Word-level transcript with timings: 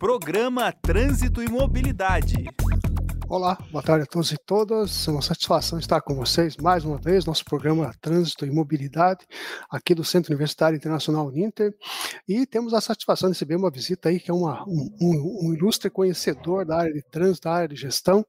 Programa 0.00 0.72
Trânsito 0.72 1.42
e 1.42 1.48
Mobilidade. 1.50 2.46
Olá, 3.28 3.58
boa 3.70 3.82
tarde 3.82 4.04
a 4.04 4.06
todos 4.06 4.32
e 4.32 4.36
todas. 4.38 5.06
É 5.06 5.10
uma 5.10 5.20
satisfação 5.20 5.78
estar 5.78 6.00
com 6.00 6.14
vocês 6.14 6.56
mais 6.56 6.86
uma 6.86 6.96
vez, 6.96 7.26
nosso 7.26 7.44
programa 7.44 7.92
Trânsito 8.00 8.46
e 8.46 8.50
Mobilidade, 8.50 9.26
aqui 9.70 9.94
do 9.94 10.02
Centro 10.02 10.32
Universitário 10.32 10.74
Internacional 10.74 11.26
Uninter. 11.26 11.74
E 12.26 12.46
temos 12.46 12.72
a 12.72 12.80
satisfação 12.80 13.28
de 13.28 13.34
receber 13.34 13.56
uma 13.56 13.70
visita 13.70 14.08
aí, 14.08 14.18
que 14.18 14.30
é 14.30 14.34
uma, 14.34 14.64
um, 14.66 14.88
um, 15.02 15.52
ilustre 15.52 15.90
conhecedor 15.90 16.64
da 16.64 16.78
área 16.78 16.94
de 16.94 17.02
trânsito, 17.02 17.46
da 17.46 17.52
área 17.52 17.68
de 17.68 17.76
gestão. 17.76 18.24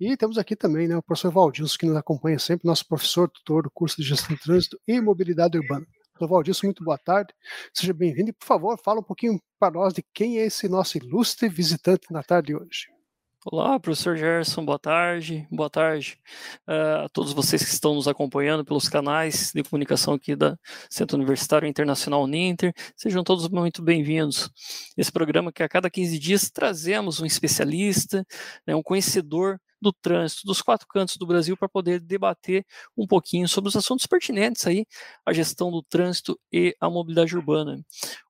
E 0.00 0.16
temos 0.16 0.36
aqui 0.36 0.56
também 0.56 0.88
né, 0.88 0.96
o 0.96 1.02
professor 1.02 1.30
Valdilson, 1.30 1.78
que 1.78 1.86
nos 1.86 1.96
acompanha 1.96 2.40
sempre, 2.40 2.66
nosso 2.66 2.84
professor, 2.88 3.30
tutor 3.30 3.62
do 3.62 3.70
curso 3.70 4.02
de 4.02 4.02
Gestão 4.02 4.34
de 4.34 4.42
Trânsito 4.42 4.76
e 4.84 5.00
Mobilidade 5.00 5.56
Urbana. 5.56 5.86
Valdilson, 6.26 6.66
muito 6.66 6.82
boa 6.82 6.98
tarde. 6.98 7.32
Seja 7.72 7.92
bem-vindo 7.92 8.30
e, 8.30 8.32
por 8.32 8.46
favor, 8.46 8.78
fala 8.82 9.00
um 9.00 9.04
pouquinho 9.04 9.40
para 9.58 9.74
nós 9.74 9.92
de 9.92 10.02
quem 10.14 10.38
é 10.38 10.46
esse 10.46 10.68
nosso 10.68 10.96
ilustre 10.98 11.48
visitante 11.48 12.10
na 12.10 12.22
tarde 12.22 12.48
de 12.48 12.56
hoje. 12.56 12.97
Olá, 13.46 13.78
professor 13.78 14.16
Gerson, 14.16 14.64
boa 14.64 14.80
tarde. 14.80 15.46
Boa 15.48 15.70
tarde 15.70 16.18
uh, 16.66 17.04
a 17.04 17.08
todos 17.08 17.32
vocês 17.32 17.62
que 17.62 17.70
estão 17.70 17.94
nos 17.94 18.08
acompanhando 18.08 18.64
pelos 18.64 18.88
canais 18.88 19.52
de 19.54 19.62
comunicação 19.62 20.14
aqui 20.14 20.34
da 20.34 20.58
Centro 20.90 21.16
Universitário 21.16 21.68
Internacional 21.68 22.26
Ninter. 22.26 22.74
Sejam 22.96 23.22
todos 23.22 23.48
muito 23.48 23.80
bem-vindos. 23.80 24.50
Esse 24.96 25.12
programa 25.12 25.52
que 25.52 25.62
a 25.62 25.68
cada 25.68 25.88
15 25.88 26.18
dias 26.18 26.50
trazemos 26.50 27.20
um 27.20 27.26
especialista, 27.26 28.26
né, 28.66 28.74
um 28.74 28.82
conhecedor 28.82 29.60
do 29.80 29.92
trânsito 29.92 30.44
dos 30.44 30.60
quatro 30.60 30.88
cantos 30.88 31.16
do 31.16 31.24
Brasil 31.24 31.56
para 31.56 31.68
poder 31.68 32.00
debater 32.00 32.66
um 32.96 33.06
pouquinho 33.06 33.48
sobre 33.48 33.68
os 33.68 33.76
assuntos 33.76 34.04
pertinentes 34.06 34.66
aí, 34.66 34.84
a 35.24 35.32
gestão 35.32 35.70
do 35.70 35.80
trânsito 35.80 36.36
e 36.52 36.74
a 36.80 36.90
mobilidade 36.90 37.36
urbana. 37.36 37.80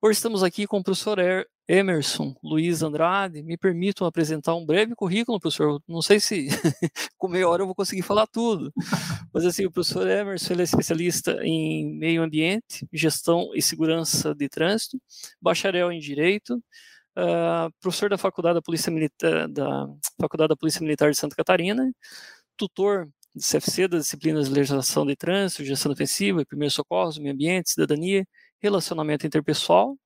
Hoje 0.02 0.18
estamos 0.18 0.42
aqui 0.42 0.66
com 0.66 0.78
o 0.78 0.84
professor 0.84 1.18
Emerson 1.68 2.34
Luiz 2.42 2.82
Andrade. 2.82 3.42
Me 3.42 3.56
permitam 3.56 4.06
apresentar 4.06 4.54
um 4.54 4.64
breve 4.64 4.94
currículo, 4.94 5.38
professor. 5.38 5.80
Não 5.86 6.00
sei 6.00 6.18
se 6.18 6.48
com 7.18 7.28
meia 7.28 7.48
hora 7.48 7.62
eu 7.62 7.66
vou 7.66 7.74
conseguir 7.74 8.02
falar 8.02 8.26
tudo, 8.26 8.72
mas 9.32 9.44
assim, 9.44 9.66
o 9.66 9.70
professor 9.70 10.08
Emerson 10.08 10.54
é 10.54 10.62
especialista 10.62 11.38
em 11.42 11.86
meio 11.98 12.22
ambiente, 12.22 12.88
gestão 12.92 13.50
e 13.54 13.60
segurança 13.62 14.34
de 14.34 14.48
trânsito, 14.48 14.98
bacharel 15.40 15.92
em 15.92 16.00
direito, 16.00 16.56
uh, 17.18 17.70
professor 17.80 18.08
da 18.10 18.18
Faculdade 18.18 18.54
da 18.56 18.62
Polícia 18.62 18.90
Militar 18.90 19.48
da 19.48 19.86
Faculdade 20.20 20.48
da 20.48 20.56
Polícia 20.56 20.80
Militar 20.82 21.10
de 21.10 21.18
Santa 21.18 21.36
Catarina, 21.36 21.92
tutor 22.56 23.08
de 23.34 23.44
CFC 23.44 23.88
das 23.88 24.04
disciplinas 24.04 24.48
de 24.48 24.54
legislação 24.54 25.06
de 25.06 25.16
trânsito, 25.16 25.64
gestão 25.64 25.92
defensiva, 25.92 26.44
primeiros 26.46 26.74
socorros, 26.74 27.18
meio 27.18 27.34
ambiente, 27.34 27.70
cidadania, 27.70 28.26
relacionamento 28.60 29.26
interpessoal. 29.26 29.96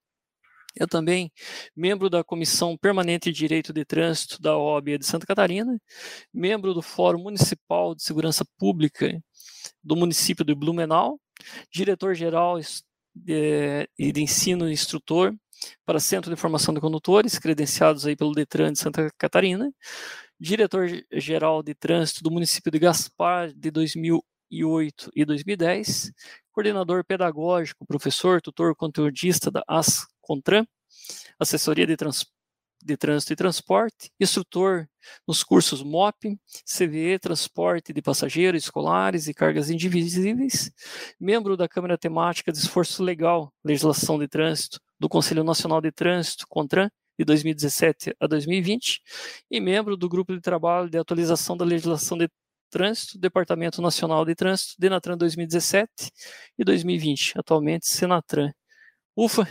Eu 0.74 0.88
também 0.88 1.30
membro 1.76 2.08
da 2.08 2.24
Comissão 2.24 2.76
Permanente 2.76 3.30
de 3.30 3.38
Direito 3.38 3.72
de 3.72 3.84
Trânsito 3.84 4.40
da 4.40 4.56
OAB 4.56 4.98
de 4.98 5.06
Santa 5.06 5.26
Catarina, 5.26 5.78
membro 6.32 6.72
do 6.72 6.82
Fórum 6.82 7.22
Municipal 7.22 7.94
de 7.94 8.02
Segurança 8.02 8.44
Pública 8.58 9.22
do 9.82 9.96
município 9.96 10.44
de 10.44 10.54
Blumenau, 10.54 11.20
diretor-geral 11.70 12.58
de, 13.14 13.88
de 13.98 14.22
ensino 14.22 14.68
e 14.68 14.72
instrutor 14.72 15.34
para 15.84 16.00
Centro 16.00 16.34
de 16.34 16.40
Formação 16.40 16.74
de 16.74 16.80
Condutores, 16.80 17.38
credenciados 17.38 18.06
aí 18.06 18.16
pelo 18.16 18.32
Detran 18.32 18.72
de 18.72 18.78
Santa 18.78 19.10
Catarina, 19.18 19.70
diretor-geral 20.40 21.62
de 21.62 21.74
trânsito 21.74 22.22
do 22.22 22.30
município 22.30 22.70
de 22.72 22.78
Gaspar 22.78 23.52
de 23.52 23.70
2008 23.70 25.10
e 25.14 25.24
2010, 25.24 26.12
coordenador 26.50 27.04
pedagógico, 27.04 27.86
professor, 27.86 28.40
tutor, 28.40 28.74
conteudista 28.74 29.50
da 29.50 29.62
ASCONTRAN, 30.22 30.66
assessoria 31.38 31.86
de, 31.86 31.96
trans, 31.96 32.24
de 32.82 32.96
trânsito 32.96 33.32
e 33.32 33.36
transporte, 33.36 34.10
instrutor 34.20 34.88
nos 35.26 35.42
cursos 35.42 35.82
MOP, 35.82 36.38
CVE, 36.64 37.18
transporte 37.18 37.92
de 37.92 38.00
passageiros, 38.00 38.62
escolares 38.62 39.26
e 39.26 39.34
cargas 39.34 39.68
indivisíveis, 39.68 40.70
membro 41.18 41.56
da 41.56 41.68
Câmara 41.68 41.98
Temática 41.98 42.52
de 42.52 42.58
Esforço 42.58 43.02
Legal, 43.02 43.52
Legislação 43.64 44.18
de 44.18 44.28
Trânsito, 44.28 44.80
do 44.98 45.08
Conselho 45.08 45.42
Nacional 45.42 45.80
de 45.80 45.90
Trânsito, 45.90 46.46
CONTRAN, 46.48 46.88
de 47.18 47.24
2017 47.24 48.14
a 48.18 48.26
2020, 48.26 49.02
e 49.50 49.60
membro 49.60 49.96
do 49.96 50.08
Grupo 50.08 50.34
de 50.34 50.40
Trabalho 50.40 50.88
de 50.88 50.96
Atualização 50.96 51.56
da 51.56 51.64
Legislação 51.64 52.16
de 52.16 52.28
Trânsito, 52.70 53.18
Departamento 53.18 53.82
Nacional 53.82 54.24
de 54.24 54.34
Trânsito, 54.34 54.74
Denatran 54.78 55.16
2017 55.18 56.10
e 56.58 56.64
2020, 56.64 57.34
atualmente 57.36 57.86
Senatran. 57.86 58.50
Ufa! 59.16 59.46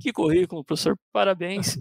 que 0.00 0.12
currículo, 0.12 0.64
professor, 0.64 0.96
parabéns, 1.12 1.76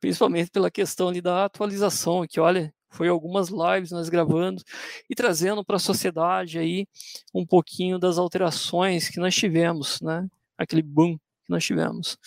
principalmente 0.00 0.50
pela 0.50 0.70
questão 0.70 1.08
ali 1.08 1.20
da 1.20 1.44
atualização, 1.44 2.26
que 2.26 2.38
olha, 2.38 2.72
foi 2.90 3.08
algumas 3.08 3.48
lives 3.48 3.90
nós 3.90 4.08
gravando 4.10 4.62
e 5.08 5.14
trazendo 5.14 5.64
para 5.64 5.76
a 5.76 5.80
sociedade 5.80 6.58
aí 6.58 6.86
um 7.34 7.46
pouquinho 7.46 7.98
das 7.98 8.18
alterações 8.18 9.08
que 9.08 9.18
nós 9.18 9.34
tivemos, 9.34 10.00
né? 10.02 10.28
Aquele 10.58 10.82
boom 10.82 11.16
que 11.16 11.50
nós 11.50 11.64
tivemos. 11.64 12.18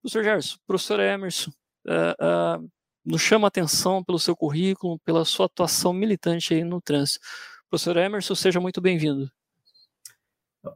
Professor 0.00 0.24
Gerson, 0.24 0.56
professor 0.66 1.00
Emerson, 1.00 1.50
uh, 1.86 2.62
uh, 2.62 2.70
nos 3.04 3.20
chama 3.20 3.46
a 3.46 3.48
atenção 3.48 4.02
pelo 4.02 4.18
seu 4.18 4.34
currículo, 4.34 4.98
pela 5.00 5.24
sua 5.24 5.46
atuação 5.46 5.92
militante 5.92 6.54
aí 6.54 6.64
no 6.64 6.80
trânsito. 6.80 7.20
Professor 7.68 7.96
Emerson, 7.98 8.34
seja 8.34 8.60
muito 8.60 8.80
bem-vindo. 8.80 9.30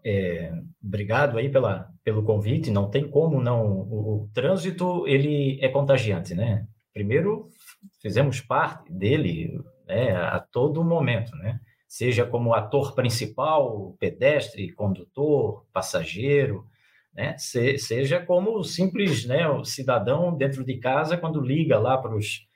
É, 0.05 0.53
obrigado 0.83 1.39
aí 1.39 1.49
pela, 1.49 1.89
pelo 2.05 2.23
convite. 2.23 2.71
Não 2.71 2.91
tem 2.91 3.09
como 3.09 3.41
não. 3.41 3.67
O, 3.67 4.25
o, 4.25 4.31
trânsito 4.33 5.07
ele 5.07 5.59
é 5.61 5.69
contagiante, 5.69 6.35
né? 6.35 6.67
Primeiro 6.93 7.49
fizemos 8.01 8.41
parte 8.41 8.93
dele 8.93 9.59
né, 9.87 10.15
a 10.15 10.39
todo 10.39 10.85
momento, 10.85 11.35
né? 11.37 11.59
Seja 11.89 12.25
como 12.25 12.55
ator 12.55 12.95
principal, 12.95 13.95
pedestre, 13.99 14.73
condutor, 14.73 15.67
passageiro, 15.73 16.65
né? 17.15 17.37
Se, 17.39 17.79
seja 17.79 18.21
como 18.21 18.63
simples 18.65 19.27
né, 19.27 19.49
o 19.49 19.65
cidadão 19.65 20.37
dentro 20.37 20.65
de 20.65 20.79
casa 20.79 21.17
quando 21.17 21.41
liga 21.41 21.79
lá 21.79 21.99
para 21.99 22.17
os 22.17 22.47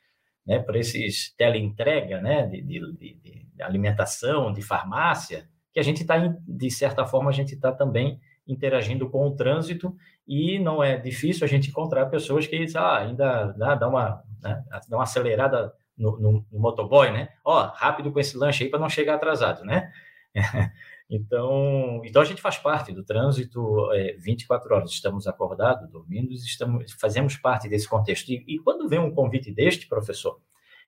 né, 0.47 0.61
para 0.61 0.79
esses 0.79 1.35
teleentrega 1.37 2.21
né, 2.21 2.47
de, 2.47 2.63
de, 2.63 2.93
de, 2.93 3.15
de, 3.55 3.63
alimentação, 3.63 4.53
de 4.53 4.63
farmácia, 4.63 5.49
que 5.77 5.81
a 5.81 5.83
gente 5.83 6.01
está, 6.01 6.17
de 6.17 6.71
certa 6.71 7.05
forma, 7.05 7.29
a 7.29 7.35
gente 7.35 7.53
está 7.53 7.71
também 7.71 8.19
interagindo 8.49 9.11
com 9.11 9.27
o 9.27 9.37
trânsito 9.37 9.95
e 10.27 10.59
não 10.59 10.83
é 10.83 10.97
difícil 10.97 11.45
a 11.45 11.47
gente 11.47 11.69
encontrar 11.69 12.07
pessoas 12.07 12.47
que 12.47 12.67
ah, 12.75 12.97
ainda 12.97 13.53
dá, 13.53 13.75
dá, 13.75 13.87
uma, 13.87 14.25
né, 14.43 14.65
dá 14.89 14.97
uma 14.97 15.03
acelerada 15.03 15.71
no, 15.95 16.19
no, 16.19 16.47
no 16.51 16.59
motoboy, 16.59 17.11
né? 17.11 17.29
Ó, 17.45 17.63
oh, 17.63 17.67
rápido 17.75 18.11
com 18.11 18.19
esse 18.19 18.39
lanche 18.39 18.65
aí 18.65 18.71
para 18.71 18.79
não 18.79 18.89
chegar 18.89 19.17
atrasado, 19.17 19.65
né? 19.67 19.93
Então, 21.09 22.03
então 22.05 22.21
a 22.21 22.25
gente 22.25 22.43
faz 22.43 22.59
parte 22.59 22.93
do 22.93 23.05
trânsito 23.05 23.93
é, 23.93 24.17
24 24.19 24.75
horas, 24.75 24.91
estamos 24.91 25.29
acordados, 25.29 25.89
dormindo, 25.89 26.33
estamos, 26.33 26.91
fazemos 27.01 27.37
parte 27.37 27.69
desse 27.69 27.89
contexto. 27.89 28.29
E, 28.29 28.45
e 28.49 28.59
quando 28.59 28.89
vem 28.89 28.99
um 28.99 29.15
convite 29.15 29.53
deste, 29.53 29.87
professor, 29.87 30.41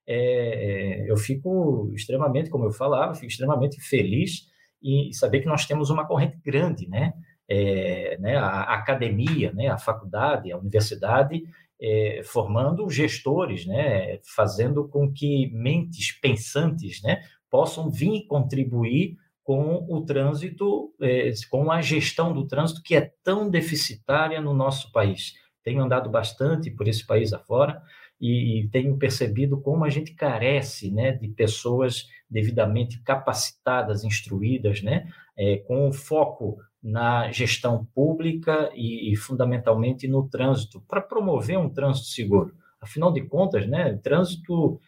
é, 0.04 1.04
é, 1.04 1.08
eu 1.08 1.16
fico 1.16 1.92
extremamente, 1.94 2.50
como 2.50 2.64
eu 2.64 2.72
falava, 2.72 3.14
fico 3.14 3.28
extremamente 3.28 3.80
feliz 3.80 4.48
em 4.82 5.12
saber 5.12 5.40
que 5.40 5.46
nós 5.46 5.66
temos 5.66 5.90
uma 5.90 6.06
corrente 6.06 6.38
grande, 6.44 6.88
né? 6.88 7.12
É, 7.50 8.18
né, 8.20 8.36
a, 8.36 8.46
a, 8.46 8.74
academia, 8.74 9.50
né, 9.54 9.68
a 9.68 9.78
faculdade, 9.78 10.52
a 10.52 10.58
universidade, 10.58 11.44
é, 11.80 12.20
formando 12.22 12.90
gestores, 12.90 13.64
né, 13.64 14.18
fazendo 14.36 14.86
com 14.86 15.10
que 15.10 15.50
mentes 15.50 16.12
pensantes 16.12 17.00
né, 17.02 17.22
possam 17.50 17.90
vir 17.90 18.26
contribuir 18.26 19.16
com 19.42 19.86
o 19.88 20.04
trânsito, 20.04 20.92
é, 21.00 21.32
com 21.50 21.70
a 21.70 21.80
gestão 21.80 22.34
do 22.34 22.46
trânsito 22.46 22.82
que 22.82 22.94
é 22.94 23.10
tão 23.24 23.48
deficitária 23.48 24.42
no 24.42 24.52
nosso 24.52 24.92
país. 24.92 25.32
Tenho 25.64 25.82
andado 25.82 26.10
bastante 26.10 26.70
por 26.70 26.86
esse 26.86 27.06
país 27.06 27.32
afora 27.32 27.80
e, 28.20 28.60
e 28.60 28.68
tenho 28.68 28.98
percebido 28.98 29.58
como 29.60 29.86
a 29.86 29.88
gente 29.88 30.12
carece 30.14 30.90
né, 30.90 31.12
de 31.12 31.28
pessoas 31.28 32.06
devidamente 32.30 33.02
capacitadas, 33.02 34.04
instruídas, 34.04 34.82
né, 34.82 35.08
é, 35.36 35.58
com 35.58 35.92
foco 35.92 36.58
na 36.82 37.30
gestão 37.32 37.86
pública 37.94 38.70
e, 38.74 39.12
e 39.12 39.16
fundamentalmente 39.16 40.06
no 40.06 40.28
trânsito, 40.28 40.82
para 40.88 41.00
promover 41.00 41.58
um 41.58 41.70
trânsito 41.70 42.08
seguro. 42.08 42.54
Afinal 42.80 43.12
de 43.12 43.22
contas, 43.22 43.66
né, 43.66 43.98
trânsito 44.02 44.80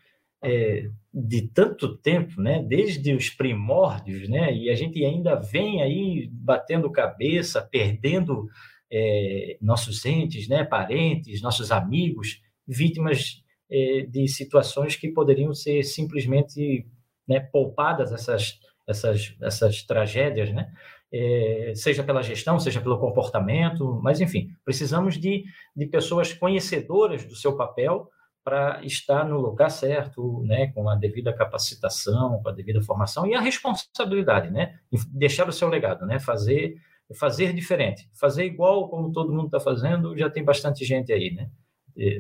é, 0.43 0.89
de 1.13 1.49
tanto 1.49 1.97
tempo, 1.99 2.41
né, 2.41 2.63
desde 2.63 3.13
os 3.15 3.29
primórdios, 3.31 4.29
né, 4.29 4.55
e 4.55 4.71
a 4.71 4.75
gente 4.75 5.05
ainda 5.05 5.35
vem 5.35 5.83
aí 5.83 6.29
batendo 6.33 6.91
cabeça, 6.91 7.61
perdendo 7.61 8.47
é, 8.93 9.57
nossos 9.61 10.05
entes, 10.05 10.49
né, 10.49 10.65
parentes, 10.65 11.43
nossos 11.43 11.73
amigos, 11.73 12.41
vítimas 12.67 13.43
é, 13.71 14.07
de 14.09 14.29
situações 14.29 14.97
que 14.97 15.09
poderiam 15.09 15.53
ser 15.53 15.83
simplesmente 15.83 16.87
né, 17.31 17.41
poupadas 17.41 18.13
essas, 18.13 18.59
essas, 18.87 19.35
essas 19.41 19.83
tragédias, 19.85 20.53
né? 20.53 20.71
é, 21.13 21.73
seja 21.75 22.03
pela 22.05 22.23
gestão, 22.23 22.59
seja 22.61 22.81
pelo 22.81 22.99
comportamento, 22.99 24.01
mas 24.03 24.21
enfim, 24.21 24.55
precisamos 24.65 25.19
de, 25.19 25.45
de 25.75 25.87
pessoas 25.87 26.33
conhecedoras 26.33 27.25
do 27.25 27.35
seu 27.35 27.57
papel 27.57 28.09
para 28.45 28.83
estar 28.85 29.25
no 29.25 29.39
lugar 29.39 29.71
certo, 29.71 30.43
né, 30.45 30.69
com 30.69 30.89
a 30.89 30.95
devida 30.95 31.33
capacitação, 31.33 32.41
com 32.43 32.49
a 32.49 32.53
devida 32.53 32.81
formação 32.81 33.27
e 33.27 33.35
a 33.35 33.41
responsabilidade, 33.41 34.51
né, 34.51 34.79
deixar 35.09 35.49
o 35.49 35.53
seu 35.53 35.69
legado, 35.69 36.07
né, 36.07 36.19
fazer 36.19 36.77
fazer 37.19 37.53
diferente, 37.53 38.09
fazer 38.15 38.45
igual 38.45 38.89
como 38.89 39.11
todo 39.11 39.33
mundo 39.33 39.47
está 39.47 39.59
fazendo, 39.59 40.17
já 40.17 40.31
tem 40.31 40.45
bastante 40.45 40.85
gente 40.85 41.13
aí, 41.13 41.33
né, 41.35 41.51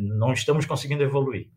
não 0.00 0.32
estamos 0.32 0.66
conseguindo 0.66 1.04
evoluir. 1.04 1.48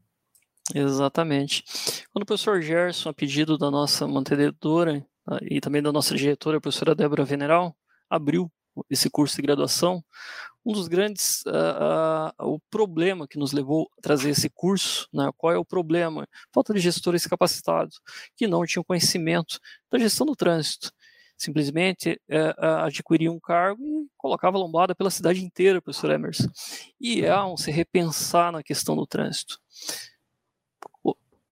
Exatamente. 0.73 1.63
Quando 2.11 2.23
o 2.23 2.25
professor 2.25 2.61
Gerson, 2.61 3.09
a 3.09 3.13
pedido 3.13 3.57
da 3.57 3.69
nossa 3.69 4.07
mantenedora 4.07 5.05
ah, 5.27 5.39
e 5.41 5.59
também 5.59 5.81
da 5.81 5.91
nossa 5.91 6.15
diretora, 6.15 6.57
a 6.57 6.61
professora 6.61 6.95
Débora 6.95 7.25
Veneral, 7.25 7.75
abriu 8.09 8.51
esse 8.89 9.09
curso 9.09 9.35
de 9.35 9.41
graduação, 9.41 10.03
um 10.65 10.71
dos 10.71 10.87
grandes 10.87 11.43
uh, 11.45 12.41
uh, 12.41 12.53
o 12.53 12.59
problema 12.69 13.27
que 13.27 13.37
nos 13.37 13.51
levou 13.51 13.89
a 13.97 14.01
trazer 14.01 14.29
esse 14.29 14.49
curso, 14.49 15.07
né, 15.13 15.29
qual 15.37 15.53
é 15.53 15.57
o 15.57 15.65
problema? 15.65 16.27
Falta 16.53 16.73
de 16.73 16.79
gestores 16.79 17.27
capacitados 17.27 17.99
que 18.35 18.47
não 18.47 18.65
tinham 18.65 18.83
conhecimento 18.83 19.59
da 19.91 19.99
gestão 19.99 20.25
do 20.25 20.35
trânsito. 20.35 20.91
Simplesmente 21.37 22.19
uh, 22.29 22.85
adquiria 22.85 23.29
um 23.29 23.39
cargo 23.39 23.83
e 23.83 24.07
colocava 24.15 24.57
lombada 24.57 24.95
pela 24.95 25.11
cidade 25.11 25.43
inteira, 25.43 25.81
professor 25.81 26.11
Emerson. 26.11 26.49
E 26.99 27.25
é 27.25 27.43
um 27.43 27.57
se 27.57 27.69
repensar 27.69 28.51
na 28.51 28.63
questão 28.63 28.95
do 28.95 29.05
trânsito 29.05 29.59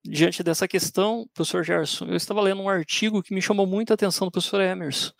diante 0.03 0.44
dessa 0.44 0.68
questão, 0.68 1.27
professor 1.33 1.63
Gerson, 1.63 2.06
eu 2.06 2.15
estava 2.15 2.42
lendo 2.42 2.62
um 2.62 2.69
artigo 2.69 3.21
que 3.21 3.33
me 3.33 3.42
chamou 3.42 3.68
muita 3.68 3.94
atenção 3.94 4.27
do 4.27 4.31
professor 4.31 4.62
Emerson, 4.62 5.12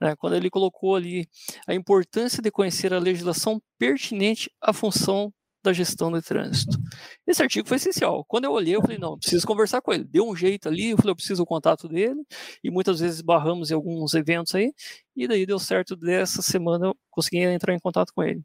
né, 0.00 0.14
quando 0.16 0.36
ele 0.36 0.50
colocou 0.50 0.94
ali 0.94 1.28
a 1.66 1.74
importância 1.74 2.42
de 2.42 2.50
conhecer 2.50 2.92
a 2.92 2.98
legislação 2.98 3.60
pertinente 3.78 4.50
à 4.60 4.72
função 4.72 5.32
da 5.66 5.72
gestão 5.72 6.12
de 6.12 6.22
trânsito. 6.22 6.78
Esse 7.26 7.42
artigo 7.42 7.66
foi 7.66 7.76
essencial. 7.76 8.24
Quando 8.28 8.44
eu 8.44 8.52
olhei, 8.52 8.76
eu 8.76 8.80
falei, 8.80 8.98
não, 8.98 9.18
preciso 9.18 9.44
conversar 9.44 9.80
com 9.82 9.92
ele. 9.92 10.04
Deu 10.04 10.28
um 10.28 10.36
jeito 10.36 10.68
ali, 10.68 10.90
eu 10.90 10.96
falei, 10.96 11.10
eu 11.10 11.16
preciso 11.16 11.42
do 11.42 11.46
contato 11.46 11.88
dele, 11.88 12.22
e 12.62 12.70
muitas 12.70 13.00
vezes 13.00 13.20
barramos 13.20 13.70
em 13.70 13.74
alguns 13.74 14.14
eventos 14.14 14.54
aí, 14.54 14.72
e 15.16 15.26
daí 15.26 15.44
deu 15.44 15.58
certo 15.58 15.96
dessa 15.96 16.40
semana, 16.40 16.86
eu 16.86 16.96
consegui 17.10 17.38
entrar 17.38 17.74
em 17.74 17.80
contato 17.80 18.12
com 18.14 18.22
ele. 18.22 18.42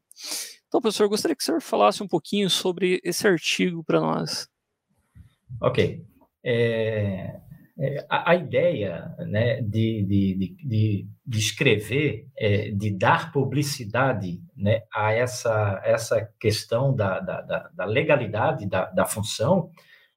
Então, 0.67 0.81
professor, 0.81 1.07
gostaria 1.07 1.35
que 1.35 1.43
o 1.43 1.45
senhor 1.45 1.61
falasse 1.61 2.01
um 2.01 2.07
pouquinho 2.07 2.49
sobre 2.49 2.99
esse 3.03 3.27
artigo 3.27 3.83
para 3.83 3.99
nós. 3.99 4.47
Ok. 5.59 6.05
É, 6.43 7.41
é, 7.79 8.05
a, 8.09 8.31
a, 8.31 8.35
ideia 8.35 9.15
né, 9.27 9.61
de, 9.61 10.05
de, 10.05 10.55
de, 10.63 11.07
de 11.25 11.39
escrever, 11.39 12.27
é, 12.37 12.69
de 12.71 12.95
dar 12.95 13.31
publicidade 13.31 14.39
né, 14.55 14.81
a 14.93 15.13
essa, 15.13 15.81
essa 15.83 16.29
questão 16.39 16.95
da, 16.95 17.19
da, 17.19 17.69
da 17.73 17.85
legalidade 17.85 18.67
da, 18.67 18.85
da 18.85 19.05
função, 19.05 19.71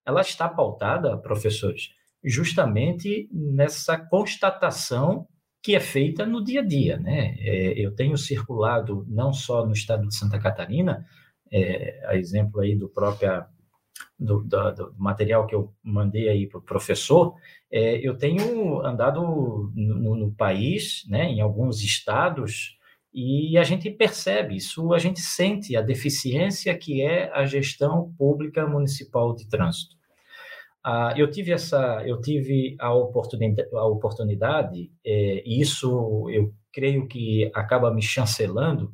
ela 0.04 0.20
está 0.20 0.48
pautada, 0.48 1.16
professores, 1.16 1.88
justamente 2.22 3.28
nessa 3.32 3.96
constatação 3.98 5.26
que 5.62 5.74
é 5.74 5.80
feita 5.80 6.26
no 6.26 6.44
dia 6.44 6.60
a 6.60 6.66
dia. 6.66 6.98
Né? 6.98 7.34
É, 7.38 7.72
eu 7.80 7.94
tenho 7.94 8.18
circulado 8.18 9.06
não 9.08 9.32
só 9.32 9.64
no 9.64 9.72
estado 9.72 10.06
de 10.06 10.14
Santa 10.14 10.38
Catarina, 10.38 11.06
é, 11.50 12.02
a 12.06 12.16
exemplo 12.16 12.60
aí 12.60 12.76
do 12.76 12.88
próprio 12.88 13.44
do, 14.18 14.42
do, 14.42 14.94
material 14.96 15.46
que 15.46 15.54
eu 15.54 15.72
mandei 15.82 16.28
aí 16.28 16.46
para 16.46 16.58
o 16.58 16.62
professor, 16.62 17.34
é, 17.70 17.96
eu 18.06 18.16
tenho 18.16 18.80
andado 18.84 19.20
no, 19.74 20.16
no, 20.16 20.32
país, 20.32 21.04
né, 21.08 21.24
em 21.24 21.40
alguns 21.40 21.82
estados, 21.82 22.78
e 23.12 23.56
a 23.58 23.62
gente 23.62 23.90
percebe 23.90 24.56
isso, 24.56 24.92
a 24.92 24.98
gente 24.98 25.20
sente 25.20 25.76
a 25.76 25.82
deficiência 25.82 26.76
que 26.76 27.02
é 27.02 27.30
a 27.32 27.44
gestão 27.44 28.12
pública 28.18 28.66
municipal 28.66 29.34
de 29.34 29.48
trânsito. 29.48 29.94
Ah, 30.82 31.14
eu 31.16 31.30
tive 31.30 31.52
essa, 31.52 32.02
eu 32.04 32.20
tive 32.20 32.76
a 32.78 32.92
oportunidade, 32.92 33.68
a 33.72 33.86
oportunidade 33.86 34.90
é, 35.04 35.42
e 35.46 35.60
isso 35.60 36.28
eu 36.28 36.52
creio 36.70 37.08
que 37.08 37.50
acaba 37.54 37.90
me 37.94 38.02
chancelando 38.02 38.92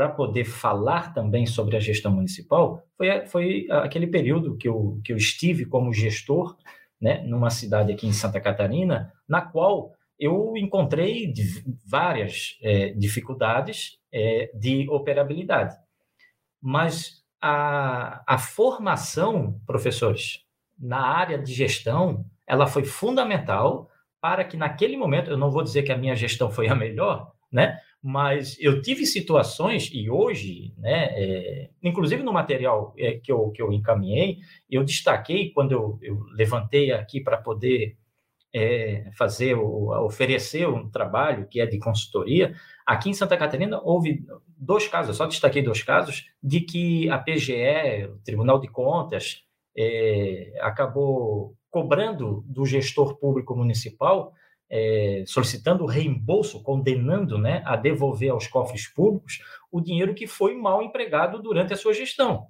para 0.00 0.08
poder 0.08 0.46
falar 0.46 1.12
também 1.12 1.44
sobre 1.44 1.76
a 1.76 1.80
gestão 1.80 2.10
municipal 2.10 2.82
foi, 2.96 3.26
foi 3.26 3.66
aquele 3.70 4.06
período 4.06 4.56
que 4.56 4.66
eu, 4.66 4.98
que 5.04 5.12
eu 5.12 5.16
estive 5.18 5.66
como 5.66 5.92
gestor 5.92 6.56
né, 6.98 7.22
numa 7.26 7.50
cidade 7.50 7.92
aqui 7.92 8.06
em 8.06 8.12
Santa 8.14 8.40
Catarina, 8.40 9.12
na 9.28 9.42
qual 9.42 9.92
eu 10.18 10.54
encontrei 10.56 11.34
várias 11.86 12.56
é, 12.62 12.94
dificuldades 12.94 13.98
é, 14.10 14.50
de 14.54 14.88
operabilidade. 14.88 15.76
Mas 16.62 17.22
a, 17.38 18.22
a 18.26 18.38
formação, 18.38 19.60
professores, 19.66 20.46
na 20.78 21.02
área 21.02 21.36
de 21.36 21.52
gestão, 21.52 22.24
ela 22.46 22.66
foi 22.66 22.84
fundamental 22.84 23.90
para 24.18 24.44
que 24.44 24.56
naquele 24.56 24.96
momento, 24.96 25.30
eu 25.30 25.36
não 25.36 25.50
vou 25.50 25.62
dizer 25.62 25.82
que 25.82 25.92
a 25.92 25.98
minha 25.98 26.16
gestão 26.16 26.50
foi 26.50 26.68
a 26.68 26.74
melhor, 26.74 27.32
né? 27.52 27.78
Mas 28.02 28.56
eu 28.58 28.80
tive 28.80 29.04
situações, 29.04 29.90
e 29.92 30.08
hoje, 30.08 30.72
né, 30.78 31.08
é, 31.12 31.70
inclusive 31.82 32.22
no 32.22 32.32
material 32.32 32.94
é, 32.96 33.12
que, 33.12 33.30
eu, 33.30 33.50
que 33.50 33.60
eu 33.60 33.72
encaminhei, 33.72 34.38
eu 34.70 34.82
destaquei 34.82 35.50
quando 35.50 35.72
eu, 35.72 35.98
eu 36.00 36.24
levantei 36.32 36.92
aqui 36.92 37.20
para 37.20 37.36
poder 37.36 37.96
é, 38.54 39.10
fazer, 39.16 39.54
o, 39.54 39.90
oferecer 40.04 40.66
um 40.66 40.88
trabalho 40.88 41.46
que 41.46 41.60
é 41.60 41.66
de 41.66 41.78
consultoria, 41.78 42.54
aqui 42.86 43.10
em 43.10 43.14
Santa 43.14 43.36
Catarina 43.36 43.78
houve 43.82 44.24
dois 44.56 44.88
casos, 44.88 45.16
só 45.16 45.26
destaquei 45.26 45.62
dois 45.62 45.82
casos, 45.82 46.26
de 46.42 46.60
que 46.60 47.08
a 47.10 47.18
PGE, 47.18 48.06
o 48.10 48.18
Tribunal 48.24 48.58
de 48.58 48.68
Contas, 48.68 49.44
é, 49.76 50.54
acabou 50.60 51.54
cobrando 51.70 52.42
do 52.46 52.64
gestor 52.64 53.16
público 53.16 53.54
municipal 53.54 54.32
é, 54.70 55.24
solicitando 55.26 55.84
reembolso, 55.84 56.62
condenando 56.62 57.36
né, 57.36 57.62
a 57.66 57.76
devolver 57.76 58.30
aos 58.30 58.46
cofres 58.46 58.86
públicos 58.86 59.40
o 59.70 59.80
dinheiro 59.80 60.14
que 60.14 60.26
foi 60.26 60.54
mal 60.54 60.82
empregado 60.82 61.42
durante 61.42 61.72
a 61.72 61.76
sua 61.76 61.92
gestão. 61.92 62.46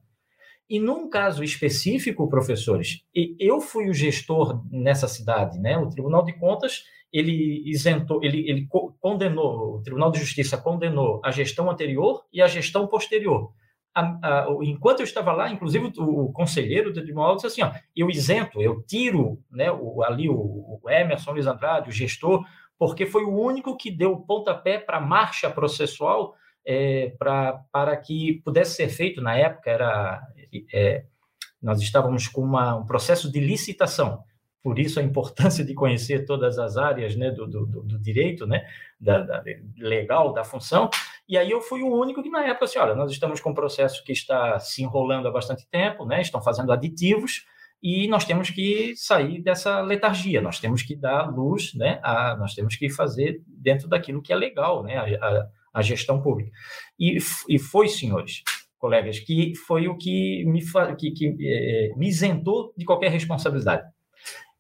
E 0.68 0.78
num 0.78 1.08
caso 1.08 1.42
específico, 1.42 2.28
professores, 2.28 3.02
eu 3.38 3.60
fui 3.60 3.88
o 3.88 3.94
gestor 3.94 4.62
nessa 4.70 5.08
cidade, 5.08 5.58
né? 5.58 5.76
O 5.76 5.88
Tribunal 5.88 6.24
de 6.24 6.32
Contas 6.34 6.84
ele 7.12 7.68
isentou, 7.68 8.22
ele, 8.22 8.48
ele 8.48 8.68
condenou, 9.00 9.78
o 9.78 9.82
Tribunal 9.82 10.12
de 10.12 10.20
Justiça 10.20 10.56
condenou 10.56 11.20
a 11.24 11.32
gestão 11.32 11.68
anterior 11.68 12.24
e 12.32 12.40
a 12.40 12.46
gestão 12.46 12.86
posterior 12.86 13.52
a, 13.94 14.02
a, 14.22 14.46
enquanto 14.62 15.00
eu 15.00 15.04
estava 15.04 15.32
lá, 15.32 15.50
inclusive 15.50 15.92
o, 15.98 16.26
o, 16.26 16.32
conselheiro 16.32 16.92
do 16.92 17.02
tribunal 17.02 17.34
disse 17.34 17.46
assim: 17.46 17.62
ó, 17.62 17.72
eu 17.94 18.08
isento, 18.08 18.62
eu 18.62 18.82
tiro 18.82 19.42
né, 19.50 19.70
o, 19.70 20.02
ali 20.02 20.28
o, 20.28 20.34
o, 20.34 20.90
Emerson 20.90 21.32
Luiz 21.32 21.46
Andrade, 21.46 21.88
o 21.88 21.92
gestor, 21.92 22.44
porque 22.78 23.06
foi 23.06 23.24
o 23.24 23.38
único 23.38 23.76
que 23.76 23.90
deu 23.90 24.16
pontapé 24.16 24.78
para 24.78 24.98
a 24.98 25.00
marcha 25.00 25.50
processual 25.50 26.34
é, 26.64 27.14
pra, 27.18 27.64
para 27.72 27.96
que 27.96 28.40
pudesse 28.44 28.76
ser 28.76 28.88
feito. 28.88 29.20
Na 29.20 29.36
época, 29.36 29.70
era 29.70 30.22
é, 30.72 31.04
nós 31.60 31.80
estávamos 31.80 32.28
com 32.28 32.42
uma, 32.42 32.76
um 32.76 32.86
processo 32.86 33.30
de 33.30 33.40
licitação 33.40 34.24
por 34.62 34.78
isso 34.78 35.00
a 35.00 35.02
importância 35.02 35.64
de 35.64 35.74
conhecer 35.74 36.24
todas 36.24 36.58
as 36.58 36.76
áreas 36.76 37.16
né, 37.16 37.30
do, 37.30 37.46
do, 37.46 37.66
do 37.66 37.98
direito, 37.98 38.46
né, 38.46 38.66
da, 39.00 39.20
da, 39.20 39.42
legal, 39.78 40.32
da 40.32 40.44
função. 40.44 40.90
E 41.30 41.38
aí 41.38 41.50
eu 41.50 41.60
fui 41.60 41.82
o 41.82 41.94
único 41.94 42.22
que 42.22 42.28
na 42.28 42.44
época, 42.44 42.64
assim, 42.64 42.78
olha, 42.78 42.94
nós 42.94 43.12
estamos 43.12 43.40
com 43.40 43.50
um 43.50 43.54
processo 43.54 44.02
que 44.02 44.12
está 44.12 44.58
se 44.58 44.82
enrolando 44.82 45.28
há 45.28 45.30
bastante 45.30 45.66
tempo, 45.70 46.04
né, 46.04 46.20
estão 46.20 46.42
fazendo 46.42 46.72
aditivos, 46.72 47.46
e 47.82 48.08
nós 48.08 48.24
temos 48.24 48.50
que 48.50 48.94
sair 48.96 49.40
dessa 49.40 49.80
letargia, 49.80 50.42
nós 50.42 50.58
temos 50.58 50.82
que 50.82 50.96
dar 50.96 51.32
luz, 51.34 51.72
né, 51.74 52.00
a, 52.02 52.36
nós 52.36 52.54
temos 52.54 52.74
que 52.74 52.90
fazer 52.90 53.42
dentro 53.46 53.88
daquilo 53.88 54.20
que 54.20 54.32
é 54.32 54.36
legal, 54.36 54.82
né, 54.82 54.96
a, 54.96 55.26
a, 55.26 55.48
a 55.74 55.82
gestão 55.82 56.20
pública. 56.20 56.50
E, 56.98 57.18
e 57.48 57.58
foi, 57.58 57.88
senhores, 57.88 58.42
colegas, 58.76 59.20
que 59.20 59.54
foi 59.66 59.86
o 59.86 59.96
que 59.96 60.44
me, 60.46 60.60
que, 60.98 61.10
que, 61.12 61.36
é, 61.40 61.96
me 61.96 62.08
isentou 62.08 62.74
de 62.76 62.84
qualquer 62.84 63.10
responsabilidade 63.10 63.88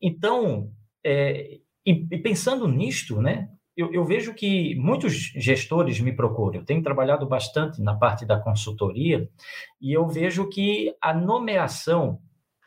então, 0.00 0.72
é, 1.04 1.58
e, 1.84 2.06
e, 2.10 2.18
pensando 2.18 2.66
nisto, 2.66 3.20
né, 3.20 3.48
eu, 3.80 3.92
eu, 3.92 4.04
vejo 4.04 4.34
que 4.34 4.74
muitos 4.76 5.12
gestores 5.12 6.00
me 6.00 6.12
procuram. 6.12 6.60
Eu 6.60 6.64
tenho 6.64 6.82
trabalhado 6.82 7.26
bastante 7.26 7.80
na 7.80 7.94
parte 7.94 8.26
da 8.26 8.38
consultoria 8.38 9.28
e 9.80 9.92
eu 9.92 10.06
vejo 10.06 10.48
que 10.48 10.94
a 11.00 11.14
nomeação 11.14 12.20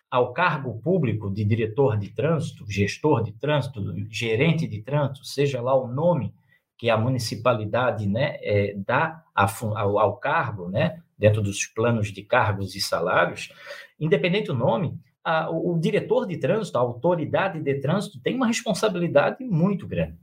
ao 0.09 0.31
cargo 0.31 0.79
público 0.79 1.31
de 1.31 1.43
diretor 1.43 1.97
de 1.97 2.09
trânsito, 2.09 2.65
gestor 2.69 3.23
de 3.23 3.31
trânsito, 3.31 3.81
gerente 4.09 4.67
de 4.67 4.81
trânsito, 4.81 5.25
seja 5.25 5.61
lá 5.61 5.73
o 5.75 5.87
nome 5.87 6.33
que 6.77 6.89
a 6.89 6.97
municipalidade 6.97 8.07
né, 8.07 8.37
é, 8.41 8.75
dá 8.75 9.23
ao, 9.33 9.97
ao 9.97 10.17
cargo, 10.17 10.69
né, 10.69 11.01
dentro 11.17 11.41
dos 11.41 11.65
planos 11.65 12.11
de 12.11 12.21
cargos 12.23 12.75
e 12.75 12.81
salários, 12.81 13.51
independente 13.99 14.47
do 14.47 14.53
nome, 14.53 14.99
a, 15.23 15.49
o, 15.49 15.73
o 15.73 15.79
diretor 15.79 16.27
de 16.27 16.37
trânsito, 16.37 16.77
a 16.77 16.81
autoridade 16.81 17.59
de 17.59 17.79
trânsito, 17.79 18.19
tem 18.19 18.35
uma 18.35 18.47
responsabilidade 18.47 19.43
muito 19.43 19.87
grande. 19.87 20.17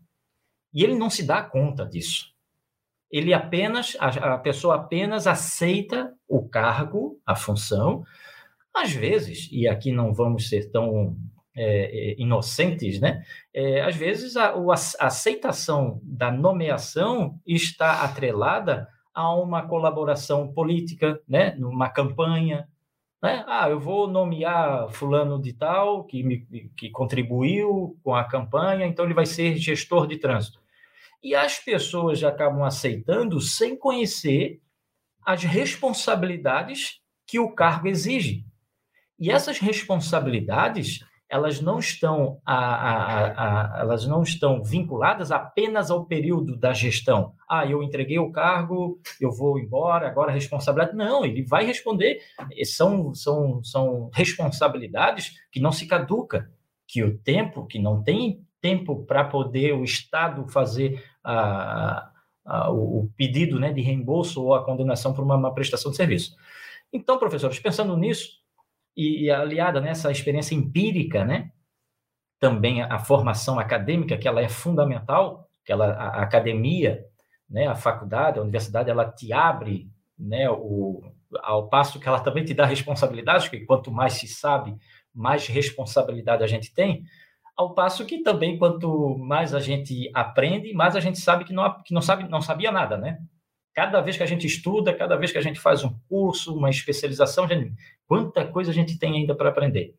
E 0.72 0.84
ele 0.84 0.94
não 0.94 1.10
se 1.10 1.24
dá 1.24 1.42
conta 1.42 1.84
disso. 1.84 2.30
Ele 3.10 3.34
apenas, 3.34 3.96
a, 3.98 4.38
pessoa 4.38 4.76
apenas 4.76 5.26
aceita 5.26 6.14
o 6.28 6.48
cargo, 6.48 7.20
a 7.26 7.34
função, 7.34 8.04
às 8.74 8.92
vezes, 8.92 9.48
e 9.50 9.66
aqui 9.66 9.90
não 9.90 10.14
vamos 10.14 10.48
ser 10.48 10.70
tão 10.70 11.16
é, 11.56 12.12
é 12.12 12.20
inocentes, 12.20 13.00
né? 13.00 13.24
É, 13.52 13.80
às 13.82 13.96
vezes 13.96 14.36
a, 14.36 14.50
a, 14.50 15.06
aceitação 15.06 16.00
da 16.04 16.30
nomeação 16.30 17.40
está 17.44 18.04
atrelada 18.04 18.88
a 19.12 19.34
uma 19.34 19.66
colaboração 19.66 20.52
política, 20.52 21.20
né? 21.28 21.56
Numa 21.56 21.88
campanha, 21.88 22.68
né? 23.20 23.44
Ah, 23.48 23.68
eu 23.68 23.80
vou 23.80 24.06
nomear 24.06 24.88
fulano 24.90 25.42
de 25.42 25.52
tal 25.52 26.04
que 26.04 26.22
me 26.22 26.46
que 26.76 26.90
contribuiu 26.90 27.98
com 28.04 28.14
a 28.14 28.24
campanha, 28.24 28.86
então 28.86 29.04
ele 29.04 29.14
vai 29.14 29.26
ser 29.26 29.56
gestor 29.56 30.06
de 30.06 30.16
trânsito. 30.16 30.59
E 31.22 31.34
as 31.34 31.58
pessoas 31.58 32.22
acabam 32.24 32.64
aceitando 32.64 33.40
sem 33.40 33.76
conhecer 33.76 34.60
as 35.24 35.44
responsabilidades 35.44 37.00
que 37.26 37.38
o 37.38 37.54
cargo 37.54 37.88
exige. 37.88 38.44
E 39.18 39.30
essas 39.30 39.58
responsabilidades 39.58 41.00
elas 41.30 41.60
não 41.60 41.78
estão 41.78 42.40
a, 42.44 42.56
a, 42.56 43.76
a, 43.76 43.80
elas 43.80 44.04
não 44.04 44.22
estão 44.22 44.64
vinculadas 44.64 45.30
apenas 45.30 45.88
ao 45.88 46.04
período 46.04 46.56
da 46.56 46.72
gestão. 46.72 47.32
Ah, 47.48 47.64
eu 47.64 47.84
entreguei 47.84 48.18
o 48.18 48.32
cargo, 48.32 49.00
eu 49.20 49.30
vou 49.30 49.56
embora, 49.56 50.08
agora 50.08 50.32
a 50.32 50.34
responsabilidade. 50.34 50.96
Não, 50.96 51.24
ele 51.24 51.44
vai 51.44 51.64
responder. 51.64 52.20
São, 52.64 53.14
são, 53.14 53.62
são 53.62 54.10
responsabilidades 54.12 55.36
que 55.52 55.60
não 55.60 55.70
se 55.70 55.86
caduca, 55.86 56.50
que 56.88 57.04
o 57.04 57.16
tempo, 57.16 57.64
que 57.64 57.78
não 57.78 58.02
tem 58.02 58.44
tempo 58.60 59.06
para 59.06 59.22
poder 59.22 59.72
o 59.72 59.84
Estado 59.84 60.48
fazer 60.48 61.00
a, 61.24 62.10
a, 62.44 62.70
o 62.70 63.10
pedido 63.16 63.58
né, 63.58 63.72
de 63.72 63.80
reembolso 63.80 64.42
ou 64.42 64.54
a 64.54 64.64
condenação 64.64 65.12
por 65.12 65.24
uma, 65.24 65.36
uma 65.36 65.54
prestação 65.54 65.90
de 65.90 65.96
serviço. 65.96 66.34
Então, 66.92 67.18
professores, 67.18 67.58
pensando 67.58 67.96
nisso, 67.96 68.40
e, 68.96 69.24
e 69.24 69.30
aliada 69.30 69.80
nessa 69.80 70.10
experiência 70.10 70.54
empírica, 70.54 71.24
né, 71.24 71.52
também 72.38 72.82
a, 72.82 72.94
a, 72.94 72.98
formação 72.98 73.58
acadêmica, 73.58 74.18
que 74.18 74.26
ela 74.26 74.40
é 74.40 74.48
fundamental, 74.48 75.48
que 75.64 75.72
ela, 75.72 75.92
a, 75.92 76.22
academia, 76.22 77.04
né, 77.48 77.66
a 77.66 77.74
faculdade, 77.74 78.38
a 78.38 78.42
universidade, 78.42 78.90
ela 78.90 79.10
te 79.10 79.32
abre, 79.32 79.90
né, 80.18 80.50
o, 80.50 81.02
ao 81.42 81.68
passo 81.68 82.00
que 82.00 82.08
ela 82.08 82.20
também 82.20 82.44
te 82.44 82.54
dá 82.54 82.66
responsabilidade, 82.66 83.48
porque 83.48 83.64
quanto 83.64 83.92
mais 83.92 84.14
se 84.14 84.26
sabe, 84.26 84.76
mais 85.14 85.46
responsabilidade 85.46 86.42
a 86.42 86.46
gente 86.46 86.72
tem, 86.74 87.04
ao 87.60 87.74
passo 87.74 88.06
que 88.06 88.22
também 88.22 88.56
quanto 88.56 89.18
mais 89.18 89.54
a 89.54 89.60
gente 89.60 90.10
aprende, 90.14 90.72
mais 90.72 90.96
a 90.96 91.00
gente 91.00 91.18
sabe 91.18 91.44
que 91.44 91.52
não, 91.52 91.82
que 91.82 91.92
não 91.92 92.00
sabe 92.00 92.26
não 92.26 92.40
sabia 92.40 92.72
nada, 92.72 92.96
né? 92.96 93.20
Cada 93.74 94.00
vez 94.00 94.16
que 94.16 94.22
a 94.22 94.26
gente 94.26 94.46
estuda, 94.46 94.94
cada 94.94 95.14
vez 95.14 95.30
que 95.30 95.36
a 95.36 95.42
gente 95.42 95.60
faz 95.60 95.84
um 95.84 95.94
curso, 96.08 96.56
uma 96.56 96.70
especialização, 96.70 97.46
gente, 97.46 97.74
quanta 98.06 98.46
coisa 98.46 98.70
a 98.70 98.74
gente 98.74 98.98
tem 98.98 99.14
ainda 99.14 99.34
para 99.34 99.50
aprender. 99.50 99.94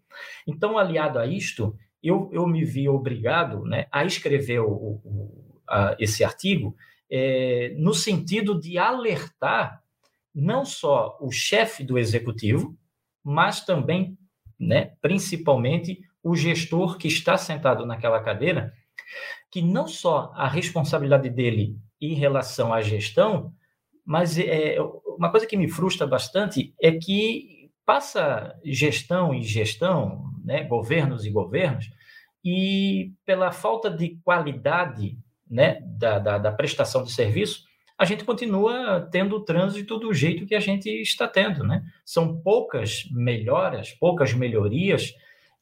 Então, 0.48 0.75
aliado 0.75 1.20
a 1.20 1.27
isto, 1.27 1.77
eu, 2.01 2.32
eu 2.34 2.48
me 2.48 2.65
vi 2.65 2.89
obrigado 2.89 3.63
né, 3.63 3.86
a 3.91 4.03
escrever 4.03 4.60
o, 4.62 5.00
o, 5.06 5.62
a, 5.68 5.96
esse 6.00 6.24
artigo 6.24 6.75
é, 7.12 7.75
no 7.77 7.94
sentido 7.94 8.60
de 8.60 8.80
alertar 8.80 9.84
não 10.34 10.65
só 10.65 11.15
o 11.22 11.32
chefe 11.32 11.84
do 11.84 12.00
executivo, 12.00 12.75
mas 13.24 13.63
também, 13.63 14.18
né, 14.60 14.94
principalmente, 15.00 16.01
o 16.23 16.35
gestor 16.35 16.97
que 16.97 17.07
está 17.07 17.37
sentado 17.37 17.85
naquela 17.85 18.21
cadeira, 18.21 18.73
que 19.49 19.61
não 19.61 19.87
só 19.87 20.31
a 20.35 20.47
responsabilidade 20.47 21.29
dele 21.29 21.77
em 21.99 22.13
relação 22.13 22.73
à 22.73 22.81
gestão, 22.81 23.53
mas 24.05 24.37
é, 24.37 24.77
uma 25.17 25.29
coisa 25.29 25.45
que 25.45 25.57
me 25.57 25.69
frustra 25.69 26.07
bastante 26.07 26.73
é 26.81 26.91
que 26.91 27.69
passa 27.85 28.55
gestão 28.63 29.33
e 29.33 29.43
gestão, 29.43 30.23
né, 30.43 30.63
governos 30.63 31.25
e 31.25 31.29
governos, 31.29 31.89
e 32.43 33.11
pela 33.25 33.51
falta 33.51 33.89
de 33.89 34.17
qualidade 34.23 35.17
né, 35.49 35.79
da, 35.81 36.17
da, 36.17 36.37
da 36.37 36.51
prestação 36.51 37.03
de 37.03 37.11
serviço, 37.11 37.65
a 37.97 38.05
gente 38.05 38.23
continua 38.23 39.07
tendo 39.11 39.35
o 39.35 39.43
trânsito 39.43 39.99
do 39.99 40.11
jeito 40.11 40.47
que 40.47 40.55
a 40.55 40.59
gente 40.59 40.89
está 40.89 41.27
tendo. 41.27 41.63
Né? 41.63 41.83
São 42.03 42.41
poucas 42.41 43.03
melhoras, 43.11 43.91
poucas 43.91 44.33
melhorias 44.33 45.13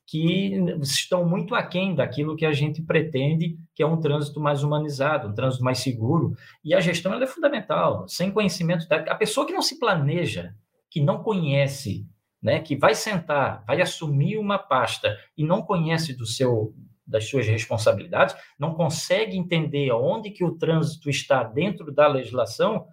que 0.09 0.55
estão 0.81 1.23
muito 1.23 1.53
aquém 1.53 1.93
daquilo 1.93 2.35
que 2.35 2.45
a 2.45 2.51
gente 2.51 2.81
pretende, 2.81 3.59
que 3.75 3.83
é 3.83 3.85
um 3.85 3.99
trânsito 3.99 4.39
mais 4.39 4.63
humanizado, 4.63 5.27
um 5.27 5.35
trânsito 5.35 5.63
mais 5.63 5.77
seguro. 5.77 6.33
E 6.63 6.73
a 6.73 6.79
gestão 6.79 7.13
é 7.13 7.27
fundamental. 7.27 8.07
Sem 8.07 8.31
conhecimento, 8.31 8.87
da... 8.87 8.95
a 8.97 9.13
pessoa 9.13 9.45
que 9.45 9.53
não 9.53 9.61
se 9.61 9.77
planeja, 9.77 10.55
que 10.89 10.99
não 10.99 11.21
conhece, 11.21 12.07
né, 12.41 12.59
que 12.59 12.75
vai 12.75 12.95
sentar, 12.95 13.63
vai 13.67 13.81
assumir 13.81 14.39
uma 14.39 14.57
pasta 14.57 15.15
e 15.37 15.43
não 15.43 15.61
conhece 15.61 16.17
do 16.17 16.25
seu 16.25 16.73
das 17.05 17.27
suas 17.27 17.47
responsabilidades, 17.47 18.35
não 18.57 18.75
consegue 18.75 19.35
entender 19.35 19.91
onde 19.91 20.29
que 20.29 20.43
o 20.43 20.55
trânsito 20.55 21.09
está 21.09 21.43
dentro 21.43 21.91
da 21.91 22.07
legislação, 22.07 22.85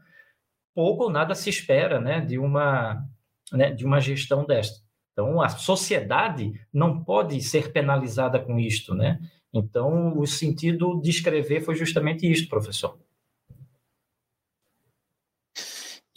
pouco 0.75 1.04
ou 1.04 1.11
nada 1.11 1.35
se 1.35 1.50
espera, 1.50 2.00
né, 2.00 2.20
de 2.20 2.38
uma 2.38 3.02
né, 3.52 3.70
de 3.73 3.87
uma 3.87 4.00
gestão 4.00 4.44
desta. 4.44 4.86
Então, 5.16 5.40
a 5.40 5.49
sociedade 5.49 6.52
não 6.70 7.02
pode 7.02 7.40
ser 7.40 7.73
penalizada 7.73 8.38
com 8.38 8.58
isto, 8.58 8.94
né? 8.94 9.18
Então, 9.50 10.18
o 10.18 10.26
sentido 10.26 11.00
de 11.00 11.08
escrever 11.08 11.62
foi 11.62 11.75
justamente 11.75 12.30
isto, 12.30 12.50
professor. 12.50 12.99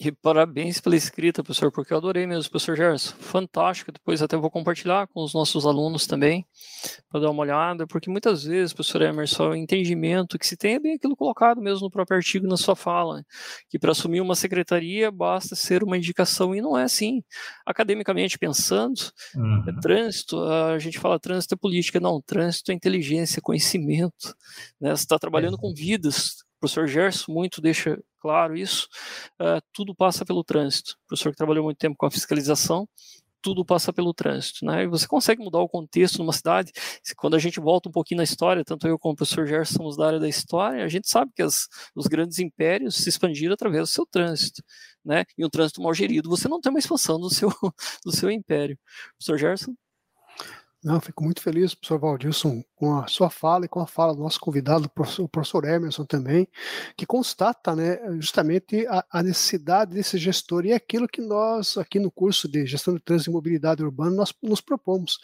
E 0.01 0.13
parabéns 0.13 0.79
pela 0.79 0.95
escrita, 0.95 1.43
professor, 1.43 1.69
porque 1.73 1.91
eu 1.91 1.97
adorei 1.97 2.25
mesmo, 2.25 2.49
professor 2.49 2.77
Gerson. 2.77 3.13
Fantástico. 3.19 3.91
Depois 3.91 4.21
até 4.21 4.37
vou 4.37 4.49
compartilhar 4.49 5.07
com 5.07 5.21
os 5.21 5.33
nossos 5.33 5.65
alunos 5.65 6.07
também, 6.07 6.45
para 7.09 7.19
dar 7.19 7.29
uma 7.29 7.41
olhada, 7.41 7.85
porque 7.85 8.09
muitas 8.09 8.45
vezes, 8.45 8.71
professor 8.71 9.01
Emerson, 9.01 9.49
o 9.49 9.55
entendimento 9.55 10.39
que 10.39 10.47
se 10.47 10.55
tem 10.55 10.75
é 10.75 10.79
bem 10.79 10.93
aquilo 10.93 11.17
colocado 11.17 11.61
mesmo 11.61 11.81
no 11.81 11.91
próprio 11.91 12.15
artigo, 12.15 12.47
na 12.47 12.55
sua 12.55 12.77
fala, 12.77 13.25
que 13.69 13.77
para 13.77 13.91
assumir 13.91 14.21
uma 14.21 14.35
secretaria 14.35 15.11
basta 15.11 15.53
ser 15.53 15.83
uma 15.83 15.97
indicação, 15.97 16.55
e 16.55 16.61
não 16.61 16.77
é 16.77 16.83
assim. 16.83 17.21
Academicamente 17.65 18.39
pensando, 18.39 19.01
uhum. 19.35 19.65
é 19.67 19.81
trânsito, 19.81 20.41
a 20.41 20.79
gente 20.79 20.97
fala 20.97 21.19
trânsito 21.19 21.55
é 21.55 21.57
política, 21.57 21.99
não, 21.99 22.21
trânsito 22.21 22.71
é 22.71 22.73
inteligência, 22.73 23.41
conhecimento. 23.41 24.33
Né? 24.79 24.95
Você 24.95 25.03
está 25.03 25.19
trabalhando 25.19 25.55
é. 25.55 25.59
com 25.59 25.73
vidas, 25.73 26.37
o 26.59 26.67
professor 26.67 26.87
Gerson 26.87 27.31
muito 27.31 27.61
deixa 27.61 27.97
claro 28.19 28.55
isso, 28.55 28.87
uh, 29.41 29.61
tudo 29.73 29.95
passa 29.95 30.25
pelo 30.25 30.43
trânsito. 30.43 30.91
O 31.05 31.07
professor 31.07 31.31
que 31.31 31.37
trabalhou 31.37 31.63
muito 31.63 31.77
tempo 31.77 31.95
com 31.97 32.05
a 32.05 32.11
fiscalização, 32.11 32.87
tudo 33.41 33.63
passa 33.63 33.93
pelo 33.93 34.13
trânsito, 34.13 34.65
né? 34.65 34.83
E 34.83 34.87
você 34.87 35.07
consegue 35.07 35.41
mudar 35.41 35.59
o 35.59 35.69
contexto 35.69 36.17
numa 36.17 36.33
cidade. 36.33 36.73
Quando 37.15 37.35
a 37.35 37.39
gente 37.39 37.59
volta 37.61 37.87
um 37.87 37.91
pouquinho 37.91 38.17
na 38.17 38.23
história, 38.25 38.65
tanto 38.65 38.85
eu 38.87 38.99
como 38.99 39.13
o 39.13 39.15
professor 39.15 39.47
Gerson 39.47 39.75
somos 39.77 39.95
da 39.95 40.07
área 40.07 40.19
da 40.19 40.27
história, 40.27 40.83
a 40.83 40.89
gente 40.89 41.09
sabe 41.09 41.31
que 41.33 41.41
as, 41.41 41.69
os 41.95 42.07
grandes 42.07 42.39
impérios 42.39 42.95
se 42.95 43.07
expandiram 43.07 43.53
através 43.53 43.83
do 43.83 43.87
seu 43.87 44.05
trânsito, 44.05 44.61
né? 45.05 45.23
E 45.37 45.45
um 45.45 45.49
trânsito 45.49 45.81
mal 45.81 45.93
gerido, 45.93 46.29
você 46.29 46.49
não 46.49 46.59
tem 46.59 46.69
uma 46.71 46.79
expansão 46.79 47.19
do 47.19 47.29
seu, 47.29 47.49
do 48.05 48.11
seu 48.11 48.29
império. 48.29 48.77
Professor 49.17 49.37
Gerson? 49.37 49.73
Não, 50.81 51.01
fico 51.01 51.25
muito 51.25 51.41
feliz, 51.41 51.75
professor 51.75 51.99
Valdilson, 51.99 52.63
com 52.73 52.97
a 52.97 53.05
sua 53.05 53.29
fala 53.29 53.65
e 53.65 53.67
com 53.67 53.81
a 53.81 53.85
fala 53.85 54.15
do 54.15 54.21
nosso 54.21 54.39
convidado, 54.39 54.89
o 55.19 55.27
professor, 55.27 55.65
Emerson 55.65 56.05
também, 56.05 56.47
que 56.95 57.05
constata 57.05 57.75
né, 57.75 57.99
justamente 58.17 58.87
a, 58.87 59.03
a, 59.11 59.21
necessidade 59.21 59.93
desse 59.93 60.17
gestor 60.17 60.65
e 60.65 60.71
é 60.71 60.75
aquilo 60.75 61.05
que 61.05 61.19
nós, 61.19 61.77
aqui 61.77 61.99
no 61.99 62.09
curso 62.09 62.47
de 62.47 62.65
Gestão 62.65 62.93
de 62.93 63.01
Trânsito 63.01 63.29
e 63.29 63.33
Mobilidade 63.33 63.83
Urbana, 63.83 64.15
nós 64.15 64.33
nos 64.41 64.61
propomos. 64.61 65.19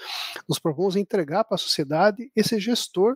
Nos 0.45 0.59
propomos 0.59 0.97
entregar 0.97 1.45
para 1.45 1.55
a 1.55 1.57
sociedade 1.57 2.29
esse 2.35 2.59
gestor, 2.59 3.15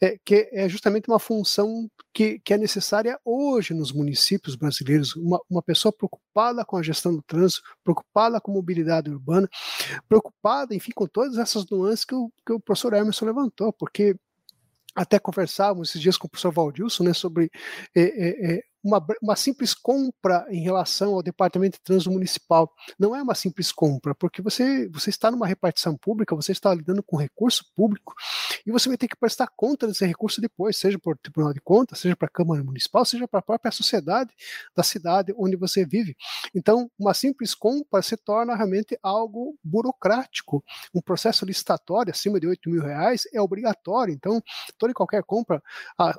é, 0.00 0.16
que 0.24 0.48
é 0.50 0.70
justamente 0.70 1.06
uma 1.06 1.18
função 1.18 1.86
que, 2.18 2.40
que 2.40 2.52
é 2.52 2.58
necessária 2.58 3.16
hoje 3.24 3.72
nos 3.72 3.92
municípios 3.92 4.56
brasileiros, 4.56 5.14
uma, 5.14 5.40
uma 5.48 5.62
pessoa 5.62 5.92
preocupada 5.92 6.64
com 6.64 6.76
a 6.76 6.82
gestão 6.82 7.14
do 7.14 7.22
trânsito, 7.22 7.62
preocupada 7.84 8.40
com 8.40 8.50
mobilidade 8.50 9.08
urbana, 9.08 9.48
preocupada, 10.08 10.74
enfim, 10.74 10.90
com 10.92 11.06
todas 11.06 11.38
essas 11.38 11.64
nuances 11.70 12.04
que 12.04 12.16
o, 12.16 12.28
que 12.44 12.52
o 12.52 12.58
professor 12.58 12.92
Emerson 12.94 13.24
levantou, 13.24 13.72
porque 13.72 14.16
até 14.96 15.20
conversávamos 15.20 15.90
esses 15.90 16.02
dias 16.02 16.18
com 16.18 16.26
o 16.26 16.30
professor 16.30 16.50
Valdilson 16.50 17.04
né, 17.04 17.12
sobre 17.12 17.52
é, 17.94 18.02
é, 18.02 18.64
uma, 18.82 19.04
uma 19.22 19.36
simples 19.36 19.74
compra 19.74 20.46
em 20.50 20.60
relação 20.60 21.14
ao 21.14 21.22
Departamento 21.22 21.76
de 21.78 21.82
Trânsito 21.82 22.10
Municipal. 22.10 22.72
Não 22.98 23.14
é 23.14 23.22
uma 23.22 23.34
simples 23.34 23.72
compra, 23.72 24.14
porque 24.14 24.40
você, 24.40 24.88
você 24.88 25.10
está 25.10 25.30
numa 25.30 25.46
repartição 25.46 25.96
pública, 25.96 26.34
você 26.34 26.52
está 26.52 26.72
lidando 26.74 27.02
com 27.02 27.16
recurso 27.16 27.64
público 27.74 28.14
e 28.66 28.70
você 28.70 28.88
vai 28.88 28.96
ter 28.96 29.08
que 29.08 29.16
prestar 29.16 29.48
conta 29.56 29.86
desse 29.86 30.04
recurso 30.06 30.40
depois, 30.40 30.76
seja 30.76 30.98
por 30.98 31.16
Tribunal 31.18 31.52
de 31.52 31.60
Contas, 31.60 31.98
seja 31.98 32.16
para 32.16 32.26
a 32.26 32.30
Câmara 32.30 32.62
Municipal, 32.62 33.04
seja 33.04 33.26
para 33.26 33.40
a 33.40 33.42
própria 33.42 33.72
sociedade 33.72 34.30
da 34.74 34.82
cidade 34.82 35.32
onde 35.36 35.56
você 35.56 35.84
vive. 35.84 36.16
Então, 36.54 36.90
uma 36.98 37.14
simples 37.14 37.54
compra 37.54 38.02
se 38.02 38.16
torna 38.16 38.54
realmente 38.54 38.98
algo 39.02 39.56
burocrático. 39.62 40.64
Um 40.94 41.00
processo 41.00 41.44
licitatório 41.44 42.12
acima 42.12 42.38
de 42.38 42.46
8 42.46 42.70
mil 42.70 42.82
reais 42.82 43.22
é 43.32 43.40
obrigatório. 43.40 44.12
Então, 44.12 44.42
toda 44.78 44.92
e 44.92 44.94
qualquer 44.94 45.22
compra 45.24 45.62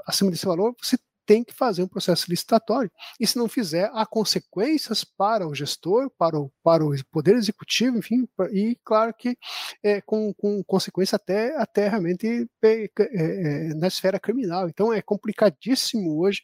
acima 0.06 0.32
desse 0.32 0.46
valor, 0.46 0.76
você 0.82 0.98
tem 1.30 1.44
que 1.44 1.54
fazer 1.54 1.84
um 1.84 1.88
processo 1.88 2.26
licitatório. 2.28 2.92
E 3.20 3.28
se 3.28 3.38
não 3.38 3.48
fizer, 3.48 3.92
há 3.94 4.04
consequências 4.04 5.04
para 5.04 5.48
o 5.48 5.54
gestor, 5.54 6.10
para 6.18 6.36
o, 6.36 6.52
para 6.64 6.84
o 6.84 6.92
poder 7.12 7.36
executivo, 7.36 8.00
enfim, 8.00 8.28
e 8.52 8.76
claro 8.84 9.14
que 9.14 9.38
é, 9.84 10.02
com, 10.02 10.34
com 10.34 10.64
consequência 10.64 11.18
até, 11.18 11.56
até 11.56 11.88
realmente 11.88 12.50
é, 12.64 12.90
é, 13.00 13.74
na 13.76 13.86
esfera 13.86 14.20
criminal. 14.20 14.68
Então 14.70 14.92
é 14.92 15.04
complicadíssimo 15.04 16.20
hoje 16.20 16.42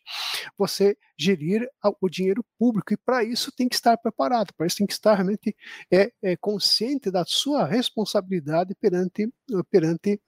você 0.55 0.95
gerir 1.17 1.67
o 1.99 2.07
dinheiro 2.07 2.45
público 2.59 2.93
e 2.93 2.97
para 2.97 3.23
isso 3.23 3.51
tem 3.51 3.67
que 3.67 3.73
estar 3.73 3.97
preparado, 3.97 4.53
para 4.55 4.67
isso 4.67 4.77
tem 4.77 4.85
que 4.85 4.93
estar 4.93 5.15
realmente 5.15 5.55
é, 5.91 6.11
é 6.21 6.35
consciente 6.37 7.09
da 7.09 7.25
sua 7.25 7.65
responsabilidade 7.65 8.75
perante, 8.79 9.27
perante 9.71 10.21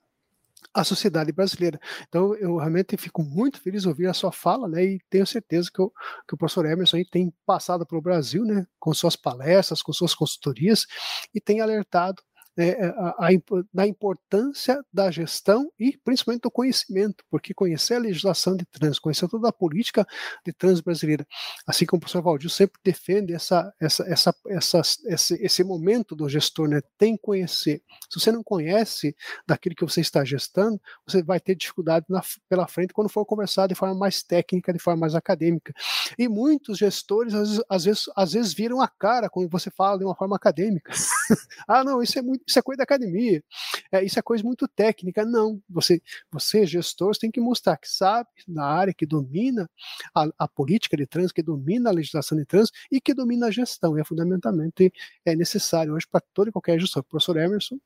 a 0.73 0.83
sociedade 0.83 1.31
brasileira. 1.31 1.79
Então, 2.07 2.35
eu 2.35 2.57
realmente 2.57 2.95
fico 2.97 3.23
muito 3.23 3.59
feliz 3.59 3.83
de 3.83 3.87
ouvir 3.87 4.07
a 4.07 4.13
sua 4.13 4.31
fala, 4.31 4.67
né, 4.67 4.83
e 4.83 4.99
tenho 5.09 5.25
certeza 5.25 5.69
que, 5.73 5.79
eu, 5.79 5.91
que 6.27 6.35
o 6.35 6.37
professor 6.37 6.65
Emerson 6.65 6.97
tem 7.11 7.33
passado 7.45 7.85
pelo 7.85 8.01
Brasil, 8.01 8.43
né, 8.45 8.65
com 8.79 8.93
suas 8.93 9.15
palestras, 9.15 9.81
com 9.81 9.91
suas 9.93 10.13
consultorias, 10.13 10.85
e 11.33 11.41
tem 11.41 11.61
alertado 11.61 12.21
é, 12.57 12.69
é, 12.69 12.87
a, 12.97 13.15
a, 13.19 13.29
da 13.71 13.85
importância 13.85 14.83
da 14.91 15.11
gestão 15.11 15.71
e 15.79 15.97
principalmente 16.03 16.41
do 16.41 16.51
conhecimento, 16.51 17.23
porque 17.29 17.53
conhecer 17.53 17.95
a 17.95 17.99
legislação 17.99 18.55
de 18.55 18.65
trânsito, 18.65 19.01
conhecer 19.01 19.27
toda 19.27 19.49
a 19.49 19.53
política 19.53 20.05
de 20.45 20.51
trânsito 20.51 20.85
brasileira, 20.85 21.25
assim 21.67 21.85
como 21.85 21.97
o 21.97 22.01
professor 22.01 22.21
Valdir 22.23 22.49
sempre 22.49 22.79
defende 22.83 23.33
essa, 23.33 23.71
essa, 23.79 24.03
essa, 24.07 24.35
essa, 24.47 24.81
esse, 25.05 25.35
esse 25.35 25.63
momento 25.63 26.15
do 26.15 26.27
gestor, 26.27 26.67
né? 26.67 26.81
tem 26.97 27.15
que 27.15 27.21
conhecer. 27.21 27.81
Se 28.09 28.19
você 28.19 28.31
não 28.31 28.43
conhece 28.43 29.15
daquilo 29.45 29.75
que 29.75 29.83
você 29.83 30.01
está 30.01 30.25
gestando, 30.25 30.81
você 31.05 31.21
vai 31.21 31.39
ter 31.39 31.55
dificuldade 31.55 32.05
na, 32.09 32.23
pela 32.49 32.67
frente 32.67 32.93
quando 32.93 33.09
for 33.09 33.25
conversar 33.25 33.67
de 33.67 33.75
forma 33.75 33.93
mais 33.93 34.23
técnica, 34.23 34.73
de 34.73 34.79
forma 34.79 35.01
mais 35.01 35.13
acadêmica. 35.13 35.73
E 36.17 36.27
muitos 36.27 36.79
gestores, 36.79 37.33
às 37.35 37.49
vezes, 37.49 37.63
às 37.69 37.83
vezes, 37.85 38.03
às 38.15 38.33
vezes 38.33 38.53
viram 38.53 38.81
a 38.81 38.87
cara 38.87 39.29
quando 39.29 39.49
você 39.49 39.69
fala 39.69 39.99
de 39.99 40.05
uma 40.05 40.15
forma 40.15 40.35
acadêmica. 40.35 40.91
ah, 41.67 41.83
não, 41.83 42.01
isso 42.01 42.17
é 42.17 42.21
muito 42.21 42.46
isso 42.47 42.59
é 42.59 42.61
coisa 42.61 42.77
da 42.77 42.83
academia, 42.83 43.43
é, 43.91 44.03
isso 44.03 44.17
é 44.17 44.21
coisa 44.21 44.43
muito 44.43 44.67
técnica. 44.67 45.25
Não, 45.25 45.61
você, 45.69 46.01
você 46.31 46.65
gestor, 46.65 47.13
você 47.13 47.19
tem 47.19 47.31
que 47.31 47.41
mostrar 47.41 47.77
que 47.77 47.89
sabe 47.89 48.29
na 48.47 48.65
área, 48.65 48.93
que 48.93 49.05
domina 49.05 49.69
a, 50.15 50.27
a, 50.39 50.47
política 50.47 50.95
de 50.95 51.05
trânsito, 51.05 51.33
que 51.33 51.43
domina 51.43 51.89
a 51.89 51.93
legislação 51.93 52.37
de 52.37 52.45
trânsito 52.45 52.77
e 52.91 53.01
que 53.01 53.13
domina 53.13 53.47
a 53.47 53.51
gestão. 53.51 53.97
É 53.97 54.03
fundamentalmente 54.03 54.93
é 55.25 55.35
necessário 55.35 55.93
hoje 55.93 56.07
para 56.09 56.21
todo 56.33 56.49
e 56.49 56.51
qualquer 56.51 56.79
gestor. 56.79 57.03
Professor 57.03 57.37
Emerson. 57.37 57.77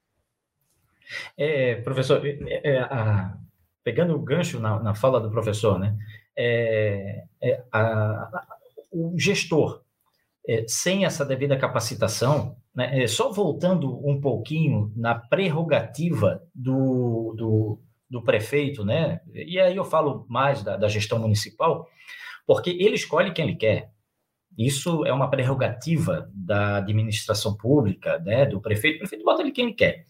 É, 1.38 1.76
professor, 1.82 2.26
é, 2.26 2.62
é, 2.64 2.80
a, 2.80 3.38
pegando 3.84 4.16
o 4.16 4.22
gancho 4.22 4.60
na, 4.60 4.80
na, 4.80 4.96
fala 4.96 5.20
do 5.20 5.32
professor, 5.32 5.80
né? 5.80 5.98
É, 6.36 7.24
é 7.42 7.64
a, 7.72 8.30
o 8.92 9.18
gestor, 9.18 9.84
é, 10.48 10.66
sem 10.68 11.06
essa 11.06 11.26
devida 11.26 11.58
capacitação, 11.58 12.56
né, 12.74 13.04
é, 13.04 13.08
só 13.08 13.32
voltando 13.32 14.00
um 14.08 14.20
pouquinho 14.20 14.92
na 14.96 15.16
prerrogativa 15.16 16.42
do, 16.54 17.34
do, 17.38 17.82
do, 18.10 18.24
prefeito, 18.24 18.86
né, 18.86 19.20
e 19.34 19.60
aí 19.60 19.76
eu 19.76 19.84
falo 19.84 20.26
mais 20.30 20.64
da, 20.64 20.78
da 20.78 20.88
gestão 20.88 21.20
municipal, 21.20 21.88
porque 22.46 22.70
ele 22.70 22.96
escolhe 22.96 23.32
quem 23.32 23.48
ele 23.50 23.58
quer. 23.58 23.92
Isso 24.58 25.06
é 25.06 25.14
uma 25.14 25.30
prerrogativa 25.30 26.30
da 26.34 26.78
administração 26.78 27.56
pública, 27.56 28.20
né, 28.20 28.46
do 28.46 28.60
prefeito. 28.60 28.98
O 28.98 29.00
prefeito 29.00 29.24
bota 29.24 29.42
ele 29.42 29.52
quem 29.52 29.68
ele 29.68 29.74
quer. 29.74 30.06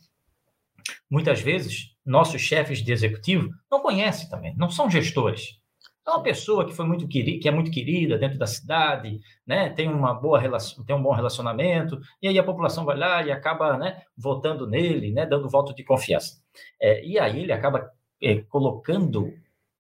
Muitas 1.09 1.41
vezes, 1.41 1.95
nossos 2.05 2.41
chefes 2.41 2.79
de 2.83 2.91
executivo 2.91 3.49
não 3.69 3.81
conhecem 3.81 4.27
também, 4.29 4.55
não 4.55 4.69
são 4.69 4.89
gestores. 4.89 5.60
É 6.05 6.09
uma 6.09 6.23
pessoa 6.23 6.65
que 6.65 6.73
foi 6.73 6.85
muito 6.85 7.07
querida, 7.07 7.39
que 7.39 7.47
é 7.47 7.51
muito 7.51 7.69
querida 7.69 8.17
dentro 8.17 8.39
da 8.39 8.47
cidade, 8.47 9.19
né? 9.45 9.69
Tem 9.69 9.87
uma 9.87 10.13
boa 10.13 10.39
relação, 10.39 10.83
tem 10.83 10.95
um 10.95 11.01
bom 11.01 11.13
relacionamento, 11.13 11.99
e 12.21 12.27
aí 12.27 12.39
a 12.39 12.43
população 12.43 12.85
vai 12.85 12.97
lá 12.97 13.23
e 13.23 13.31
acaba, 13.31 13.77
né, 13.77 14.01
votando 14.17 14.67
nele, 14.67 15.11
né, 15.11 15.25
dando 15.27 15.49
voto 15.49 15.75
de 15.75 15.83
confiança. 15.83 16.41
É, 16.81 17.05
e 17.05 17.19
aí 17.19 17.43
ele 17.43 17.53
acaba 17.53 17.91
é, 18.21 18.41
colocando, 18.41 19.31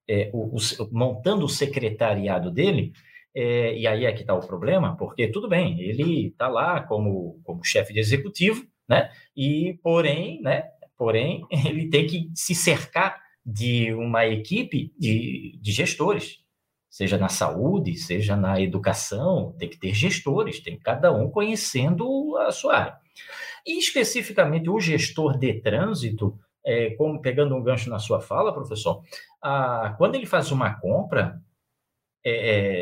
é, 0.07 0.29
o, 0.33 0.55
o, 0.55 0.59
montando 0.91 1.45
o 1.45 1.49
secretariado 1.49 2.51
dele, 2.51 2.93
é, 3.33 3.75
e 3.77 3.87
aí 3.87 4.05
é 4.05 4.11
que 4.11 4.21
está 4.21 4.35
o 4.35 4.45
problema, 4.45 4.95
porque 4.97 5.27
tudo 5.27 5.47
bem, 5.47 5.79
ele 5.81 6.27
está 6.27 6.47
lá 6.47 6.81
como, 6.81 7.39
como 7.43 7.63
chefe 7.63 7.93
de 7.93 7.99
executivo, 7.99 8.65
né? 8.87 9.09
E 9.35 9.79
porém, 9.81 10.41
né? 10.41 10.65
Porém, 10.97 11.45
ele 11.65 11.89
tem 11.89 12.05
que 12.05 12.29
se 12.35 12.53
cercar 12.53 13.19
de 13.45 13.93
uma 13.93 14.25
equipe 14.25 14.93
de, 14.97 15.57
de 15.61 15.71
gestores, 15.71 16.41
seja 16.89 17.17
na 17.17 17.29
saúde, 17.29 17.95
seja 17.97 18.35
na 18.35 18.59
educação, 18.59 19.55
tem 19.57 19.69
que 19.69 19.77
ter 19.77 19.93
gestores, 19.93 20.59
tem 20.59 20.77
cada 20.77 21.11
um 21.11 21.29
conhecendo 21.29 22.37
a 22.37 22.51
sua 22.51 22.77
área. 22.77 22.97
E 23.65 23.79
especificamente 23.79 24.69
o 24.69 24.79
gestor 24.79 25.37
de 25.37 25.53
trânsito, 25.61 26.37
é, 26.65 26.91
como 26.91 27.21
pegando 27.21 27.55
um 27.55 27.63
gancho 27.63 27.89
na 27.89 27.99
sua 27.99 28.19
fala, 28.19 28.53
professor, 28.53 29.01
a, 29.41 29.95
quando 29.97 30.15
ele 30.15 30.25
faz 30.25 30.51
uma 30.51 30.73
compra, 30.73 31.41
é, 32.23 32.31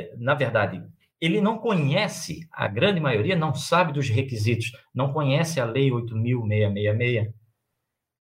é, 0.10 0.16
na 0.18 0.34
verdade, 0.34 0.84
ele 1.22 1.42
não 1.42 1.58
conhece, 1.58 2.48
a 2.52 2.68
grande 2.68 3.00
maioria 3.00 3.36
não 3.36 3.54
sabe 3.54 3.94
dos 3.94 4.10
requisitos, 4.10 4.72
não 4.94 5.12
conhece 5.12 5.60
a 5.60 5.66
Lei 5.66 5.90
8.666, 5.92 7.34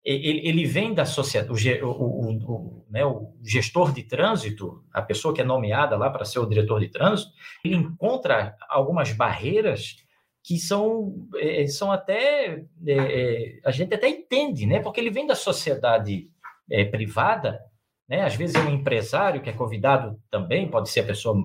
ele, 0.10 0.66
vem 0.66 0.94
da 0.94 1.06
sociedade, 1.06 1.52
o, 1.84 1.90
o, 1.90 2.32
o, 2.32 2.86
né, 2.90 3.06
o, 3.06 3.34
gestor 3.44 3.92
de 3.92 4.04
trânsito, 4.04 4.82
a 4.94 5.02
pessoa 5.02 5.34
que 5.34 5.42
é 5.42 5.44
nomeada 5.44 5.98
lá 5.98 6.10
para 6.10 6.24
ser 6.24 6.40
o 6.40 6.46
diretor 6.46 6.80
de 6.80 6.88
trânsito, 6.88 7.32
ele 7.64 7.76
encontra 7.76 8.56
algumas 8.70 9.12
barreiras 9.12 9.98
que 10.42 10.58
são, 10.58 11.28
é, 11.36 11.68
são 11.68 11.92
até, 11.92 12.64
é, 12.86 12.94
é, 12.94 13.60
a 13.66 13.72
gente 13.72 13.94
até 13.94 14.08
entende, 14.08 14.66
né, 14.66 14.80
porque 14.80 15.02
ele 15.02 15.10
vem 15.10 15.28
da 15.28 15.36
sociedade 15.36 16.30
é, 16.72 16.86
privada, 16.86 17.60
né, 18.08 18.22
às 18.24 18.36
vezes 18.36 18.56
é 18.56 18.60
um 18.60 18.74
empresário 18.74 19.42
que 19.42 19.50
é 19.50 19.54
convidado 19.54 20.18
também, 20.32 20.72
pode 20.72 20.90
ser 20.90 21.02
a 21.02 21.08
pessoa 21.08 21.36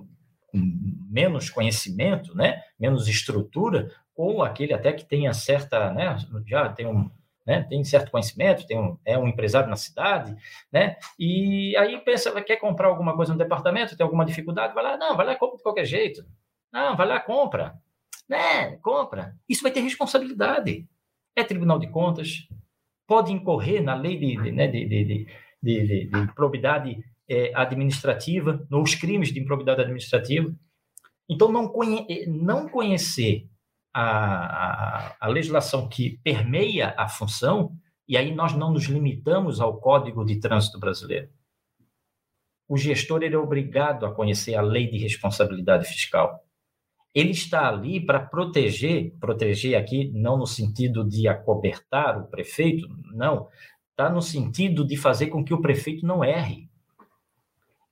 com 0.47 0.61
menos 1.11 1.49
conhecimento, 1.49 2.33
né, 2.33 2.61
menos 2.79 3.09
estrutura, 3.09 3.91
ou 4.15 4.41
aquele 4.41 4.73
até 4.73 4.93
que 4.93 5.03
tenha 5.03 5.33
certa, 5.33 5.91
né, 5.91 6.15
já 6.47 6.69
tem 6.69 6.87
um 6.87 7.11
né? 7.45 7.63
Tem 7.63 7.83
certo 7.83 8.11
conhecimento, 8.11 8.65
tem 8.65 8.79
um, 8.79 8.97
é 9.05 9.17
um 9.17 9.27
empresário 9.27 9.69
na 9.69 9.75
cidade, 9.75 10.35
né? 10.71 10.97
E 11.19 11.75
aí 11.77 11.97
pensa, 11.99 12.41
quer 12.41 12.57
comprar 12.57 12.87
alguma 12.87 13.15
coisa 13.15 13.33
no 13.33 13.37
departamento, 13.37 13.97
tem 13.97 14.03
alguma 14.03 14.25
dificuldade, 14.25 14.73
vai 14.73 14.83
lá, 14.83 14.97
não, 14.97 15.15
vai 15.15 15.25
lá, 15.25 15.35
compra 15.35 15.57
de 15.57 15.63
qualquer 15.63 15.85
jeito. 15.85 16.25
Não, 16.71 16.95
vai 16.95 17.07
lá, 17.07 17.19
compra. 17.19 17.75
Né? 18.27 18.77
Compra. 18.77 19.35
Isso 19.47 19.61
vai 19.61 19.71
ter 19.71 19.81
responsabilidade. 19.81 20.87
É 21.35 21.43
Tribunal 21.43 21.79
de 21.79 21.87
Contas, 21.87 22.47
pode 23.07 23.31
incorrer 23.31 23.81
na 23.81 23.95
lei 23.95 24.17
de, 24.17 24.41
de, 24.41 24.51
né, 24.51 24.67
de, 24.67 24.85
de, 24.85 25.27
de, 25.61 26.07
de 26.07 26.17
improbidade 26.17 27.03
é, 27.27 27.51
administrativa, 27.55 28.65
nos 28.69 28.95
crimes 28.95 29.33
de 29.33 29.39
improbidade 29.39 29.81
administrativa. 29.81 30.53
Então, 31.29 31.51
não, 31.51 31.67
conhe 31.67 32.25
não 32.27 32.67
conhecer 32.67 33.47
a, 33.93 35.15
a, 35.19 35.27
legislação 35.27 35.87
que 35.87 36.17
permeia 36.23 36.95
a 36.97 37.07
função, 37.07 37.77
e 38.07 38.17
aí 38.17 38.33
nós 38.33 38.53
não 38.53 38.71
nos 38.71 38.85
limitamos 38.85 39.61
ao 39.61 39.79
Código 39.79 40.25
de 40.25 40.39
Trânsito 40.39 40.79
Brasileiro. 40.79 41.29
O 42.67 42.77
gestor 42.77 43.21
ele 43.21 43.35
é 43.35 43.37
obrigado 43.37 44.05
a 44.05 44.13
conhecer 44.13 44.55
a 44.55 44.61
lei 44.61 44.89
de 44.89 44.97
responsabilidade 44.97 45.85
fiscal. 45.85 46.43
Ele 47.13 47.29
está 47.29 47.69
ali 47.69 48.03
para 48.03 48.19
proteger, 48.19 49.13
proteger 49.19 49.77
aqui 49.77 50.11
não 50.11 50.37
no 50.37 50.47
sentido 50.47 51.07
de 51.07 51.27
acobertar 51.27 52.17
o 52.17 52.25
prefeito, 52.27 52.87
não, 53.13 53.47
está 53.91 54.09
no 54.09 54.21
sentido 54.21 54.85
de 54.85 54.97
fazer 54.97 55.27
com 55.27 55.43
que 55.43 55.53
o 55.53 55.61
prefeito 55.61 56.05
não 56.05 56.23
erre. 56.23 56.67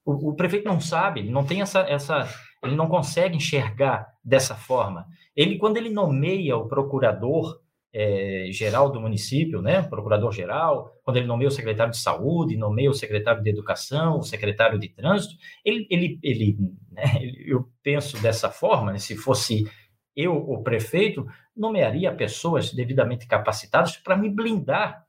O, 0.04 0.32
o 0.32 0.36
prefeito 0.36 0.68
não 0.68 0.80
sabe, 0.80 1.20
ele 1.20 1.32
não 1.32 1.46
tem 1.46 1.62
essa, 1.62 1.82
essa, 1.82 2.28
ele 2.64 2.76
não 2.76 2.88
consegue 2.88 3.36
enxergar 3.36 4.08
dessa 4.24 4.56
forma. 4.56 5.08
Ele, 5.36 5.58
quando 5.58 5.78
ele 5.78 5.90
nomeia 5.90 6.56
o 6.58 6.68
procurador, 6.68 7.60
é, 7.94 8.48
geral 8.52 8.90
do 8.90 9.02
município, 9.02 9.62
né, 9.62 9.82
procurador-geral, 9.82 10.94
quando 11.04 11.18
ele 11.18 11.28
nomeia 11.28 11.50
o 11.50 11.52
secretário 11.52 11.92
de 11.92 12.00
saúde, 12.00 12.56
nomeia 12.56 12.90
o 12.90 12.94
secretário 12.94 13.44
de 13.44 13.50
educação, 13.50 14.20
o 14.20 14.24
secretário 14.24 14.80
de 14.80 14.88
trânsito, 14.90 15.36
ele, 15.66 15.88
ele, 15.90 16.20
ele, 16.24 16.58
né, 16.90 17.04
eu 17.46 17.68
penso 17.84 18.22
dessa 18.22 18.50
forma, 18.50 18.94
né, 18.94 18.98
se 18.98 19.16
fosse 19.18 19.70
eu, 20.16 20.36
o 20.36 20.62
prefeito, 20.62 21.26
nomearia 21.56 22.14
pessoas 22.14 22.74
devidamente 22.74 23.28
capacitadas 23.28 23.98
para 23.98 24.16
me 24.16 24.30
blindar, 24.30 25.06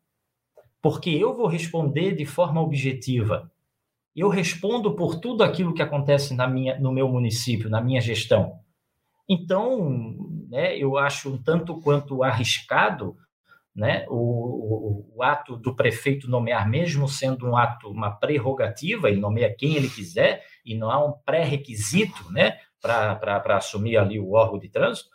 porque 0.81 1.11
eu 1.11 1.35
vou 1.35 1.47
responder 1.47 2.15
de 2.15 2.25
forma 2.25 2.61
objetiva. 2.61 3.52
Eu 4.15 4.29
respondo 4.29 4.95
por 4.95 5.19
tudo 5.19 5.43
aquilo 5.43 5.75
que 5.75 5.83
acontece 5.83 6.35
na 6.35 6.47
minha, 6.47 6.79
no 6.79 6.93
meu 6.93 7.09
município, 7.09 7.71
na 7.71 7.81
minha 7.81 8.01
gestão. 8.01 8.61
Então, 9.29 10.15
né, 10.49 10.77
eu 10.77 10.99
acho 10.99 11.33
um 11.33 11.43
tanto 11.43 11.81
quanto 11.81 12.23
arriscado 12.23 13.17
né, 13.75 14.05
o, 14.09 14.15
o, 14.15 15.17
o, 15.17 15.23
ato 15.23 15.57
do 15.57 15.75
prefeito 15.75 16.29
nomear, 16.29 16.69
mesmo 16.69 17.09
sendo 17.09 17.47
um 17.47 17.57
ato, 17.57 17.89
uma 17.89 18.11
prerrogativa, 18.11 19.09
ele 19.09 19.21
nomeia 19.21 19.55
quem 19.55 19.77
ele 19.77 19.89
quiser, 19.89 20.45
e 20.65 20.75
não 20.77 20.91
há 20.91 21.03
um 21.03 21.13
pré-requisito 21.25 22.31
né, 22.31 22.59
para 22.81 23.57
assumir 23.57 23.97
ali 23.97 24.21
o 24.21 24.33
órgão 24.33 24.59
de 24.59 24.69
trânsito, 24.69 25.09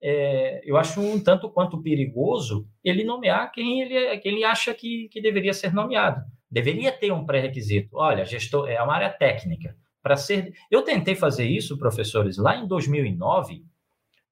é, 0.00 0.60
eu 0.64 0.76
acho 0.76 1.00
um 1.00 1.18
tanto 1.18 1.50
quanto 1.50 1.82
perigoso 1.82 2.68
ele 2.84 3.04
nomear 3.04 3.50
quem 3.50 3.80
ele, 3.80 4.18
quem 4.18 4.34
ele 4.34 4.44
acha 4.44 4.74
que, 4.74 5.08
que 5.10 5.20
deveria 5.20 5.54
ser 5.54 5.72
nomeado. 5.72 6.20
Deveria 6.54 6.92
ter 6.92 7.10
um 7.10 7.26
pré-requisito. 7.26 7.96
Olha, 7.96 8.24
gestor, 8.24 8.68
é 8.68 8.80
uma 8.80 8.94
área 8.94 9.10
técnica 9.10 9.76
para 10.00 10.16
ser. 10.16 10.54
Eu 10.70 10.82
tentei 10.82 11.16
fazer 11.16 11.44
isso, 11.44 11.76
professores, 11.76 12.38
lá 12.38 12.54
em 12.54 12.64
2009. 12.64 13.64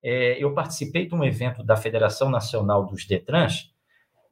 É, 0.01 0.41
eu 0.41 0.55
participei 0.55 1.09
de 1.09 1.17
um 1.17 1.25
evento 1.25 1.65
da 1.65 1.77
Federação 1.77 2.31
Nacional 2.31 2.87
dos 2.87 3.05
Detrans, 3.07 3.73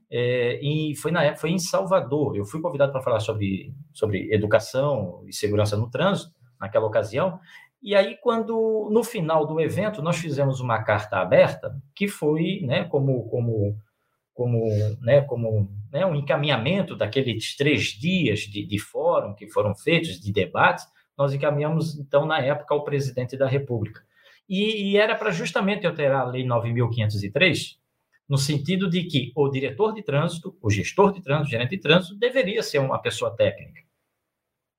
é, 0.09 0.61
e 0.62 0.94
foi 0.94 1.11
na 1.11 1.35
foi 1.35 1.50
em 1.50 1.59
Salvador. 1.59 2.37
Eu 2.37 2.44
fui 2.44 2.61
convidado 2.61 2.92
para 2.92 3.03
falar 3.03 3.18
sobre, 3.18 3.74
sobre 3.92 4.33
educação 4.33 5.24
e 5.26 5.33
segurança 5.33 5.76
no 5.76 5.90
trânsito 5.90 6.33
naquela 6.61 6.87
ocasião. 6.87 7.40
E 7.83 7.96
aí, 7.96 8.16
quando 8.22 8.88
no 8.92 9.03
final 9.03 9.44
do 9.48 9.61
evento 9.61 10.00
nós 10.00 10.16
fizemos 10.16 10.61
uma 10.61 10.81
carta 10.85 11.16
aberta, 11.16 11.76
que 11.92 12.07
foi, 12.07 12.61
né, 12.62 12.85
como 12.85 13.29
como 13.29 13.76
como, 14.40 14.70
né, 15.03 15.20
como 15.20 15.70
né, 15.92 16.07
um 16.07 16.14
encaminhamento 16.14 16.96
daqueles 16.96 17.55
três 17.55 17.88
dias 17.88 18.40
de, 18.40 18.64
de 18.64 18.79
fórum 18.79 19.35
que 19.35 19.46
foram 19.46 19.74
feitos, 19.74 20.18
de 20.18 20.33
debates, 20.33 20.87
nós 21.14 21.35
encaminhamos, 21.35 21.98
então, 21.98 22.24
na 22.24 22.40
época, 22.40 22.72
ao 22.72 22.83
presidente 22.83 23.37
da 23.37 23.46
República. 23.46 24.00
E, 24.48 24.92
e 24.92 24.96
era 24.96 25.14
para 25.14 25.31
justamente 25.31 25.87
alterar 25.87 26.22
a 26.22 26.24
Lei 26.24 26.42
9.503, 26.42 27.76
no 28.26 28.38
sentido 28.38 28.88
de 28.88 29.05
que 29.05 29.31
o 29.37 29.46
diretor 29.50 29.92
de 29.92 30.03
trânsito, 30.03 30.57
o 30.62 30.70
gestor 30.70 31.12
de 31.12 31.20
trânsito, 31.20 31.48
o 31.48 31.50
gerente 31.50 31.76
de 31.76 31.79
trânsito, 31.83 32.16
deveria 32.16 32.62
ser 32.62 32.79
uma 32.79 32.98
pessoa 32.98 33.37
técnica. 33.37 33.83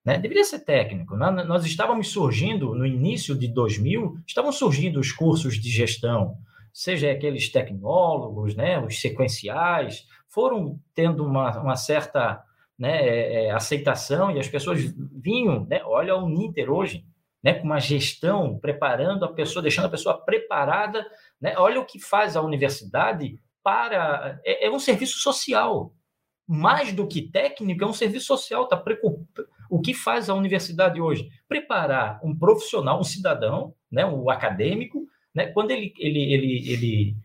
Né? 0.04 0.17
Deveria 0.17 0.43
ser 0.43 0.62
técnico. 0.62 1.15
Nós 1.15 1.67
estávamos 1.67 2.08
surgindo, 2.08 2.74
no 2.74 2.88
início 2.88 3.36
de 3.36 3.47
2000, 3.47 4.17
estavam 4.26 4.52
surgindo 4.52 5.00
os 5.00 5.12
cursos 5.12 5.62
de 5.62 5.69
gestão, 5.69 6.36
seja 6.73 7.12
aqueles 7.12 7.51
tecnólogos, 7.51 8.55
né, 8.55 8.79
os 8.79 8.99
sequenciais, 8.99 10.05
foram 10.27 10.79
tendo 10.95 11.25
uma, 11.25 11.60
uma 11.60 11.75
certa 11.75 12.43
né, 12.77 13.07
é, 13.07 13.45
é, 13.45 13.51
aceitação 13.51 14.31
e 14.31 14.39
as 14.39 14.47
pessoas 14.47 14.81
vinham, 14.95 15.65
né, 15.65 15.81
olha 15.84 16.15
o 16.15 16.27
Ninter 16.27 16.71
hoje, 16.71 17.05
né, 17.43 17.53
com 17.53 17.65
uma 17.65 17.79
gestão, 17.79 18.57
preparando 18.60 19.25
a 19.25 19.34
pessoa, 19.34 19.62
deixando 19.62 19.86
a 19.86 19.89
pessoa 19.89 20.17
preparada, 20.19 21.05
né, 21.39 21.53
olha 21.57 21.79
o 21.79 21.86
que 21.86 21.99
faz 21.99 22.36
a 22.36 22.41
universidade 22.41 23.39
para... 23.63 24.39
É, 24.43 24.67
é 24.67 24.71
um 24.71 24.79
serviço 24.79 25.19
social, 25.19 25.93
mais 26.47 26.93
do 26.93 27.07
que 27.07 27.21
técnico, 27.21 27.84
é 27.84 27.88
um 27.88 27.93
serviço 27.93 28.25
social, 28.25 28.67
tá 28.67 28.81
o 29.69 29.79
que 29.79 29.93
faz 29.93 30.29
a 30.29 30.34
universidade 30.34 30.99
hoje? 30.99 31.29
Preparar 31.47 32.19
um 32.23 32.38
profissional, 32.38 32.99
um 32.99 33.03
cidadão, 33.03 33.73
né, 33.91 34.05
um 34.05 34.29
acadêmico, 34.29 35.07
né, 35.34 35.48
quando 35.48 35.72
ele, 35.72 35.94
ele, 35.98 36.34
ele, 36.34 36.72
ele, 36.72 37.15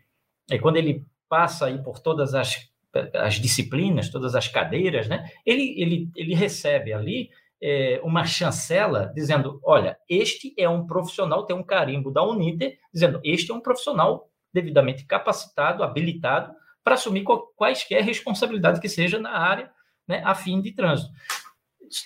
é, 0.51 0.59
quando 0.59 0.77
ele 0.77 1.05
passa 1.29 1.66
aí 1.66 1.83
por 1.83 1.99
todas 1.99 2.35
as 2.35 2.71
as 3.14 3.35
disciplinas, 3.35 4.09
todas 4.09 4.35
as 4.35 4.49
cadeiras, 4.49 5.09
né? 5.09 5.31
Ele, 5.45 5.75
ele, 5.81 6.11
ele 6.16 6.35
recebe 6.35 6.92
ali 6.92 7.31
é, 7.61 8.01
uma 8.03 8.25
chancela 8.25 9.12
dizendo: 9.14 9.61
olha, 9.62 9.99
este 10.09 10.55
é 10.57 10.69
um 10.69 10.87
profissional, 10.87 11.45
tem 11.45 11.57
um 11.57 11.62
carimbo 11.62 12.11
da 12.11 12.23
Uniter, 12.23 12.79
dizendo: 12.92 13.21
este 13.25 13.51
é 13.51 13.55
um 13.55 13.61
profissional 13.61 14.31
devidamente 14.53 15.05
capacitado, 15.05 15.83
habilitado 15.83 16.55
para 16.83 16.95
assumir 16.95 17.25
quaisquer 17.57 18.03
responsabilidades 18.03 18.81
que 18.81 18.88
seja 18.88 19.19
na 19.19 19.37
área, 19.37 19.71
né, 20.07 20.23
a 20.25 20.35
fim 20.35 20.61
de 20.61 20.73
trânsito. 20.73 21.11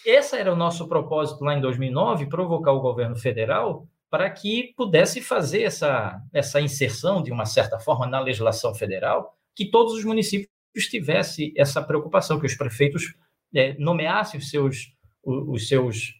Esse 0.05 0.37
era 0.37 0.53
o 0.53 0.57
nosso 0.57 0.89
propósito 0.89 1.45
lá 1.45 1.55
em 1.55 1.61
2009, 1.61 2.27
provocar 2.27 2.73
o 2.73 2.81
governo 2.81 3.15
federal 3.15 3.87
para 4.11 4.29
que 4.29 4.75
pudesse 4.77 5.23
fazer 5.23 5.63
essa, 5.63 6.21
essa 6.33 6.61
inserção, 6.61 7.23
de 7.23 7.31
uma 7.31 7.47
certa 7.47 7.79
forma, 7.79 8.07
na 8.07 8.19
legislação 8.19 8.75
federal, 8.75 9.37
que 9.55 9.71
todos 9.71 9.95
os 9.95 10.05
municípios 10.05 10.51
tivesse 10.91 11.55
essa 11.57 11.81
preocupação, 11.81 12.41
que 12.41 12.47
os 12.47 12.57
prefeitos 12.57 13.15
é, 13.55 13.75
nomeassem 13.79 14.39
os 14.39 14.51
seus, 14.51 14.93
os 15.23 15.69
seus, 15.69 16.15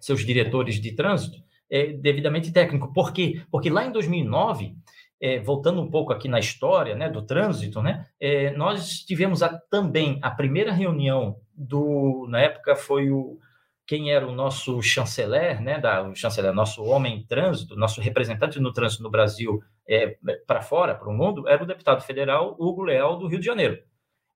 seus 0.00 0.24
diretores 0.24 0.80
de 0.80 0.92
trânsito 0.92 1.44
é, 1.70 1.92
devidamente 1.92 2.52
técnico. 2.52 2.92
Por 2.92 3.12
quê? 3.12 3.42
Porque 3.50 3.68
lá 3.68 3.84
em 3.84 3.92
2009, 3.92 4.74
é, 5.20 5.40
voltando 5.40 5.82
um 5.82 5.90
pouco 5.90 6.12
aqui 6.12 6.28
na 6.28 6.38
história 6.38 6.94
né, 6.94 7.08
do 7.08 7.22
trânsito, 7.22 7.82
né, 7.82 8.06
é, 8.18 8.50
nós 8.52 9.00
tivemos 9.00 9.42
a, 9.42 9.48
também 9.70 10.18
a 10.22 10.30
primeira 10.30 10.72
reunião 10.72 11.36
do, 11.54 12.26
na 12.28 12.40
época 12.40 12.74
foi 12.76 13.10
o 13.10 13.38
quem 13.86 14.10
era 14.10 14.26
o 14.26 14.32
nosso 14.32 14.80
chanceler, 14.82 15.60
né, 15.60 15.78
da, 15.78 16.02
o 16.02 16.14
chanceler, 16.14 16.52
nosso 16.52 16.82
homem 16.82 17.18
em 17.18 17.26
trânsito, 17.26 17.76
nosso 17.76 18.00
representante 18.00 18.58
no 18.58 18.72
trânsito 18.72 19.02
no 19.02 19.10
Brasil 19.10 19.62
é, 19.88 20.16
para 20.46 20.62
fora, 20.62 20.94
para 20.94 21.08
o 21.08 21.12
mundo, 21.12 21.46
era 21.46 21.62
o 21.62 21.66
deputado 21.66 22.00
federal 22.02 22.56
Hugo 22.58 22.82
Leal, 22.82 23.18
do 23.18 23.26
Rio 23.26 23.40
de 23.40 23.46
Janeiro. 23.46 23.78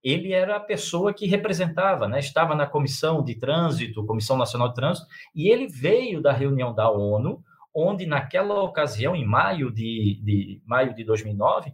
Ele 0.04 0.32
era 0.32 0.56
a 0.56 0.60
pessoa 0.60 1.12
que 1.12 1.26
representava, 1.26 2.06
né, 2.06 2.18
estava 2.18 2.54
na 2.54 2.66
Comissão 2.66 3.24
de 3.24 3.34
Trânsito, 3.34 4.04
Comissão 4.06 4.36
Nacional 4.36 4.68
de 4.68 4.74
Trânsito, 4.74 5.06
e 5.34 5.48
ele 5.48 5.66
veio 5.66 6.20
da 6.20 6.32
reunião 6.32 6.74
da 6.74 6.90
ONU, 6.90 7.42
onde 7.74 8.06
naquela 8.06 8.62
ocasião, 8.62 9.16
em 9.16 9.24
maio 9.24 9.72
de, 9.72 10.20
de, 10.22 10.62
maio 10.66 10.94
de 10.94 11.04
2009, 11.04 11.72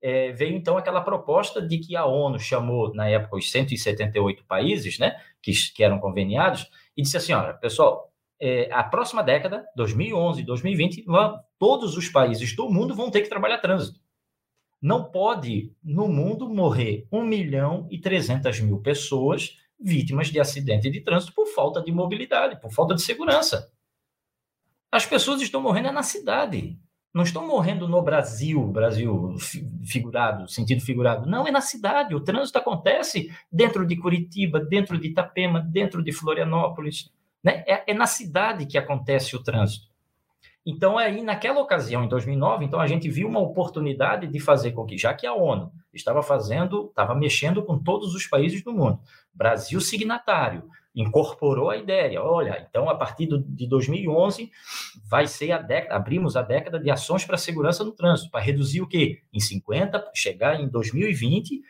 é, 0.00 0.32
veio 0.32 0.54
então 0.54 0.76
aquela 0.76 1.00
proposta 1.00 1.60
de 1.60 1.78
que 1.78 1.96
a 1.96 2.04
ONU 2.04 2.38
chamou, 2.38 2.94
na 2.94 3.08
época, 3.08 3.36
os 3.36 3.50
178 3.50 4.44
países 4.44 4.98
né, 4.98 5.16
que, 5.42 5.52
que 5.74 5.82
eram 5.82 5.98
conveniados, 5.98 6.70
e 6.96 7.02
disse 7.02 7.16
assim: 7.16 7.32
olha, 7.32 7.54
pessoal, 7.54 8.12
é, 8.40 8.70
a 8.72 8.82
próxima 8.84 9.22
década, 9.22 9.64
2011, 9.76 10.42
2020, 10.42 11.04
todos 11.58 11.96
os 11.96 12.08
países 12.08 12.54
do 12.54 12.68
mundo 12.68 12.94
vão 12.94 13.10
ter 13.10 13.22
que 13.22 13.28
trabalhar 13.28 13.58
trânsito. 13.58 14.00
Não 14.80 15.10
pode, 15.10 15.74
no 15.82 16.06
mundo, 16.06 16.48
morrer 16.48 17.06
1 17.10 17.24
milhão 17.24 17.88
e 17.90 17.98
300 17.98 18.60
mil 18.60 18.80
pessoas 18.80 19.56
vítimas 19.78 20.28
de 20.28 20.40
acidente 20.40 20.90
de 20.90 21.00
trânsito 21.00 21.34
por 21.34 21.46
falta 21.46 21.82
de 21.82 21.92
mobilidade, 21.92 22.60
por 22.60 22.70
falta 22.70 22.94
de 22.94 23.02
segurança. 23.02 23.70
As 24.90 25.04
pessoas 25.04 25.42
estão 25.42 25.60
morrendo 25.60 25.92
na 25.92 26.02
cidade. 26.02 26.78
Não 27.16 27.22
estão 27.22 27.46
morrendo 27.46 27.88
no 27.88 28.02
Brasil, 28.02 28.62
Brasil 28.66 29.36
figurado, 29.86 30.46
sentido 30.50 30.82
figurado. 30.82 31.26
Não, 31.26 31.48
é 31.48 31.50
na 31.50 31.62
cidade. 31.62 32.14
O 32.14 32.20
trânsito 32.20 32.58
acontece 32.58 33.34
dentro 33.50 33.86
de 33.86 33.96
Curitiba, 33.96 34.60
dentro 34.60 34.98
de 35.00 35.08
Itapema, 35.08 35.58
dentro 35.58 36.04
de 36.04 36.12
Florianópolis. 36.12 37.10
Né? 37.42 37.64
É, 37.66 37.90
é 37.90 37.94
na 37.94 38.06
cidade 38.06 38.66
que 38.66 38.76
acontece 38.76 39.34
o 39.34 39.42
trânsito. 39.42 39.86
Então, 40.66 40.98
aí, 40.98 41.22
naquela 41.22 41.58
ocasião, 41.58 42.04
em 42.04 42.08
2009, 42.08 42.66
então 42.66 42.78
a 42.78 42.86
gente 42.86 43.08
viu 43.08 43.28
uma 43.28 43.40
oportunidade 43.40 44.26
de 44.26 44.38
fazer 44.38 44.72
com 44.72 44.84
que, 44.84 44.98
já 44.98 45.14
que 45.14 45.26
a 45.26 45.32
ONU 45.32 45.72
estava 45.94 46.22
fazendo, 46.22 46.88
estava 46.90 47.14
mexendo 47.14 47.62
com 47.62 47.78
todos 47.78 48.14
os 48.14 48.26
países 48.26 48.62
do 48.62 48.74
mundo, 48.74 49.00
Brasil 49.32 49.80
signatário, 49.80 50.64
incorporou 50.96 51.68
a 51.68 51.76
ideia. 51.76 52.22
Olha, 52.22 52.66
então 52.68 52.88
a 52.88 52.94
partir 52.94 53.28
de 53.28 53.68
2011 53.68 54.50
vai 55.08 55.26
ser 55.26 55.52
a 55.52 55.58
década, 55.58 55.94
abrimos 55.94 56.36
a 56.36 56.42
década 56.42 56.80
de 56.80 56.90
ações 56.90 57.24
para 57.24 57.36
segurança 57.36 57.84
no 57.84 57.92
trânsito, 57.92 58.30
para 58.30 58.40
reduzir 58.40 58.80
o 58.80 58.88
quê? 58.88 59.20
Em 59.30 59.38
50, 59.38 60.10
chegar 60.14 60.58
em 60.58 60.66
2020 60.66 61.60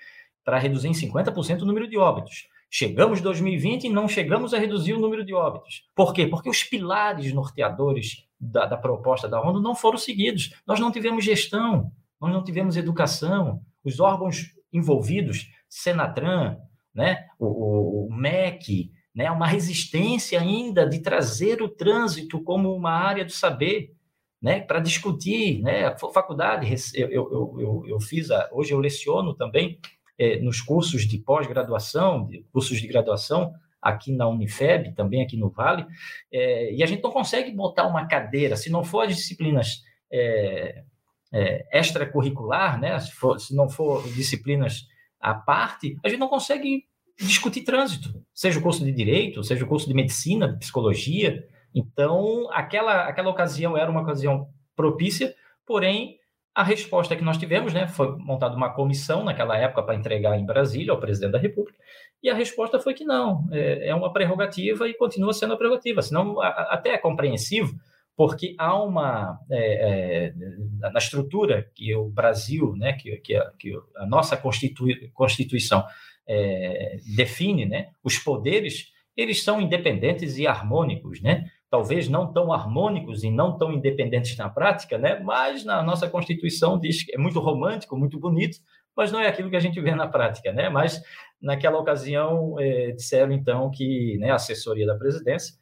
para 0.45 0.59
reduzir 0.59 0.87
em 0.87 0.93
50% 0.93 1.63
o 1.63 1.65
número 1.65 1.89
de 1.89 1.99
óbitos. 1.99 2.47
Chegamos 2.71 3.19
em 3.19 3.23
2020 3.23 3.85
e 3.85 3.89
não 3.89 4.07
chegamos 4.07 4.55
a 4.55 4.59
reduzir 4.59 4.93
o 4.93 5.01
número 5.01 5.25
de 5.25 5.35
óbitos. 5.35 5.89
Por 5.95 6.13
quê? 6.13 6.27
Porque 6.27 6.49
os 6.49 6.63
pilares 6.63 7.33
norteadores 7.33 8.27
da, 8.39 8.65
da 8.65 8.77
proposta 8.77 9.29
da 9.29 9.41
ONU 9.41 9.61
não 9.61 9.75
foram 9.75 9.99
seguidos. 9.99 10.55
Nós 10.65 10.79
não 10.79 10.93
tivemos 10.93 11.25
gestão, 11.25 11.91
nós 12.21 12.33
não 12.33 12.45
tivemos 12.45 12.77
educação. 12.77 13.61
Os 13.85 13.99
órgãos 13.99 14.53
envolvidos, 14.73 15.49
Senatran, 15.69 16.59
né, 16.95 17.27
o, 17.39 17.47
o, 17.47 18.07
o 18.07 18.15
MEC, 18.15 18.93
né, 19.17 19.31
uma 19.31 19.47
resistência 19.47 20.39
ainda 20.39 20.87
de 20.87 21.01
trazer 21.01 21.63
o 21.63 21.71
trânsito 21.71 22.43
como 22.43 22.75
uma 22.77 22.91
área 22.91 23.25
do 23.25 23.33
saber. 23.33 23.95
né, 24.41 24.61
para 24.61 24.79
discutir, 24.79 25.63
né, 25.63 25.97
faculdade, 25.97 26.73
eu, 26.95 27.09
eu, 27.11 27.57
eu, 27.59 27.85
eu 27.89 28.01
fiz, 28.01 28.31
a, 28.31 28.49
hoje 28.53 28.71
eu 28.73 28.79
leciono 28.79 29.35
também 29.35 29.81
é, 30.19 30.39
nos 30.41 30.61
cursos 30.61 31.09
de 31.09 31.19
pós-graduação, 31.19 32.29
cursos 32.53 32.79
de 32.79 32.87
graduação, 32.87 33.55
aqui 33.81 34.13
na 34.13 34.29
Unifeb, 34.29 34.95
também 34.95 35.23
aqui 35.23 35.39
no 35.39 35.49
Vale, 35.49 35.87
é, 36.31 36.75
e 36.75 36.83
a 36.83 36.87
gente 36.87 37.03
não 37.03 37.11
consegue 37.11 37.51
botar 37.51 37.87
uma 37.87 38.07
cadeira, 38.07 38.57
se 38.57 38.71
não 38.71 38.85
for 38.85 39.07
as 39.07 39.17
disciplinas 39.17 39.83
é, 40.13 40.85
é, 41.33 41.79
extracurricular, 41.79 42.79
né, 42.79 43.01
se, 43.01 43.13
for, 43.13 43.41
se 43.41 43.57
não 43.57 43.71
for 43.71 44.07
disciplinas 44.13 44.87
à 45.19 45.35
parte, 45.35 45.99
a 46.05 46.09
gente 46.09 46.21
não 46.21 46.29
consegue 46.29 46.85
discutir 47.19 47.63
trânsito, 47.63 48.23
seja 48.35 48.59
o 48.59 48.63
curso 48.63 48.85
de 48.85 48.93
direito, 48.93 49.43
seja 49.43 49.65
o 49.65 49.69
curso 49.69 49.89
de 49.89 49.95
medicina, 49.95 50.53
de 50.53 50.59
psicologia. 50.59 51.47
Então, 51.75 52.49
aquela, 52.53 53.05
aquela 53.05 53.31
ocasião 53.31 53.77
era 53.77 53.91
uma 53.91 54.03
ocasião 54.03 54.49
propícia, 54.75 55.35
porém, 55.67 56.19
a 56.55 56.63
resposta 56.63 57.15
que 57.15 57.25
nós 57.25 57.37
tivemos, 57.37 57.75
né, 57.75 57.87
foi 57.87 58.17
montada 58.17 58.57
uma 58.57 58.73
comissão 58.73 59.23
naquela 59.23 59.59
época 59.59 59.83
para 59.83 59.95
entregar 59.95 60.39
em 60.39 60.47
Brasília 60.47 60.93
ao 60.93 61.01
presidente 61.01 61.33
da 61.33 61.39
República, 61.39 61.79
e 62.23 62.31
a 62.31 62.35
resposta 62.35 62.81
foi 62.81 62.95
que 62.95 63.05
não, 63.05 63.47
é, 63.53 63.89
é 63.89 63.95
uma 63.95 64.13
prerrogativa 64.13 64.89
e 64.89 64.95
continua 64.95 65.35
sendo 65.35 65.53
a 65.53 65.57
prerrogativa, 65.57 66.01
senão 66.01 66.41
a, 66.41 66.49
até 66.49 66.91
é 66.91 66.99
compreensivo, 66.99 67.75
porque 68.17 68.55
há 68.57 68.83
uma 68.83 69.39
é, 69.51 70.31
é, 70.31 70.91
na 70.91 70.99
estrutura 70.99 71.71
que 71.75 71.95
o 71.95 72.09
Brasil, 72.09 72.75
né, 72.75 72.95
que, 72.95 73.15
que, 73.19 73.37
a, 73.37 73.51
que 73.59 73.79
a 73.97 74.07
nossa 74.07 74.35
Constitui, 74.37 75.11
Constituição 75.13 75.85
é, 76.29 76.99
define, 77.17 77.67
né, 77.67 77.89
os 78.03 78.19
poderes 78.19 78.95
eles 79.17 79.43
são 79.43 79.61
independentes 79.61 80.37
e 80.37 80.47
harmônicos, 80.47 81.23
né? 81.23 81.51
talvez 81.71 82.09
não 82.09 82.33
tão 82.33 82.53
harmônicos 82.53 83.25
e 83.25 83.31
não 83.31 83.57
tão 83.57 83.73
independentes 83.73 84.37
na 84.37 84.49
prática, 84.49 84.99
né? 84.99 85.19
mas 85.21 85.65
na 85.65 85.83
nossa 85.83 86.09
Constituição 86.09 86.79
diz 86.79 87.03
que 87.03 87.15
é 87.15 87.19
muito 87.19 87.41
romântico, 87.41 87.97
muito 87.97 88.19
bonito, 88.21 88.59
mas 88.97 89.11
não 89.11 89.21
é 89.21 89.27
aquilo 89.27 89.51
que 89.51 89.57
a 89.57 89.61
gente 89.61 89.81
vê 89.81 89.95
na 89.95 90.07
prática. 90.07 90.53
Né? 90.53 90.69
Mas 90.69 91.03
naquela 91.41 91.79
ocasião 91.79 92.59
é, 92.61 92.93
disseram 92.93 93.33
então 93.33 93.71
que 93.71 94.17
né, 94.19 94.31
a 94.31 94.37
assessoria 94.37 94.87
da 94.87 94.97
presidência 94.97 95.55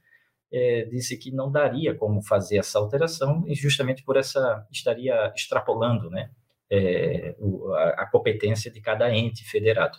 é, 0.52 0.84
disse 0.84 1.16
que 1.16 1.32
não 1.32 1.50
daria 1.50 1.94
como 1.94 2.22
fazer 2.22 2.58
essa 2.58 2.78
alteração 2.78 3.42
e 3.46 3.54
justamente 3.54 4.04
por 4.04 4.16
essa 4.16 4.66
estaria 4.70 5.32
extrapolando 5.34 6.10
né, 6.10 6.30
é, 6.70 7.34
a, 7.96 8.06
competência 8.06 8.70
de 8.70 8.80
cada 8.80 9.12
ente 9.12 9.42
federado. 9.44 9.98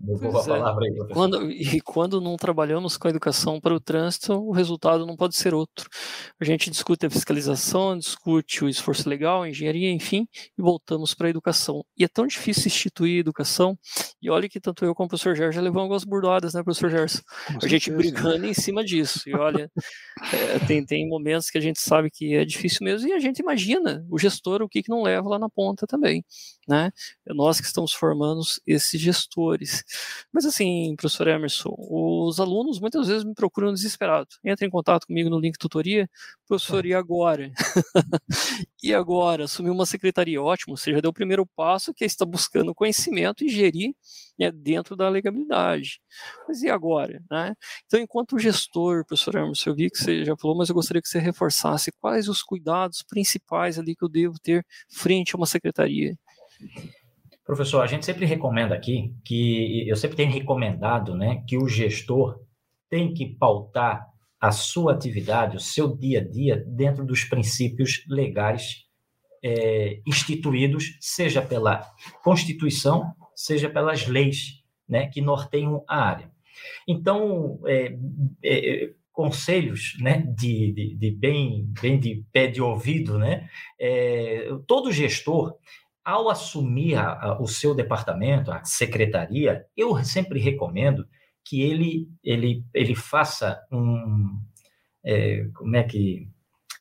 A 0.00 0.56
é. 0.56 0.88
aí, 0.88 0.96
Quando, 1.12 1.50
e 1.50 1.80
quando 1.80 2.20
não 2.20 2.36
trabalhamos 2.36 2.96
com 2.96 3.08
a 3.08 3.10
educação 3.10 3.60
para 3.60 3.74
o 3.74 3.80
trânsito, 3.80 4.32
o 4.32 4.52
resultado 4.52 5.04
não 5.04 5.16
pode 5.16 5.34
ser 5.34 5.52
outro. 5.52 5.88
A 6.40 6.44
gente 6.44 6.70
discute 6.70 7.04
a 7.04 7.10
fiscalização, 7.10 7.98
discute 7.98 8.64
o 8.64 8.68
esforço 8.68 9.08
legal, 9.08 9.42
a 9.42 9.48
engenharia, 9.48 9.90
enfim, 9.90 10.28
e 10.56 10.62
voltamos 10.62 11.14
para 11.14 11.26
a 11.26 11.30
educação. 11.30 11.84
E 11.96 12.04
é 12.04 12.08
tão 12.08 12.26
difícil 12.26 12.68
instituir 12.68 13.16
a 13.16 13.20
educação, 13.20 13.76
e 14.22 14.30
olha 14.30 14.48
que 14.48 14.60
tanto 14.60 14.84
eu 14.84 14.94
como 14.94 15.06
o 15.06 15.08
professor 15.08 15.34
Gerson 15.34 15.56
já 15.56 15.60
levamos 15.60 15.82
algumas 15.82 16.04
burdoadas, 16.04 16.54
né, 16.54 16.62
professor 16.62 16.90
Gerson? 16.90 17.22
a 17.60 17.66
gente 17.66 17.90
brigando 17.90 18.46
em 18.46 18.54
cima 18.54 18.84
disso. 18.84 19.28
E 19.28 19.34
olha, 19.34 19.70
é, 20.32 20.58
tem, 20.66 20.84
tem 20.84 21.08
momentos 21.08 21.50
que 21.50 21.58
a 21.58 21.60
gente 21.60 21.80
sabe 21.80 22.08
que 22.08 22.34
é 22.34 22.44
difícil 22.44 22.84
mesmo, 22.84 23.08
e 23.08 23.12
a 23.12 23.18
gente 23.18 23.40
imagina 23.40 24.06
o 24.08 24.18
gestor 24.18 24.62
o 24.62 24.68
que, 24.68 24.82
que 24.82 24.90
não 24.90 25.02
leva 25.02 25.28
lá 25.28 25.38
na 25.38 25.48
ponta 25.48 25.86
também. 25.86 26.24
Né? 26.68 26.92
É 27.26 27.34
nós 27.34 27.60
que 27.60 27.66
estamos 27.66 27.92
formando 27.92 28.40
esses 28.66 29.00
gestores. 29.00 29.82
Mas 30.32 30.44
assim, 30.44 30.94
professor 30.96 31.28
Emerson, 31.28 31.74
os 31.76 32.40
alunos 32.40 32.80
muitas 32.80 33.08
vezes 33.08 33.24
me 33.24 33.34
procuram 33.34 33.72
desesperados. 33.72 34.38
Entra 34.44 34.66
em 34.66 34.70
contato 34.70 35.06
comigo 35.06 35.30
no 35.30 35.38
link 35.38 35.56
tutoria, 35.58 36.08
professor, 36.46 36.84
e 36.86 36.94
agora? 36.94 37.50
e 38.82 38.94
agora? 38.94 39.44
Assumir 39.44 39.70
uma 39.70 39.86
secretaria, 39.86 40.42
ótimo, 40.42 40.76
você 40.76 40.92
já 40.92 41.00
deu 41.00 41.10
o 41.10 41.14
primeiro 41.14 41.46
passo, 41.46 41.94
que 41.94 42.04
é 42.04 42.06
estar 42.06 42.26
buscando 42.26 42.74
conhecimento 42.74 43.44
e 43.44 43.48
gerir 43.48 43.94
né, 44.38 44.50
dentro 44.50 44.96
da 44.96 45.08
legalidade. 45.08 46.00
Mas 46.46 46.62
e 46.62 46.70
agora? 46.70 47.22
Né? 47.30 47.54
Então, 47.86 48.00
enquanto 48.00 48.38
gestor, 48.38 49.04
professor 49.04 49.34
Emerson, 49.36 49.70
eu 49.70 49.74
vi 49.74 49.90
que 49.90 49.98
você 49.98 50.24
já 50.24 50.36
falou, 50.36 50.56
mas 50.56 50.68
eu 50.68 50.74
gostaria 50.74 51.02
que 51.02 51.08
você 51.08 51.18
reforçasse 51.18 51.90
quais 52.00 52.28
os 52.28 52.42
cuidados 52.42 53.02
principais 53.02 53.78
ali 53.78 53.94
que 53.96 54.04
eu 54.04 54.08
devo 54.08 54.38
ter 54.38 54.64
frente 54.88 55.34
a 55.34 55.38
uma 55.38 55.46
secretaria. 55.46 56.16
Professor, 57.48 57.80
a 57.80 57.86
gente 57.86 58.04
sempre 58.04 58.26
recomenda 58.26 58.74
aqui 58.74 59.14
que 59.24 59.88
eu 59.88 59.96
sempre 59.96 60.18
tenho 60.18 60.30
recomendado, 60.30 61.16
né, 61.16 61.42
que 61.48 61.56
o 61.56 61.66
gestor 61.66 62.38
tem 62.90 63.14
que 63.14 63.24
pautar 63.24 64.06
a 64.38 64.50
sua 64.50 64.92
atividade, 64.92 65.56
o 65.56 65.60
seu 65.60 65.96
dia 65.96 66.20
a 66.20 66.22
dia 66.22 66.62
dentro 66.66 67.06
dos 67.06 67.24
princípios 67.24 68.04
legais 68.06 68.84
é, 69.42 69.98
instituídos, 70.06 70.98
seja 71.00 71.40
pela 71.40 71.90
Constituição, 72.22 73.14
seja 73.34 73.70
pelas 73.70 74.06
leis, 74.06 74.62
né, 74.86 75.06
que 75.06 75.22
norteiam 75.22 75.82
a 75.88 76.04
área. 76.04 76.30
Então, 76.86 77.60
é, 77.66 77.96
é, 78.44 78.90
conselhos, 79.10 79.96
né, 80.02 80.22
de, 80.36 80.70
de, 80.70 80.96
de, 80.96 81.10
bem, 81.12 81.66
bem 81.80 81.98
de 81.98 82.26
pé 82.30 82.46
de 82.46 82.60
ouvido, 82.60 83.18
né, 83.18 83.48
é, 83.80 84.50
todo 84.66 84.92
gestor 84.92 85.56
ao 86.08 86.30
assumir 86.30 86.94
a, 86.94 87.12
a, 87.12 87.38
o 87.38 87.46
seu 87.46 87.74
departamento, 87.74 88.50
a 88.50 88.64
secretaria, 88.64 89.66
eu 89.76 90.02
sempre 90.02 90.40
recomendo 90.40 91.06
que 91.44 91.60
ele, 91.60 92.08
ele, 92.24 92.64
ele 92.72 92.94
faça 92.94 93.62
um. 93.70 94.40
É, 95.04 95.44
como 95.54 95.76
é 95.76 95.82
que. 95.82 96.26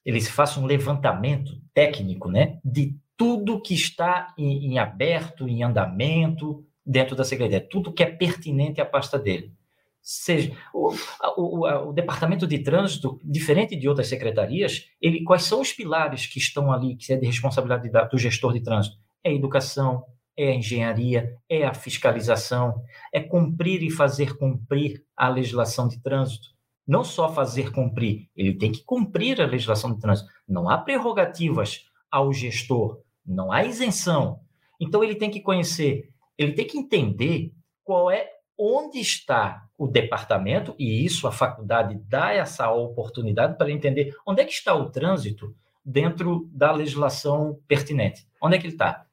Ele 0.06 0.22
faça 0.22 0.62
um 0.62 0.66
levantamento 0.66 1.62
técnico 1.74 2.32
né, 2.32 2.58
de 2.64 2.96
tudo 3.18 3.62
que 3.62 3.74
está 3.74 4.34
em, 4.38 4.68
em 4.68 4.80
aberto, 4.80 5.46
em 5.46 5.62
andamento 5.62 6.66
dentro 6.86 7.14
da 7.14 7.26
secretaria, 7.26 7.68
tudo 7.70 7.92
que 7.92 8.04
é 8.04 8.06
pertinente 8.06 8.80
à 8.80 8.86
pasta 8.86 9.20
dele 9.20 9.54
seja 10.02 10.54
o, 10.74 10.94
o, 11.36 11.90
o, 11.90 11.92
departamento 11.92 12.48
de 12.48 12.60
trânsito, 12.60 13.20
diferente 13.22 13.76
de 13.76 13.90
outras 13.90 14.08
secretarias, 14.08 14.86
ele 15.02 15.22
quais 15.22 15.44
são 15.44 15.60
os 15.60 15.74
pilares 15.74 16.26
que 16.26 16.40
estão 16.40 16.72
ali 16.72 16.96
que 16.96 17.12
é 17.12 17.18
de 17.18 17.26
responsabilidade 17.26 17.90
da, 17.90 18.06
do 18.06 18.18
gestor 18.18 18.54
de 18.54 18.62
trânsito? 18.62 18.96
É 19.28 19.32
a 19.32 19.34
educação, 19.34 20.06
é 20.36 20.50
a 20.50 20.56
engenharia, 20.56 21.36
é 21.50 21.66
a 21.66 21.74
fiscalização, 21.74 22.82
é 23.14 23.20
cumprir 23.20 23.84
e 23.84 23.92
fazer 23.92 24.38
cumprir 24.38 25.04
a 25.16 25.28
legislação 25.28 25.88
de 25.88 26.00
trânsito. 26.02 26.50
Não 26.88 27.04
só 27.04 27.28
fazer 27.34 27.72
cumprir, 27.72 28.30
ele 28.36 28.54
tem 28.54 28.72
que 28.72 28.84
cumprir 28.84 29.42
a 29.42 29.46
legislação 29.46 29.94
de 29.94 30.00
trânsito. 30.00 30.30
Não 30.48 30.70
há 30.70 30.78
prerrogativas 30.78 31.86
ao 32.10 32.32
gestor, 32.32 33.02
não 33.26 33.52
há 33.52 33.66
isenção. 33.66 34.40
Então 34.80 35.04
ele 35.04 35.16
tem 35.16 35.30
que 35.30 35.42
conhecer, 35.42 36.10
ele 36.38 36.54
tem 36.54 36.66
que 36.66 36.78
entender 36.78 37.52
qual 37.84 38.10
é 38.10 38.30
onde 38.58 39.00
está 39.00 39.68
o 39.78 39.88
departamento, 39.88 40.74
e 40.80 41.06
isso 41.06 41.28
a 41.28 41.32
faculdade 41.32 42.00
dá 42.08 42.34
essa 42.34 42.72
oportunidade 42.72 43.58
para 43.58 43.72
entender 43.72 44.16
onde 44.26 44.42
é 44.42 44.46
que 44.46 44.54
está 44.54 44.74
o 44.74 44.90
trânsito 44.90 45.54
dentro 45.86 46.50
da 46.52 46.72
legislação 46.72 47.60
pertinente. 47.68 48.28
Onde 48.42 48.56
é 48.56 48.60
que 48.60 48.66
ele 48.66 48.74
está? 48.74 49.07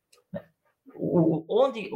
Onde, 1.55 1.91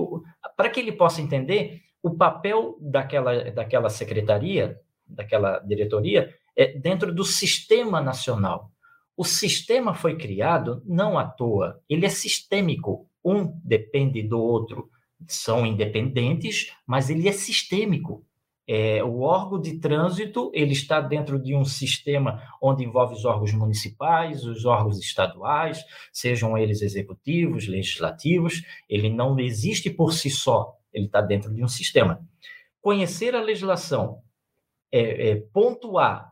para 0.57 0.71
que 0.71 0.81
ele 0.81 0.93
possa 0.93 1.21
entender 1.21 1.83
o 2.03 2.17
papel 2.17 2.77
daquela, 2.81 3.51
daquela 3.51 3.91
secretaria, 3.91 4.79
daquela 5.07 5.59
diretoria, 5.61 6.35
é 6.57 6.79
dentro 6.79 7.15
do 7.15 7.25
sistema 7.25 8.01
nacional. 8.01 8.71
O 9.17 9.25
sistema 9.25 9.95
foi 9.95 10.17
criado 10.17 10.83
não 10.87 11.19
à 11.19 11.25
toa, 11.25 11.81
ele 11.89 12.07
é 12.07 12.09
sistêmico. 12.09 13.09
Um 13.25 13.53
depende 13.65 14.23
do 14.23 14.41
outro. 14.41 14.89
São 15.27 15.67
independentes, 15.67 16.73
mas 16.87 17.11
ele 17.11 17.29
é 17.29 17.33
sistêmico. 17.33 18.25
É, 18.71 19.03
o 19.03 19.21
órgão 19.23 19.59
de 19.59 19.81
trânsito 19.81 20.51
ele 20.53 20.73
está 20.73 21.01
dentro 21.01 21.41
de 21.43 21.55
um 21.55 21.65
sistema 21.65 22.43
onde 22.61 22.85
envolve 22.85 23.15
os 23.15 23.25
órgãos 23.25 23.55
municipais, 23.55 24.45
os 24.45 24.67
órgãos 24.67 24.99
estaduais, 24.99 25.83
sejam 26.13 26.59
eles 26.59 26.83
executivos, 26.83 27.67
legislativos. 27.67 28.63
Ele 28.87 29.09
não 29.09 29.39
existe 29.41 29.89
por 29.89 30.13
si 30.13 30.29
só, 30.29 30.77
ele 30.93 31.07
está 31.07 31.23
dentro 31.23 31.55
de 31.55 31.65
um 31.65 31.69
sistema. 31.69 32.21
Conhecer 32.79 33.35
a 33.35 33.41
legislação, 33.41 34.21
é, 34.93 35.31
é 35.31 35.37
pontuar 35.37 36.31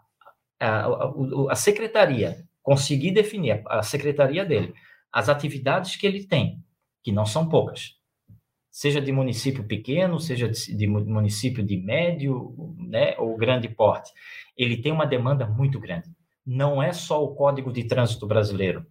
a, 0.61 0.87
a, 0.87 1.13
a 1.51 1.55
secretaria, 1.55 2.45
conseguir 2.63 3.13
definir 3.13 3.63
a 3.67 3.83
secretaria 3.83 4.45
dele, 4.45 4.75
as 5.11 5.31
atividades 5.31 5.97
que 5.97 6.07
ele 6.07 6.27
tem, 6.27 6.63
que 7.03 7.11
não 7.11 7.25
são 7.25 7.49
poucas 7.49 7.96
seja 8.77 9.01
de 9.01 9.11
município 9.11 9.65
pequeno, 9.65 10.21
seja 10.21 10.51
de, 10.51 10.87
município 10.87 11.65
de 11.65 11.79
médio 11.79 12.55
né, 12.77 13.17
ou 13.17 13.35
grande 13.35 13.71
porte, 13.71 14.13
ele 14.55 14.77
tem 14.77 14.93
uma 14.93 15.07
demanda 15.07 15.47
muito 15.47 15.81
grande. 15.81 16.15
Não 16.45 16.83
é 16.83 16.93
só 16.93 17.25
o 17.25 17.35
Código 17.35 17.73
de 17.73 17.85
Trânsito 17.85 18.27
Brasileiro, 18.27 18.85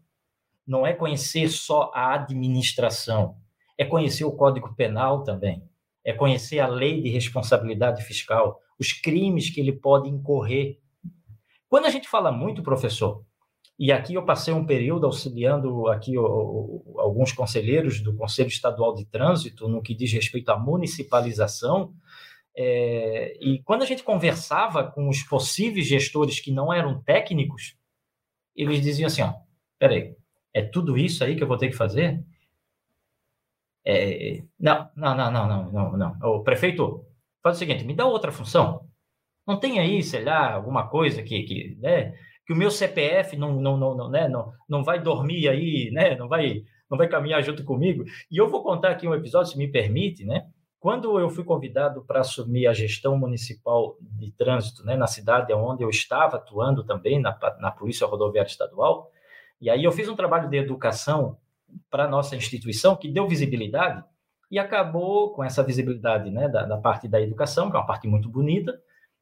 não 0.65 0.88
é 0.88 0.91
conhecer 0.91 1.50
só 1.50 1.91
a 1.93 2.15
administração, 2.15 3.38
é 3.78 3.86
conhecer 3.86 4.26
o 4.26 4.32
Código 4.32 4.74
Penal 4.74 5.24
também, 5.24 5.62
é 6.04 6.12
conhecer 6.13 6.58
a 6.58 6.67
lei 6.67 7.00
de 7.00 7.10
responsabilidade 7.10 8.04
fiscal, 8.04 8.60
os 8.80 8.91
crimes 8.91 9.52
que 9.52 9.60
ele 9.60 9.71
pode 9.71 10.10
incorrer. 10.10 10.80
Quando 11.69 11.86
a 11.86 11.91
gente 11.91 12.10
fala 12.10 12.32
muito, 12.32 12.63
professor, 12.63 13.24
e 13.77 13.91
aqui 13.91 14.13
eu 14.13 14.23
passei 14.23 14.53
um 14.53 14.65
período 14.65 15.05
auxiliando 15.05 15.88
aqui 15.88 16.17
o, 16.17 16.95
alguns 16.97 17.33
conselheiros 17.33 18.01
do 18.01 18.15
Conselho 18.15 18.47
Estadual 18.47 18.95
de 18.95 19.05
Trânsito 19.05 19.67
no 19.67 19.81
que 19.81 19.93
diz 19.93 20.11
respeito 20.13 20.49
à 20.49 20.57
municipalização. 20.57 21.93
É, 22.57 23.38
e 23.41 23.61
quando 23.63 23.83
a 23.83 23.85
gente 23.85 24.03
conversava 24.03 24.89
com 24.89 25.09
os 25.09 25.23
possíveis 25.23 25.88
gestores 25.88 26.39
que 26.39 26.51
não 26.51 26.71
eram 26.71 27.01
técnicos, 27.03 27.75
eles 28.55 28.81
diziam 28.81 29.07
assim: 29.07 29.23
ó, 29.23 29.33
peraí, 29.77 30.15
é 30.53 30.61
tudo 30.61 30.97
isso 30.97 31.23
aí 31.23 31.35
que 31.35 31.43
eu 31.43 31.47
vou 31.47 31.57
ter 31.57 31.69
que 31.69 31.75
fazer? 31.75 32.23
É, 33.85 34.41
não, 34.59 34.89
não, 34.95 35.15
não, 35.15 35.31
não, 35.31 35.47
não, 35.47 35.71
não, 35.71 35.97
não. 35.97 36.29
O 36.29 36.43
prefeito, 36.43 37.05
faz 37.43 37.57
o 37.57 37.59
seguinte, 37.59 37.83
me 37.83 37.93
dá 37.93 38.05
outra 38.05 38.31
função. 38.31 38.89
Não 39.45 39.59
tem 39.59 39.79
aí, 39.79 40.01
sei 40.01 40.23
lá, 40.23 40.53
alguma 40.53 40.88
coisa 40.89 41.21
que, 41.21 41.43
que 41.43 41.75
né, 41.79 42.17
que 42.45 42.53
o 42.53 42.55
meu 42.55 42.69
CPF 42.69 43.36
não, 43.36 43.60
não, 43.60 43.77
não, 43.77 43.95
não, 43.95 44.10
né, 44.10 44.27
não, 44.27 44.51
não 44.69 44.84
vai 44.84 45.01
dormir 45.01 45.49
aí, 45.49 45.89
né, 45.91 46.15
não 46.15 46.27
vai, 46.27 46.63
não 46.89 46.97
vai 46.97 47.08
caminhar 47.08 47.41
junto 47.43 47.63
comigo. 47.63 48.03
E 48.29 48.38
eu 48.38 48.47
vou 48.47 48.63
contar 48.63 48.91
aqui 48.91 49.08
um 49.08 49.15
episódio, 49.15 49.51
se 49.51 49.58
me 49.58 49.67
permite, 49.67 50.23
né? 50.23 50.47
Quando 50.79 51.19
eu 51.19 51.29
fui 51.31 51.43
convidado 51.43 52.05
para 52.05 52.19
assumir 52.19 52.67
a 52.67 52.73
gestão 52.73 53.17
municipal 53.17 53.97
de 53.99 54.31
trânsito 54.31 54.86
né, 54.86 54.95
na 54.95 55.08
cidade 55.08 55.51
onde 55.51 55.84
eu 55.84 55.89
estava 55.89 56.38
atuando 56.38 56.84
também, 56.84 57.19
na, 57.19 57.36
na 57.60 57.71
Polícia 57.71 58.05
Rodoviária 58.05 58.47
Estadual, 58.47 59.10
e 59.60 59.67
aí 59.67 59.84
eu 59.84 59.91
fiz 59.91 60.08
um 60.08 60.15
trabalho 60.15 60.47
de 60.47 60.58
educação 60.58 61.38
para 61.89 62.08
nossa 62.08 62.36
instituição 62.36 62.95
que 62.95 63.08
deu 63.08 63.27
visibilidade 63.27 64.03
e 64.51 64.60
acabou 64.60 65.34
com 65.34 65.43
essa 65.43 65.63
visibilidade 65.63 66.29
né, 66.29 66.47
da, 66.47 66.65
da 66.65 66.77
parte 66.77 67.08
da 67.08 67.19
educação, 67.19 67.71
que 67.71 67.75
é 67.75 67.79
uma 67.79 67.88
parte 67.88 68.08
muito 68.08 68.29
bonita, 68.29 68.79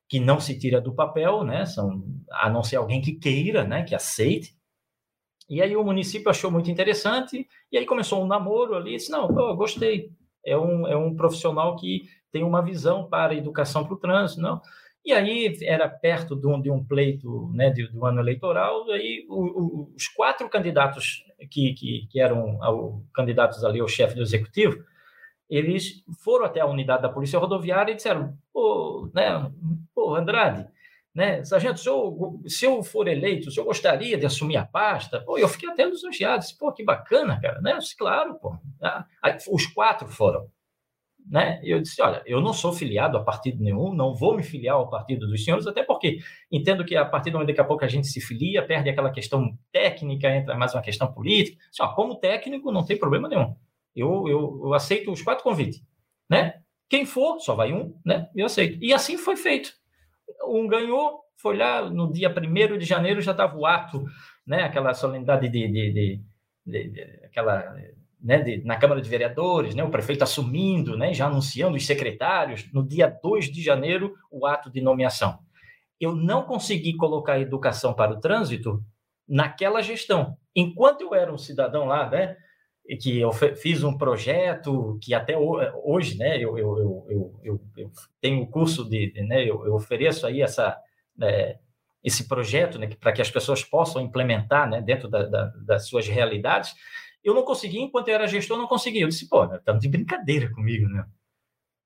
que 0.07 0.19
não 0.19 0.39
se 0.39 0.57
tira 0.57 0.79
do 0.79 0.93
papel, 0.93 1.43
né? 1.43 1.65
São, 1.65 2.03
a 2.31 2.49
não 2.49 2.63
ser 2.63 2.75
alguém 2.77 3.01
que 3.01 3.13
queira, 3.13 3.63
né? 3.63 3.83
Que 3.83 3.95
aceite. 3.95 4.55
E 5.49 5.61
aí 5.61 5.75
o 5.75 5.83
município 5.83 6.29
achou 6.29 6.49
muito 6.49 6.71
interessante, 6.71 7.47
e 7.71 7.77
aí 7.77 7.85
começou 7.85 8.23
um 8.23 8.27
namoro 8.27 8.75
ali, 8.75 8.91
disse, 8.95 9.11
não, 9.11 9.27
eu 9.37 9.55
gostei, 9.55 10.09
é 10.45 10.57
um, 10.57 10.87
é 10.87 10.95
um 10.95 11.15
profissional 11.15 11.75
que 11.75 12.03
tem 12.31 12.43
uma 12.43 12.61
visão 12.61 13.07
para 13.07 13.33
a 13.33 13.35
educação 13.35 13.85
para 13.85 13.93
o 13.93 13.99
trânsito, 13.99 14.41
não. 14.41 14.61
E 15.05 15.11
aí 15.11 15.57
era 15.63 15.89
perto 15.89 16.33
de 16.33 16.47
um, 16.47 16.61
de 16.61 16.71
um 16.71 16.83
pleito 16.83 17.51
né, 17.53 17.69
de, 17.69 17.87
do 17.89 18.05
ano 18.05 18.21
eleitoral, 18.21 18.89
aí 18.89 19.25
os 19.29 20.07
quatro 20.07 20.49
candidatos 20.49 21.25
que, 21.51 21.73
que, 21.73 22.07
que 22.09 22.19
eram 22.21 22.63
ao, 22.63 23.03
candidatos 23.13 23.65
ali 23.65 23.81
ao 23.81 23.87
chefe 23.87 24.15
do 24.15 24.21
executivo, 24.21 24.81
eles 25.49 26.03
foram 26.23 26.45
até 26.45 26.61
a 26.61 26.65
unidade 26.65 27.01
da 27.01 27.09
Polícia 27.09 27.37
Rodoviária 27.37 27.91
e 27.91 27.95
disseram, 27.95 28.37
né, 29.13 29.51
pô 30.03 30.15
Andrade, 30.15 30.67
né, 31.15 31.43
sargento, 31.43 31.79
se 31.79 31.87
eu, 31.87 32.41
se 32.47 32.65
eu 32.65 32.83
for 32.83 33.07
eleito, 33.07 33.47
o 33.47 33.51
senhor 33.51 33.65
gostaria 33.65 34.17
de 34.17 34.25
assumir 34.25 34.57
a 34.57 34.65
pasta? 34.65 35.21
Pô, 35.21 35.37
eu 35.37 35.47
fiquei 35.47 35.69
até 35.69 35.85
lisonjeado, 35.85 36.43
pô, 36.59 36.73
que 36.73 36.83
bacana, 36.83 37.39
cara, 37.39 37.61
né? 37.61 37.77
Disse, 37.77 37.95
claro, 37.95 38.35
pô. 38.35 38.57
Ah, 38.81 39.05
aí, 39.21 39.37
os 39.49 39.65
quatro 39.67 40.07
foram, 40.07 40.49
né? 41.25 41.61
Eu 41.63 41.79
disse, 41.79 42.01
olha, 42.01 42.21
eu 42.25 42.41
não 42.41 42.51
sou 42.51 42.73
filiado 42.73 43.15
a 43.15 43.23
partido 43.23 43.63
nenhum, 43.63 43.93
não 43.93 44.15
vou 44.15 44.35
me 44.35 44.43
filiar 44.43 44.75
ao 44.75 44.89
partido 44.89 45.27
dos 45.27 45.45
senhores, 45.45 45.67
até 45.67 45.83
porque 45.83 46.17
entendo 46.51 46.83
que 46.83 46.97
a 46.97 47.05
partir 47.05 47.29
do 47.29 47.33
momento 47.33 47.49
daqui 47.49 47.61
a 47.61 47.65
pouco 47.65 47.85
a 47.85 47.87
gente 47.87 48.07
se 48.07 48.19
filia, 48.19 48.65
perde 48.65 48.89
aquela 48.89 49.11
questão 49.11 49.57
técnica, 49.71 50.35
entra 50.35 50.57
mais 50.57 50.73
uma 50.73 50.81
questão 50.81 51.13
política. 51.13 51.57
Disse, 51.69 51.81
ó, 51.81 51.93
como 51.93 52.15
técnico, 52.15 52.71
não 52.71 52.83
tem 52.83 52.97
problema 52.97 53.29
nenhum. 53.29 53.55
Eu, 53.95 54.27
eu, 54.27 54.61
eu 54.65 54.73
aceito 54.73 55.11
os 55.11 55.21
quatro 55.21 55.43
convites, 55.43 55.81
né? 56.27 56.55
Quem 56.89 57.05
for, 57.05 57.39
só 57.39 57.53
vai 57.53 57.71
um, 57.71 57.95
né? 58.03 58.29
Eu 58.35 58.47
aceito. 58.47 58.83
E 58.83 58.91
assim 58.93 59.15
foi 59.15 59.35
feito. 59.35 59.82
Um 60.45 60.67
ganhou, 60.67 61.21
foi 61.37 61.57
lá 61.57 61.89
no 61.89 62.11
dia 62.11 62.29
1 62.29 62.77
de 62.77 62.85
janeiro, 62.85 63.21
já 63.21 63.31
estava 63.31 63.57
o 63.57 63.65
ato, 63.65 64.03
né? 64.45 64.63
Aquela 64.63 64.93
solenidade 64.93 65.49
de, 65.49 65.67
de, 65.67 66.21
de, 66.65 66.89
de, 66.89 67.01
aquela 67.25 67.75
né, 68.23 68.39
de, 68.41 68.63
na 68.63 68.77
Câmara 68.77 69.01
de 69.01 69.09
Vereadores, 69.09 69.75
né, 69.75 69.83
o 69.83 69.91
prefeito 69.91 70.23
assumindo, 70.23 70.97
né, 70.97 71.13
já 71.13 71.25
anunciando 71.25 71.75
os 71.75 71.85
secretários, 71.85 72.71
no 72.71 72.81
dia 72.81 73.07
2 73.21 73.51
de 73.51 73.61
janeiro, 73.61 74.15
o 74.31 74.45
ato 74.47 74.71
de 74.71 74.79
nomeação. 74.79 75.39
Eu 75.99 76.15
não 76.15 76.43
consegui 76.43 76.95
colocar 76.95 77.33
a 77.33 77.39
educação 77.39 77.93
para 77.93 78.13
o 78.13 78.19
trânsito 78.19 78.81
naquela 79.27 79.81
gestão. 79.81 80.37
Enquanto 80.55 81.01
eu 81.01 81.13
era 81.13 81.33
um 81.33 81.37
cidadão 81.37 81.85
lá, 81.85 82.09
né, 82.09 82.37
que 82.99 83.19
eu 83.19 83.31
fiz 83.31 83.83
um 83.83 83.97
projeto 83.97 84.99
que 85.01 85.13
até 85.13 85.37
hoje, 85.37 86.17
né, 86.17 86.37
eu, 86.37 86.57
eu, 86.57 87.05
eu, 87.09 87.39
eu, 87.43 87.61
eu 87.77 87.91
tenho 88.19 88.45
curso 88.47 88.83
de, 88.83 89.13
né, 89.23 89.41
eu, 89.43 89.65
eu 89.65 89.73
ofereço 89.73 90.27
aí 90.27 90.41
essa, 90.41 90.77
é, 91.21 91.57
esse 92.03 92.27
projeto, 92.27 92.77
né, 92.77 92.89
para 92.99 93.13
que 93.13 93.21
as 93.21 93.31
pessoas 93.31 93.63
possam 93.63 94.01
implementar, 94.01 94.69
né, 94.69 94.81
dentro 94.81 95.07
da, 95.07 95.23
da, 95.23 95.45
das 95.65 95.87
suas 95.87 96.07
realidades. 96.07 96.75
Eu 97.23 97.33
não 97.33 97.43
consegui, 97.43 97.79
enquanto 97.79 98.09
eu 98.09 98.15
era 98.15 98.27
gestor, 98.27 98.57
não 98.57 98.67
consegui. 98.67 98.99
Eu 98.99 99.07
disse, 99.07 99.29
pô, 99.29 99.45
estamos 99.45 99.81
de 99.81 99.87
brincadeira 99.87 100.51
comigo, 100.51 100.89
né? 100.89 101.05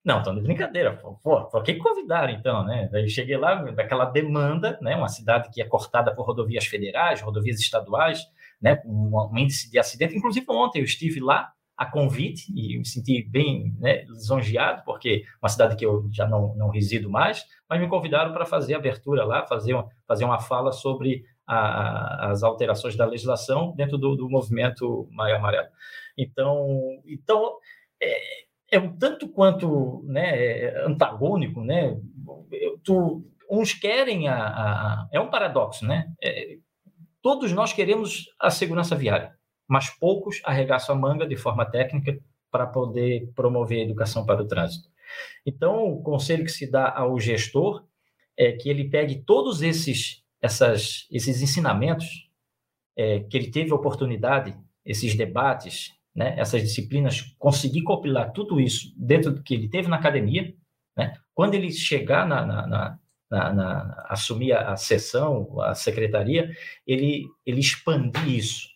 Não, 0.04 0.18
estamos 0.20 0.42
de 0.42 0.48
brincadeira. 0.48 0.94
Pô, 0.98 1.46
por 1.46 1.64
que 1.64 1.76
convidaram, 1.76 2.34
então, 2.34 2.66
né? 2.66 2.90
Daí 2.92 3.08
cheguei 3.08 3.38
lá, 3.38 3.56
daquela 3.72 4.06
demanda, 4.06 4.80
né, 4.82 4.96
uma 4.96 5.10
cidade 5.10 5.52
que 5.52 5.62
é 5.62 5.66
cortada 5.66 6.16
por 6.16 6.26
rodovias 6.26 6.66
federais, 6.66 7.22
rodovias 7.22 7.60
estaduais, 7.60 8.26
né, 8.62 8.82
um 8.86 9.38
índice 9.38 9.70
de 9.70 9.80
acidente. 9.80 10.16
Inclusive, 10.16 10.46
ontem 10.50 10.80
eu 10.80 10.86
estive 10.86 11.20
lá 11.20 11.52
a 11.78 11.86
convite 11.86 12.52
e 12.56 12.78
me 12.78 12.86
senti 12.86 13.22
bem 13.22 13.76
né, 13.80 14.04
lisonjeado, 14.06 14.84
porque 14.84 15.24
uma 15.42 15.48
cidade 15.48 15.76
que 15.76 15.86
eu 15.86 16.10
já 16.12 16.28
não, 16.28 16.56
não 16.56 16.70
resido 16.70 17.08
mais, 17.08 17.46
mas 17.70 17.80
me 17.80 17.88
convidaram 17.88 18.34
para 18.34 18.48
fazer 18.48 18.74
abertura 18.74 19.24
lá, 19.24 19.46
fazer 19.46 19.76
uma, 19.76 19.88
fazer 20.08 20.26
uma 20.26 20.40
fala 20.40 20.72
sobre 20.72 21.24
a, 21.46 22.32
as 22.32 22.42
alterações 22.42 22.96
da 22.96 23.06
legislação 23.06 23.74
dentro 23.76 23.98
do, 23.98 24.16
do 24.16 24.28
movimento 24.28 25.08
Maio 25.12 25.36
Amarelo. 25.36 25.70
Então, 26.18 27.00
então 27.06 27.58
é, 28.02 28.48
é 28.72 28.80
um 28.80 28.98
tanto 28.98 29.30
quanto 29.30 30.04
né, 30.08 30.70
antagônico, 30.84 31.64
né? 31.64 31.96
Tu, 32.84 33.24
uns 33.50 33.74
querem 33.74 34.28
a, 34.28 34.36
a, 34.36 35.08
é 35.12 35.20
um 35.20 35.30
paradoxo, 35.30 35.86
né? 35.86 36.12
É, 36.22 36.58
Todos 37.22 37.52
nós 37.52 37.74
queremos 37.74 38.26
a 38.40 38.50
segurança 38.50 38.96
viária, 38.96 39.36
mas 39.68 39.90
poucos 39.90 40.42
arregaçam 40.44 40.96
a 40.96 41.00
manga 41.00 41.28
de 41.28 41.36
forma 41.36 41.66
técnica 41.66 42.18
para 42.52 42.66
poder 42.66 43.32
promover 43.36 43.80
a 43.80 43.84
educação 43.84 44.26
para 44.26 44.42
o 44.42 44.48
trânsito. 44.48 44.90
Então, 45.46 45.86
o 45.86 46.02
conselho 46.02 46.44
que 46.44 46.52
se 46.52 46.70
dá 46.70 46.94
ao 46.96 47.20
gestor 47.20 47.86
é 48.38 48.52
que 48.52 48.70
ele 48.70 48.90
pegue 48.90 49.24
todos 49.24 49.62
esses, 49.62 50.24
essas, 50.42 51.08
esses 51.12 51.42
ensinamentos 51.42 52.30
é, 52.96 53.22
que 53.22 53.38
ele 53.38 53.50
teve 53.50 53.74
oportunidade, 53.74 54.58
esses 54.86 55.16
debates, 55.16 55.94
né, 56.16 56.36
essas 56.38 56.62
disciplinas, 56.62 57.22
conseguir 57.38 57.84
compilar 57.84 58.32
tudo 58.32 58.60
isso 58.60 58.94
dentro 58.98 59.32
do 59.32 59.44
que 59.44 59.54
ele 59.54 59.70
teve 59.70 59.88
na 59.88 59.98
academia. 59.98 60.54
Né? 60.96 61.14
Quando 61.34 61.54
ele 61.54 61.72
chegar 61.72 62.28
na, 62.28 62.46
na, 62.46 62.68
na 62.68 63.00
na, 63.30 63.54
na, 63.54 64.06
assumir 64.10 64.54
a, 64.54 64.72
a 64.72 64.78
sessão, 64.78 65.60
a 65.62 65.76
secretaria, 65.76 66.50
ele, 66.86 67.26
ele 67.46 67.60
expandir 67.60 68.28
isso. 68.28 68.68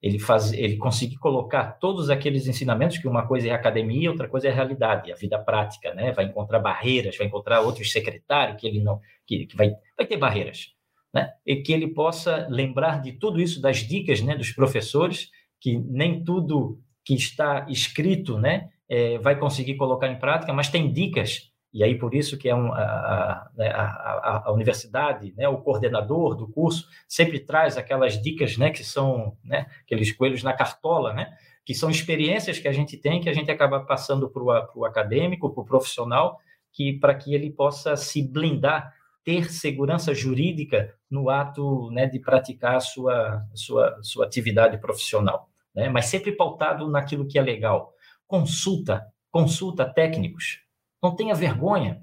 Ele, 0.00 0.18
faz, 0.18 0.52
ele 0.52 0.76
conseguir 0.76 1.16
colocar 1.16 1.72
todos 1.72 2.08
aqueles 2.08 2.46
ensinamentos, 2.46 2.98
que 2.98 3.08
uma 3.08 3.26
coisa 3.26 3.48
é 3.48 3.50
academia, 3.50 4.10
outra 4.10 4.28
coisa 4.28 4.46
é 4.48 4.52
realidade, 4.52 5.10
a 5.10 5.16
vida 5.16 5.38
prática, 5.40 5.92
né? 5.92 6.12
Vai 6.12 6.26
encontrar 6.26 6.60
barreiras, 6.60 7.16
vai 7.16 7.26
encontrar 7.26 7.62
outros 7.62 7.90
secretários 7.90 8.60
que 8.60 8.66
ele 8.66 8.80
não, 8.80 9.00
que, 9.26 9.46
que 9.46 9.56
vai, 9.56 9.74
vai 9.96 10.06
ter 10.06 10.16
barreiras, 10.16 10.68
né? 11.12 11.32
E 11.44 11.56
que 11.56 11.72
ele 11.72 11.88
possa 11.88 12.46
lembrar 12.48 13.02
de 13.02 13.12
tudo 13.12 13.40
isso, 13.40 13.60
das 13.60 13.78
dicas, 13.78 14.20
né, 14.20 14.36
dos 14.36 14.52
professores, 14.52 15.30
que 15.60 15.76
nem 15.76 16.22
tudo 16.22 16.80
que 17.04 17.14
está 17.14 17.66
escrito, 17.68 18.38
né, 18.38 18.68
é, 18.88 19.18
vai 19.18 19.36
conseguir 19.36 19.76
colocar 19.76 20.06
em 20.08 20.18
prática, 20.18 20.52
mas 20.52 20.68
tem 20.68 20.92
dicas 20.92 21.50
e 21.72 21.84
aí 21.84 21.98
por 21.98 22.14
isso 22.14 22.38
que 22.38 22.48
é 22.48 22.54
um, 22.54 22.72
a, 22.72 23.50
né, 23.54 23.68
a, 23.68 23.82
a, 23.82 24.42
a, 24.46 24.52
universidade, 24.52 25.34
né, 25.36 25.48
o 25.48 25.58
coordenador 25.58 26.34
do 26.34 26.48
curso 26.48 26.88
sempre 27.06 27.40
traz 27.40 27.76
aquelas 27.76 28.20
dicas, 28.20 28.56
né, 28.56 28.70
que 28.70 28.82
são 28.82 29.36
né, 29.44 29.66
aqueles 29.82 30.10
coelhos 30.12 30.42
na 30.42 30.54
cartola, 30.54 31.12
né, 31.12 31.30
que 31.64 31.74
são 31.74 31.90
experiências 31.90 32.58
que 32.58 32.68
a 32.68 32.72
gente 32.72 32.96
tem 32.96 33.20
que 33.20 33.28
a 33.28 33.34
gente 33.34 33.50
acaba 33.50 33.80
passando 33.80 34.30
para 34.30 34.42
o 34.74 34.84
acadêmico, 34.84 35.50
para 35.52 35.62
o 35.62 35.66
profissional, 35.66 36.38
que 36.72 36.94
para 36.94 37.14
que 37.14 37.34
ele 37.34 37.50
possa 37.50 37.96
se 37.96 38.22
blindar, 38.22 38.94
ter 39.22 39.52
segurança 39.52 40.14
jurídica 40.14 40.94
no 41.10 41.28
ato 41.28 41.90
né, 41.90 42.06
de 42.06 42.18
praticar 42.18 42.76
a 42.76 42.80
sua, 42.80 43.42
sua, 43.54 43.98
sua 44.02 44.24
atividade 44.24 44.78
profissional, 44.78 45.50
né, 45.74 45.90
mas 45.90 46.06
sempre 46.06 46.32
pautado 46.32 46.90
naquilo 46.90 47.26
que 47.26 47.38
é 47.38 47.42
legal. 47.42 47.92
Consulta, 48.26 49.06
consulta 49.30 49.84
técnicos, 49.84 50.60
não 51.02 51.14
tenha 51.14 51.34
vergonha. 51.34 52.02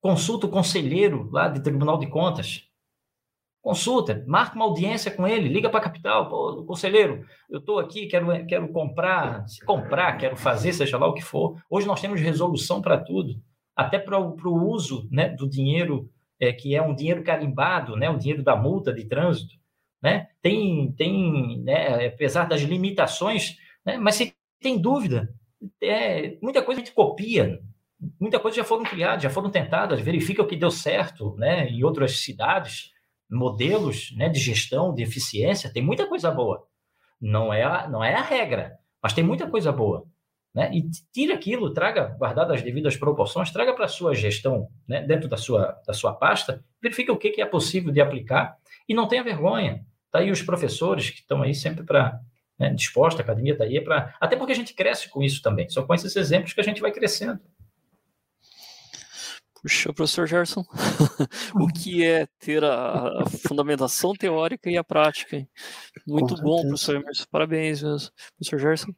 Consulta 0.00 0.46
o 0.46 0.50
conselheiro 0.50 1.30
lá 1.30 1.48
do 1.48 1.62
Tribunal 1.62 1.98
de 1.98 2.06
Contas. 2.06 2.68
Consulta, 3.62 4.22
marca 4.26 4.56
uma 4.56 4.66
audiência 4.66 5.10
com 5.10 5.26
ele, 5.26 5.48
liga 5.48 5.70
para 5.70 5.80
a 5.80 5.84
capital, 5.84 6.28
Pô, 6.28 6.64
conselheiro, 6.64 7.24
eu 7.48 7.60
estou 7.60 7.78
aqui, 7.78 8.06
quero, 8.06 8.46
quero 8.46 8.68
comprar, 8.68 9.48
se 9.48 9.64
comprar, 9.64 10.18
quero 10.18 10.36
fazer, 10.36 10.74
seja 10.74 10.98
lá 10.98 11.06
o 11.06 11.14
que 11.14 11.22
for. 11.22 11.58
Hoje 11.70 11.86
nós 11.86 11.98
temos 11.98 12.20
resolução 12.20 12.82
para 12.82 12.98
tudo, 12.98 13.40
até 13.74 13.98
para 13.98 14.20
o 14.20 14.68
uso 14.68 15.08
né, 15.10 15.30
do 15.30 15.48
dinheiro 15.48 16.10
é, 16.38 16.52
que 16.52 16.76
é 16.76 16.82
um 16.82 16.94
dinheiro 16.94 17.24
carimbado, 17.24 17.96
né, 17.96 18.10
o 18.10 18.18
dinheiro 18.18 18.42
da 18.42 18.54
multa 18.54 18.92
de 18.92 19.06
trânsito, 19.06 19.54
né, 20.02 20.28
tem, 20.42 20.92
tem 20.92 21.62
né, 21.62 22.06
apesar 22.06 22.44
das 22.44 22.60
limitações, 22.60 23.56
né, 23.82 23.96
mas 23.96 24.16
se 24.16 24.34
tem 24.60 24.78
dúvida, 24.78 25.34
é, 25.82 26.36
muita 26.42 26.62
coisa 26.62 26.82
a 26.82 26.84
gente 26.84 26.94
copia, 26.94 27.62
muita 28.20 28.38
coisa 28.40 28.58
já 28.58 28.64
foram 28.64 28.84
criadas, 28.84 29.22
já 29.22 29.30
foram 29.30 29.50
tentadas, 29.50 30.00
verifica 30.00 30.42
o 30.42 30.46
que 30.46 30.56
deu 30.56 30.70
certo 30.70 31.34
né, 31.36 31.68
em 31.68 31.82
outras 31.84 32.20
cidades, 32.20 32.92
modelos 33.30 34.14
né, 34.16 34.28
de 34.28 34.38
gestão, 34.38 34.94
de 34.94 35.02
eficiência, 35.02 35.72
tem 35.72 35.82
muita 35.82 36.06
coisa 36.06 36.30
boa. 36.30 36.66
Não 37.20 37.52
é 37.52 37.62
a, 37.62 37.88
não 37.88 38.02
é 38.02 38.14
a 38.14 38.22
regra, 38.22 38.78
mas 39.02 39.12
tem 39.12 39.24
muita 39.24 39.48
coisa 39.48 39.72
boa. 39.72 40.06
Né? 40.54 40.70
E 40.72 40.88
tira 41.12 41.34
aquilo, 41.34 41.72
traga, 41.72 42.14
guardado 42.18 42.52
as 42.52 42.62
devidas 42.62 42.96
proporções, 42.96 43.50
traga 43.50 43.74
para 43.74 43.86
a 43.86 43.88
sua 43.88 44.14
gestão, 44.14 44.68
né, 44.86 45.02
dentro 45.02 45.28
da 45.28 45.36
sua, 45.36 45.80
da 45.86 45.92
sua 45.92 46.12
pasta, 46.12 46.64
verifica 46.80 47.12
o 47.12 47.16
que, 47.16 47.30
que 47.30 47.42
é 47.42 47.46
possível 47.46 47.92
de 47.92 48.00
aplicar 48.00 48.56
e 48.88 48.94
não 48.94 49.08
tenha 49.08 49.24
vergonha. 49.24 49.84
Tá 50.10 50.20
aí 50.20 50.30
os 50.30 50.42
professores 50.42 51.10
que 51.10 51.20
estão 51.20 51.42
aí 51.42 51.54
sempre 51.54 51.82
para 51.82 52.20
né, 52.58 52.70
disposta, 52.70 53.20
a 53.20 53.24
academia 53.24 53.52
está 53.52 53.64
aí 53.64 53.80
para. 53.80 54.14
Até 54.20 54.36
porque 54.36 54.52
a 54.52 54.56
gente 54.56 54.74
cresce 54.74 55.08
com 55.08 55.22
isso 55.22 55.42
também. 55.42 55.68
São 55.68 55.86
com 55.86 55.94
esses 55.94 56.14
exemplos 56.14 56.52
que 56.52 56.60
a 56.60 56.64
gente 56.64 56.80
vai 56.80 56.92
crescendo. 56.92 57.40
Puxa, 59.64 59.94
professor 59.94 60.26
Gerson, 60.26 60.62
o 61.56 61.68
que 61.68 62.04
é 62.04 62.26
ter 62.38 62.62
a, 62.62 63.22
a, 63.22 63.26
fundamentação 63.48 64.12
teórica 64.12 64.68
e 64.68 64.76
a 64.76 64.84
prática? 64.84 65.48
Muito 66.06 66.36
bom, 66.42 66.60
professor 66.60 66.96
Emerson. 66.96 67.24
Parabéns, 67.30 67.82
mesmo. 67.82 68.10
professor 68.36 68.58
Gerson. 68.58 68.92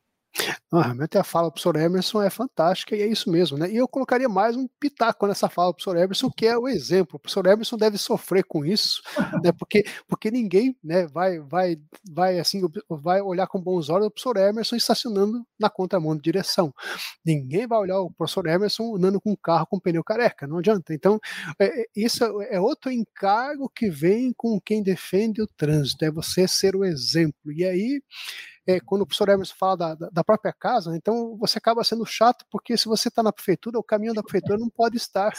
Não, 0.70 0.80
realmente 0.80 1.16
a 1.16 1.24
fala 1.24 1.49
do 1.49 1.53
professor 1.53 1.76
Emerson 1.76 2.22
é 2.22 2.30
fantástica 2.30 2.95
e 2.95 3.03
é 3.03 3.07
isso 3.07 3.30
mesmo, 3.30 3.57
né? 3.57 3.70
E 3.70 3.76
eu 3.76 3.89
colocaria 3.89 4.28
mais 4.28 4.57
um 4.57 4.68
pitaco 4.80 5.26
nessa 5.26 5.49
fala 5.49 5.70
do 5.70 5.76
professor 5.76 5.97
Emerson, 5.97 6.30
que 6.30 6.47
é 6.47 6.57
o 6.57 6.68
exemplo. 6.68 7.16
O 7.16 7.18
professor 7.18 7.47
Emerson 7.47 7.76
deve 7.76 7.97
sofrer 7.99 8.45
com 8.45 8.64
isso, 8.64 9.03
né? 9.43 9.53
Porque, 9.53 9.84
porque 10.09 10.30
ninguém 10.30 10.76
né, 10.82 11.07
vai, 11.07 11.39
vai, 11.41 11.76
vai, 12.09 12.39
assim, 12.39 12.62
vai 12.89 13.20
olhar 13.20 13.47
com 13.47 13.61
bons 13.61 13.89
olhos 13.89 14.07
o 14.07 14.11
professor 14.11 14.37
Emerson 14.37 14.76
estacionando 14.76 15.45
na 15.59 15.70
contramão 15.70 16.14
de 16.14 16.22
direção. 16.22 16.72
Ninguém 17.24 17.66
vai 17.66 17.78
olhar 17.78 18.01
o 18.01 18.11
professor 18.11 18.47
Emerson 18.47 18.97
andando 18.97 19.20
com 19.20 19.32
um 19.32 19.37
carro 19.37 19.66
com 19.66 19.80
pneu 19.80 20.05
careca, 20.05 20.47
não 20.47 20.59
adianta. 20.59 20.93
Então, 20.93 21.18
é, 21.59 21.82
é 21.82 21.87
isso 21.95 22.24
é 22.43 22.61
outro 22.61 22.91
encargo 22.91 23.70
que 23.74 23.89
vem 23.89 24.32
com 24.37 24.61
quem 24.61 24.82
defende 24.82 25.41
o 25.41 25.47
trânsito, 25.47 26.05
é 26.05 26.11
você 26.11 26.47
ser 26.47 26.76
o 26.76 26.84
exemplo. 26.84 27.53
E 27.53 27.64
aí 27.64 28.01
é, 28.66 28.80
quando 28.80 29.02
o 29.02 29.06
professor 29.06 29.28
Emerson 29.28 29.54
fala 29.56 29.76
da, 29.76 29.94
da, 29.94 30.24
própria 30.24 30.52
casa, 30.52 30.96
então 30.96 31.36
você 31.36 31.58
acaba 31.58 31.84
sendo 31.84 32.04
chato, 32.04 32.44
porque 32.50 32.76
se 32.76 32.86
você 32.86 33.08
está 33.08 33.22
na 33.22 33.32
prefeitura, 33.32 33.78
o 33.78 33.84
caminho 33.84 34.12
da 34.12 34.22
prefeitura 34.22 34.58
não 34.58 34.68
pode 34.68 34.96
estar 34.96 35.32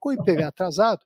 com 0.00 0.08
o 0.08 0.12
IPV 0.12 0.42
atrasado 0.42 1.00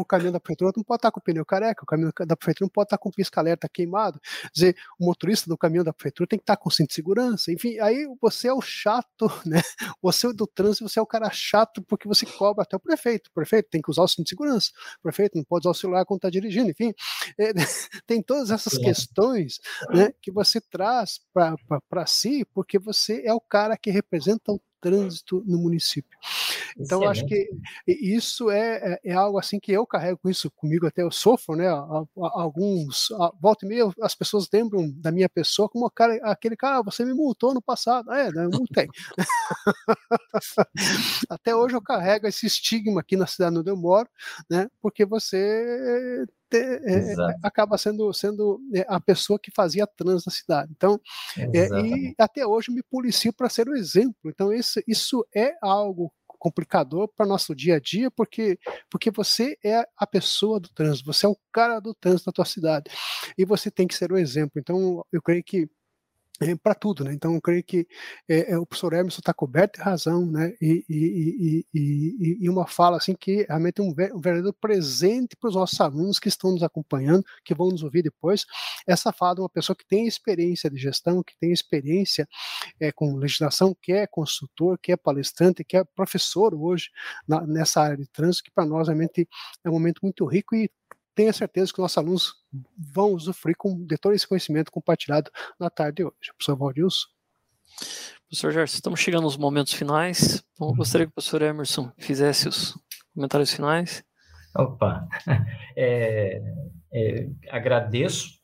o 0.00 0.04
caminho 0.04 0.32
da 0.32 0.40
prefeitura 0.40 0.72
não 0.76 0.84
pode 0.84 0.98
estar 0.98 1.10
com 1.10 1.20
o 1.20 1.22
pneu 1.22 1.44
careca, 1.44 1.82
o 1.82 1.86
caminho 1.86 2.12
da 2.26 2.36
prefeitura 2.36 2.66
não 2.66 2.72
pode 2.72 2.86
estar 2.86 2.98
com 2.98 3.08
o 3.08 3.12
pisca-alerta 3.12 3.68
queimado. 3.68 4.20
Quer 4.20 4.50
dizer, 4.52 4.76
o 4.98 5.04
motorista 5.06 5.48
do 5.48 5.56
caminho 5.56 5.84
da 5.84 5.92
prefeitura 5.92 6.26
tem 6.28 6.38
que 6.38 6.42
estar 6.42 6.56
com 6.56 6.70
cinto 6.70 6.88
de 6.88 6.94
segurança. 6.94 7.52
Enfim, 7.52 7.78
aí 7.80 8.06
você 8.20 8.48
é 8.48 8.52
o 8.52 8.60
chato, 8.60 9.26
né? 9.46 9.62
Você 10.02 10.32
do 10.32 10.46
trânsito, 10.46 10.88
você 10.88 10.98
é 10.98 11.02
o 11.02 11.06
cara 11.06 11.30
chato 11.30 11.82
porque 11.82 12.08
você 12.08 12.26
cobra 12.26 12.62
até 12.62 12.76
o 12.76 12.80
prefeito. 12.80 13.28
O 13.28 13.32
prefeito 13.32 13.68
tem 13.70 13.80
que 13.80 13.90
usar 13.90 14.02
o 14.02 14.08
cinto 14.08 14.24
de 14.24 14.30
segurança. 14.30 14.70
O 14.98 15.02
prefeito 15.02 15.36
não 15.36 15.44
pode 15.44 15.62
usar 15.66 15.70
o 15.70 15.80
celular 15.80 16.04
quando 16.04 16.18
está 16.18 16.30
dirigindo. 16.30 16.70
Enfim, 16.70 16.92
é, 17.38 17.52
tem 18.06 18.22
todas 18.22 18.50
essas 18.50 18.74
é. 18.74 18.80
questões 18.80 19.58
né, 19.90 20.12
que 20.20 20.30
você 20.30 20.60
traz 20.60 21.20
para 21.32 22.06
si 22.06 22.44
porque 22.52 22.78
você 22.78 23.22
é 23.24 23.32
o 23.32 23.40
cara 23.40 23.76
que 23.76 23.90
representa 23.90 24.52
o 24.52 24.60
trânsito 24.80 25.42
no 25.46 25.58
município. 25.58 26.18
Então, 26.78 27.02
Excelente. 27.02 27.20
acho 27.20 27.26
que 27.26 27.50
isso 27.86 28.50
é, 28.50 28.76
é, 28.76 29.00
é, 29.10 29.12
algo 29.14 29.38
assim 29.38 29.58
que 29.58 29.72
eu 29.72 29.86
carrego 29.86 30.18
com 30.18 30.28
isso 30.28 30.50
comigo, 30.50 30.86
até 30.86 31.02
eu 31.02 31.10
sofro, 31.10 31.56
né? 31.56 31.66
Alguns, 32.16 33.08
volta 33.40 33.64
e 33.64 33.68
meia, 33.68 33.90
as 34.02 34.14
pessoas 34.14 34.48
lembram 34.52 34.90
da 34.90 35.10
minha 35.10 35.28
pessoa 35.28 35.68
como 35.68 35.90
cara, 35.90 36.18
aquele 36.22 36.56
cara, 36.56 36.78
ah, 36.78 36.82
você 36.82 37.04
me 37.04 37.14
multou 37.14 37.54
no 37.54 37.62
passado. 37.62 38.12
É, 38.12 38.30
né, 38.30 38.44
eu 38.44 38.50
multei. 38.50 38.88
até 41.30 41.54
hoje 41.54 41.74
eu 41.74 41.82
carrego 41.82 42.26
esse 42.26 42.46
estigma 42.46 43.00
aqui 43.00 43.16
na 43.16 43.26
cidade 43.26 43.58
onde 43.58 43.70
eu 43.70 43.76
moro, 43.76 44.08
né? 44.50 44.68
Porque 44.80 45.06
você 45.06 46.26
é, 46.52 47.14
acaba 47.42 47.76
sendo, 47.78 48.12
sendo 48.12 48.60
é, 48.74 48.84
a 48.88 49.00
pessoa 49.00 49.38
que 49.38 49.50
fazia 49.50 49.86
trans 49.86 50.24
na 50.24 50.32
cidade. 50.32 50.72
Então, 50.76 51.00
é, 51.36 51.68
e 51.80 52.14
até 52.18 52.46
hoje 52.46 52.70
me 52.70 52.82
policio 52.82 53.32
para 53.32 53.48
ser 53.48 53.68
o 53.68 53.76
exemplo. 53.76 54.14
Então, 54.26 54.52
isso, 54.52 54.80
isso 54.86 55.26
é 55.34 55.54
algo 55.60 56.12
complicador 56.38 57.08
para 57.08 57.26
nosso 57.26 57.54
dia 57.54 57.76
a 57.76 57.80
dia, 57.80 58.10
porque 58.10 58.58
porque 58.90 59.10
você 59.10 59.56
é 59.64 59.84
a 59.96 60.06
pessoa 60.06 60.60
do 60.60 60.68
trânsito, 60.68 61.12
você 61.12 61.26
é 61.26 61.28
o 61.28 61.36
cara 61.50 61.80
do 61.80 61.94
trânsito 61.94 62.26
da 62.26 62.32
tua 62.32 62.44
cidade 62.44 62.90
e 63.36 63.44
você 63.44 63.70
tem 63.70 63.86
que 63.86 63.94
ser 63.94 64.12
o 64.12 64.18
exemplo. 64.18 64.52
Então, 64.60 65.04
eu 65.12 65.22
creio 65.22 65.42
que 65.42 65.68
é, 66.40 66.54
para 66.54 66.74
tudo, 66.74 67.02
né? 67.02 67.14
Então, 67.14 67.34
eu 67.34 67.40
creio 67.40 67.64
que 67.64 67.86
é, 68.28 68.52
é, 68.52 68.58
o 68.58 68.66
professor 68.66 68.92
Emerson 68.92 69.20
está 69.20 69.32
coberto 69.32 69.78
de 69.78 69.84
razão, 69.84 70.26
né? 70.26 70.52
E, 70.60 70.84
e, 70.88 71.66
e, 71.72 72.38
e, 72.42 72.50
uma 72.50 72.66
fala 72.66 72.98
assim 72.98 73.14
que 73.14 73.46
realmente 73.48 73.80
é 73.80 73.82
um, 73.82 73.88
um 73.88 74.20
verdadeiro 74.20 74.52
presente 74.52 75.34
para 75.36 75.48
os 75.48 75.54
nossos 75.54 75.80
alunos 75.80 76.18
que 76.18 76.28
estão 76.28 76.52
nos 76.52 76.62
acompanhando, 76.62 77.24
que 77.42 77.54
vão 77.54 77.68
nos 77.68 77.82
ouvir 77.82 78.02
depois. 78.02 78.44
Essa 78.86 79.12
fala 79.12 79.36
de 79.36 79.40
uma 79.40 79.48
pessoa 79.48 79.74
que 79.74 79.86
tem 79.86 80.06
experiência 80.06 80.68
de 80.70 80.76
gestão, 80.76 81.22
que 81.22 81.34
tem 81.38 81.52
experiência 81.52 82.28
é, 82.78 82.92
com 82.92 83.16
legislação, 83.16 83.74
que 83.80 83.92
é 83.92 84.06
consultor, 84.06 84.78
que 84.78 84.92
é 84.92 84.96
palestrante, 84.96 85.64
que 85.64 85.76
é 85.76 85.84
professor 85.84 86.54
hoje 86.54 86.90
na, 87.26 87.46
nessa 87.46 87.80
área 87.80 87.96
de 87.96 88.06
trânsito, 88.08 88.44
que 88.44 88.50
para 88.50 88.66
nós 88.66 88.88
realmente 88.88 89.26
é 89.64 89.70
um 89.70 89.72
momento 89.72 90.00
muito 90.02 90.26
rico 90.26 90.54
e 90.54 90.70
tenha 91.16 91.32
certeza 91.32 91.72
que 91.72 91.80
nossos 91.80 91.96
alunos 91.96 92.34
vão 92.78 93.12
usufruir 93.12 93.56
com, 93.56 93.84
de 93.84 93.96
todo 93.96 94.14
esse 94.14 94.28
conhecimento 94.28 94.70
compartilhado 94.70 95.30
na 95.58 95.70
tarde 95.70 95.96
de 95.96 96.04
hoje. 96.04 96.32
Professor 96.36 96.56
Valdilson. 96.56 97.06
Professor 98.28 98.52
Gerson, 98.52 98.76
estamos 98.76 99.00
chegando 99.00 99.24
aos 99.24 99.36
momentos 99.36 99.72
finais. 99.72 100.44
Então, 100.52 100.68
eu 100.68 100.74
gostaria 100.74 101.06
que 101.06 101.10
o 101.10 101.14
professor 101.14 101.40
Emerson 101.40 101.90
fizesse 101.96 102.48
os 102.48 102.78
comentários 103.14 103.52
finais. 103.52 104.04
Opa, 104.54 105.08
é, 105.74 106.42
é, 106.92 107.28
agradeço 107.50 108.38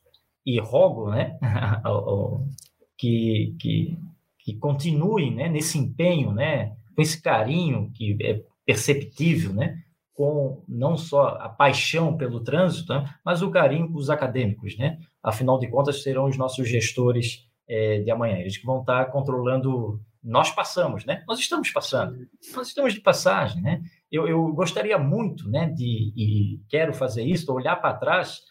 e 0.45 0.59
rogo 0.59 1.11
né, 1.11 1.37
que, 2.97 3.55
que, 3.59 3.97
que 4.39 4.55
continue 4.55 5.29
né, 5.29 5.47
nesse 5.47 5.77
empenho, 5.77 6.31
né, 6.33 6.75
com 6.95 7.01
esse 7.01 7.21
carinho 7.21 7.91
que 7.93 8.17
é 8.21 8.41
perceptível, 8.65 9.53
né, 9.53 9.82
com 10.13 10.63
não 10.67 10.95
só 10.95 11.29
a 11.39 11.49
paixão 11.49 12.15
pelo 12.15 12.43
trânsito, 12.43 12.93
né, 12.93 13.09
mas 13.25 13.41
o 13.41 13.49
carinho 13.49 13.91
com 13.91 13.97
os 13.97 14.09
acadêmicos, 14.09 14.77
né? 14.77 14.99
Afinal 15.23 15.57
de 15.57 15.67
contas, 15.67 16.03
serão 16.03 16.25
os 16.25 16.37
nossos 16.37 16.67
gestores 16.67 17.47
é, 17.67 17.99
de 17.99 18.11
amanhã, 18.11 18.37
eles 18.37 18.57
que 18.57 18.65
vão 18.65 18.81
estar 18.81 19.05
controlando. 19.05 19.99
Nós 20.23 20.51
passamos, 20.51 21.05
né? 21.05 21.23
Nós 21.27 21.39
estamos 21.39 21.69
passando, 21.71 22.15
nós 22.55 22.67
estamos 22.67 22.93
de 22.93 23.01
passagem, 23.01 23.61
né? 23.61 23.81
Eu, 24.11 24.27
eu 24.27 24.53
gostaria 24.53 24.97
muito, 24.97 25.49
né, 25.49 25.67
de 25.67 26.13
e 26.15 26.61
quero 26.69 26.93
fazer 26.93 27.23
isso, 27.23 27.51
olhar 27.51 27.75
para 27.77 27.95
trás, 27.95 28.41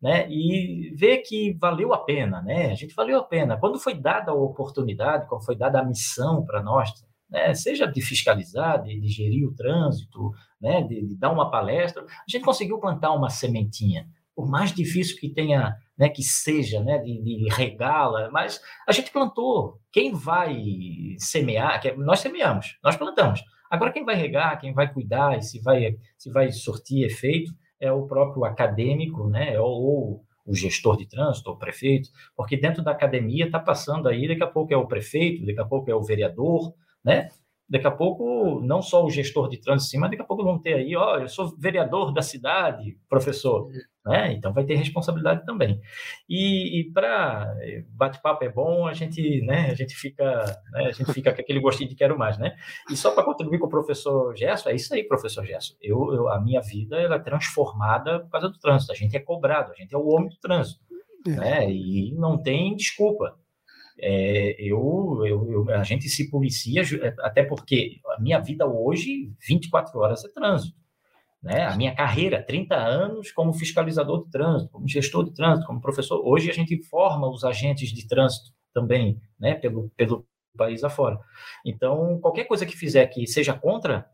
né, 0.00 0.26
e 0.30 0.94
ver 0.96 1.18
que 1.18 1.52
valeu 1.60 1.92
a 1.92 1.98
pena, 1.98 2.40
né? 2.40 2.70
A 2.72 2.74
gente 2.74 2.94
valeu 2.94 3.18
a 3.18 3.24
pena. 3.24 3.58
Quando 3.58 3.78
foi 3.78 3.94
dada 3.94 4.32
a 4.32 4.34
oportunidade, 4.34 5.28
quando 5.28 5.44
foi 5.44 5.54
dada 5.54 5.80
a 5.80 5.84
missão 5.84 6.44
para 6.44 6.62
nós, 6.62 6.90
né, 7.30 7.54
seja 7.54 7.86
de 7.86 8.00
fiscalizar, 8.02 8.82
de, 8.82 8.98
de 8.98 9.08
gerir 9.08 9.46
o 9.46 9.54
trânsito, 9.54 10.32
né, 10.60 10.82
de, 10.82 11.06
de, 11.06 11.16
dar 11.16 11.30
uma 11.30 11.50
palestra, 11.50 12.02
a 12.02 12.24
gente 12.28 12.44
conseguiu 12.44 12.78
plantar 12.78 13.12
uma 13.12 13.30
sementinha. 13.30 14.06
Por 14.34 14.48
mais 14.48 14.72
difícil 14.72 15.16
que 15.18 15.28
tenha, 15.28 15.74
né, 15.96 16.08
que 16.08 16.22
seja, 16.22 16.80
né, 16.80 16.98
de, 16.98 17.22
de 17.22 17.48
regá-la, 17.54 18.30
mas 18.30 18.60
a 18.88 18.92
gente 18.92 19.10
plantou. 19.10 19.78
Quem 19.92 20.12
vai 20.12 20.56
semear? 21.18 21.80
Nós 21.98 22.20
semeamos, 22.20 22.78
nós 22.82 22.96
plantamos. 22.96 23.42
Agora 23.70 23.92
quem 23.92 24.04
vai 24.04 24.16
regar, 24.16 24.60
quem 24.60 24.72
vai 24.72 24.92
cuidar 24.92 25.38
e 25.38 25.42
se 25.42 25.60
vai, 25.60 25.96
se 26.18 26.30
vai 26.30 26.50
sortir 26.50 27.04
efeito 27.04 27.52
é 27.78 27.90
o 27.90 28.06
próprio 28.06 28.44
acadêmico, 28.44 29.26
né, 29.28 29.58
ou, 29.58 29.70
ou 29.70 30.24
o 30.44 30.54
gestor 30.54 30.96
de 30.96 31.06
trânsito, 31.06 31.50
o 31.50 31.56
prefeito, 31.56 32.10
porque 32.36 32.56
dentro 32.56 32.82
da 32.82 32.90
academia 32.90 33.46
está 33.46 33.58
passando 33.58 34.08
aí, 34.08 34.26
daqui 34.26 34.42
a 34.42 34.46
pouco 34.46 34.74
é 34.74 34.76
o 34.76 34.86
prefeito, 34.86 35.46
daqui 35.46 35.60
a 35.60 35.64
pouco 35.64 35.90
é 35.90 35.94
o 35.94 36.02
vereador, 36.02 36.74
né? 37.04 37.28
Daqui 37.68 37.86
a 37.86 37.90
pouco, 37.90 38.60
não 38.64 38.82
só 38.82 39.04
o 39.04 39.10
gestor 39.10 39.48
de 39.48 39.56
trânsito, 39.56 39.96
mas 40.00 40.10
daqui 40.10 40.22
a 40.22 40.26
pouco 40.26 40.42
vão 40.42 40.58
ter 40.58 40.74
aí, 40.74 40.96
ó, 40.96 41.18
eu 41.18 41.28
sou 41.28 41.56
vereador 41.56 42.12
da 42.12 42.20
cidade, 42.20 42.98
professor, 43.08 43.70
né? 44.04 44.32
Então 44.32 44.52
vai 44.52 44.64
ter 44.64 44.74
responsabilidade 44.74 45.46
também. 45.46 45.80
E, 46.28 46.80
e 46.80 46.92
para 46.92 47.54
bate-papo 47.90 48.44
é 48.44 48.48
bom, 48.48 48.88
a 48.88 48.92
gente, 48.92 49.40
né? 49.42 49.70
A 49.70 49.74
gente 49.74 49.94
fica, 49.94 50.24
né? 50.72 50.86
A 50.86 50.90
gente 50.90 51.12
fica 51.12 51.32
com 51.32 51.40
aquele 51.40 51.60
gostinho 51.60 51.88
de 51.88 51.94
quero 51.94 52.18
mais, 52.18 52.38
né? 52.38 52.56
E 52.90 52.96
só 52.96 53.12
para 53.12 53.22
contribuir 53.22 53.60
com 53.60 53.66
o 53.66 53.70
professor 53.70 54.34
Gesso, 54.36 54.68
é 54.68 54.74
isso 54.74 54.92
aí, 54.92 55.04
professor 55.04 55.46
Gesso. 55.46 55.76
Eu, 55.80 56.12
eu, 56.12 56.28
a 56.28 56.40
minha 56.40 56.60
vida 56.60 56.96
ela 56.96 57.16
é 57.16 57.20
transformada 57.20 58.18
por 58.18 58.30
causa 58.30 58.48
do 58.48 58.58
trânsito. 58.58 58.90
A 58.90 58.96
gente 58.96 59.16
é 59.16 59.20
cobrado, 59.20 59.70
a 59.70 59.76
gente 59.76 59.94
é 59.94 59.98
o 59.98 60.08
homem 60.08 60.28
do 60.28 60.36
trânsito, 60.38 60.80
é. 61.24 61.30
né? 61.30 61.70
E 61.70 62.12
não 62.16 62.36
tem 62.36 62.74
desculpa. 62.74 63.38
É, 64.02 64.56
eu, 64.58 65.22
eu, 65.26 65.52
eu, 65.52 65.70
a 65.74 65.82
gente 65.84 66.08
se 66.08 66.30
policia, 66.30 66.82
é, 66.82 67.14
até 67.20 67.42
porque 67.42 68.00
a 68.16 68.20
minha 68.20 68.38
vida 68.38 68.66
hoje, 68.66 69.32
24 69.46 69.98
horas 69.98 70.24
é 70.24 70.28
trânsito. 70.28 70.76
né? 71.42 71.66
A 71.66 71.76
minha 71.76 71.94
carreira, 71.94 72.42
30 72.42 72.74
anos 72.76 73.32
como 73.32 73.52
fiscalizador 73.52 74.24
de 74.24 74.30
trânsito, 74.30 74.70
como 74.72 74.88
gestor 74.88 75.24
de 75.24 75.34
trânsito, 75.34 75.66
como 75.66 75.80
professor. 75.80 76.20
Hoje 76.24 76.50
a 76.50 76.54
gente 76.54 76.82
forma 76.84 77.28
os 77.28 77.44
agentes 77.44 77.90
de 77.90 78.06
trânsito 78.08 78.52
também, 78.74 79.20
né? 79.38 79.54
Pelo, 79.54 79.90
pelo 79.96 80.26
país 80.56 80.84
afora. 80.84 81.18
Então, 81.64 82.18
qualquer 82.20 82.44
coisa 82.44 82.66
que 82.66 82.76
fizer 82.76 83.06
que 83.06 83.26
seja 83.26 83.54
contra, 83.54 84.06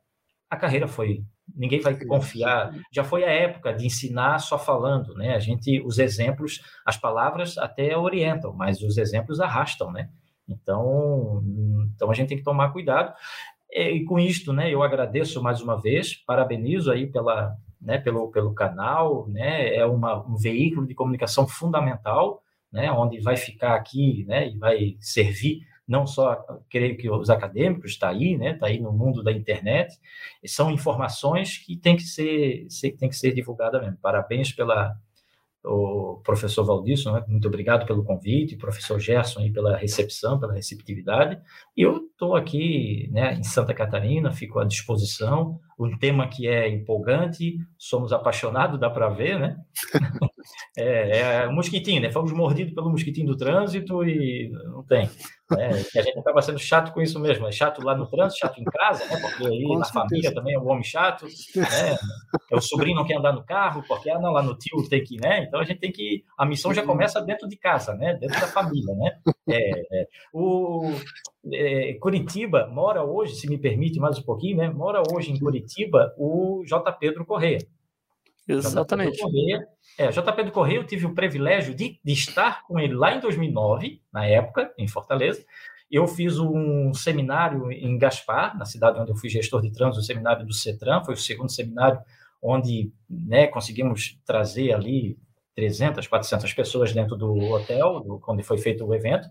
a 0.51 0.57
carreira 0.57 0.87
foi. 0.87 1.23
Ninguém 1.55 1.81
vai 1.81 1.97
confiar. 2.05 2.73
Já 2.93 3.05
foi 3.05 3.25
a 3.25 3.31
época 3.31 3.73
de 3.73 3.87
ensinar 3.87 4.39
só 4.39 4.59
falando, 4.59 5.15
né? 5.15 5.35
A 5.35 5.39
gente, 5.39 5.81
os 5.85 5.99
exemplos, 5.99 6.61
as 6.85 6.97
palavras 6.97 7.57
até 7.57 7.97
orientam, 7.97 8.53
mas 8.53 8.81
os 8.83 8.99
exemplos 8.99 9.41
arrastam, 9.41 9.93
né? 9.93 10.09
Então, 10.49 11.43
então 11.95 12.11
a 12.11 12.15
gente 12.15 12.29
tem 12.29 12.39
que 12.39 12.45
tomar 12.45 12.73
cuidado. 12.73 13.15
E 13.71 14.05
com 14.05 14.19
isto, 14.19 14.53
né, 14.53 14.73
eu 14.73 14.83
agradeço 14.83 15.43
mais 15.43 15.61
uma 15.61 15.81
vez, 15.81 16.15
parabenizo 16.15 16.91
aí 16.91 17.07
pela, 17.07 17.55
né, 17.81 17.99
pelo, 17.99 18.31
pelo 18.31 18.55
canal, 18.55 19.29
né, 19.29 19.75
é 19.75 19.85
uma, 19.85 20.25
um 20.27 20.37
veículo 20.37 20.87
de 20.87 20.95
comunicação 20.95 21.47
fundamental, 21.47 22.41
né, 22.73 22.91
onde 22.93 23.21
vai 23.21 23.37
ficar 23.37 23.75
aqui, 23.75 24.25
né, 24.27 24.49
e 24.49 24.57
vai 24.57 24.97
servir 25.01 25.61
não 25.87 26.07
só, 26.07 26.37
creio 26.69 26.97
que 26.97 27.09
os 27.11 27.31
acadêmicos 27.31 27.93
está 27.93 28.09
aí, 28.09 28.37
né, 28.37 28.53
está 28.53 28.67
aí 28.67 28.81
no 28.81 28.93
mundo 28.93 29.23
da 29.23 29.33
internet, 29.33 29.95
são 30.45 30.71
informações 30.71 31.59
que 31.59 31.77
tem 31.77 31.97
que 31.97 32.03
ser, 32.03 32.67
tem 32.99 33.09
que 33.09 33.17
ser 33.17 33.33
divulgada 33.33 33.81
mesmo. 33.81 33.97
Parabéns 34.03 34.53
pela, 34.53 34.97
o 35.67 36.21
professor 36.23 36.65
Valdício, 36.65 37.13
né? 37.13 37.25
muito 37.27 37.49
obrigado 37.49 37.87
pelo 37.87 38.05
convite, 38.05 38.57
professor 38.57 39.01
Gerson 39.01 39.41
aí 39.41 39.53
pela 39.53 39.77
recepção, 39.77 40.39
pela 40.39 40.55
receptividade. 40.55 41.41
E 41.77 41.83
eu 41.83 41.97
estou 42.07 42.37
aqui 42.37 43.09
né, 43.13 43.35
em 43.35 43.43
Santa 43.43 43.75
Catarina, 43.75 44.33
fico 44.33 44.61
à 44.61 44.65
disposição. 44.65 45.61
Um 45.79 45.99
tema 45.99 46.29
que 46.29 46.47
é 46.47 46.69
empolgante, 46.69 47.59
somos 47.77 48.13
apaixonados, 48.13 48.79
dá 48.79 48.89
para 48.89 49.09
ver, 49.09 49.39
né? 49.39 49.57
é, 50.77 51.19
é 51.19 51.49
mosquitinho, 51.49 52.03
né? 52.03 52.11
Fomos 52.11 52.33
mordidos 52.33 52.75
pelo 52.75 52.91
mosquitinho 52.91 53.27
do 53.27 53.37
trânsito 53.37 54.05
e 54.05 54.51
não 54.51 54.83
tem. 54.83 55.09
É, 55.57 55.69
a 55.69 56.03
gente 56.03 56.19
acaba 56.19 56.43
sendo 56.43 56.59
chato 56.59 56.93
com 56.93 57.01
isso 57.01 57.19
mesmo. 57.21 57.47
É 57.47 57.53
chato 57.53 57.83
lá 57.83 57.97
no 57.97 58.07
trânsito, 58.07 58.41
chato 58.41 58.61
em 58.61 58.65
casa, 58.65 59.07
né? 59.07 59.17
Porque 59.21 59.47
aí 59.47 59.63
com 59.63 59.79
na 59.79 59.85
certeza. 59.85 60.05
família 60.05 60.35
também 60.35 60.55
é 60.55 60.59
um 60.59 60.69
homem 60.69 60.83
chato. 60.85 61.25
Né? 61.25 61.97
É, 62.51 62.57
o 62.57 62.61
sobrinho 62.61 62.97
não 62.97 63.07
quer 63.07 63.17
andar 63.17 63.33
no 63.33 63.45
carro, 63.45 63.83
porque 63.89 64.11
ah, 64.11 64.19
não, 64.19 64.33
lá 64.33 64.43
no 64.43 64.57
tio 64.57 64.87
tem 64.89 65.03
que, 65.03 65.17
né? 65.21 65.45
Então 65.45 65.61
a 65.61 65.65
gente 65.65 65.81
tem 65.81 65.93
que. 65.93 66.25
A 66.37 66.45
missão 66.45 66.75
já 66.75 66.83
começa 66.83 67.21
dentro 67.21 67.49
de 67.49 67.57
casa, 67.57 67.95
né? 67.95 68.15
Dentro 68.15 68.39
da 68.41 68.47
família, 68.49 68.95
né? 68.95 69.19
É, 69.49 70.01
é. 70.03 70.07
O 70.33 70.93
é, 71.53 71.95
Curitiba 71.95 72.67
mora 72.67 73.05
hoje, 73.05 73.37
se 73.37 73.49
me 73.49 73.57
permite 73.57 73.99
mais 73.99 74.19
um 74.19 74.23
pouquinho, 74.23 74.57
né? 74.57 74.69
Mora 74.69 75.03
hoje 75.13 75.31
em 75.31 75.39
Curitiba 75.39 76.13
o 76.19 76.63
J. 76.67 76.93
Pedro 76.93 77.25
Correia. 77.25 77.59
Exatamente. 78.49 79.17
J. 79.17 79.25
Pedro 79.25 79.33
Correia, 79.33 79.69
é, 79.99 80.13
J. 80.13 80.33
Pedro 80.33 80.53
Correia, 80.53 80.77
eu 80.79 80.87
tive 80.87 81.07
o 81.07 81.15
privilégio 81.15 81.75
de, 81.75 81.99
de 82.05 82.13
estar 82.13 82.63
com 82.65 82.79
ele 82.79 82.95
lá 82.95 83.15
em 83.15 83.21
2009, 83.21 84.01
na 84.13 84.27
época, 84.27 84.73
em 84.79 84.87
Fortaleza. 84.87 85.45
Eu 85.91 86.07
fiz 86.07 86.39
um 86.39 86.93
seminário 86.93 87.71
em 87.71 87.97
Gaspar, 87.97 88.57
na 88.59 88.65
cidade 88.65 88.99
onde 88.99 89.11
eu 89.11 89.17
fui 89.17 89.29
gestor 89.29 89.63
de 89.63 89.73
trânsito, 89.73 90.01
o 90.01 90.05
seminário 90.05 90.45
do 90.45 90.53
CETRAN, 90.53 91.05
foi 91.05 91.15
o 91.15 91.17
segundo 91.17 91.51
seminário 91.51 92.01
onde 92.43 92.93
né, 93.09 93.47
conseguimos 93.47 94.19
trazer 94.25 94.73
ali 94.73 95.19
300, 95.55 96.07
400 96.07 96.53
pessoas 96.53 96.93
dentro 96.93 97.17
do 97.17 97.33
hotel, 97.51 98.01
do, 98.01 98.21
onde 98.29 98.43
foi 98.43 98.59
feito 98.59 98.85
o 98.85 98.95
evento. 98.95 99.29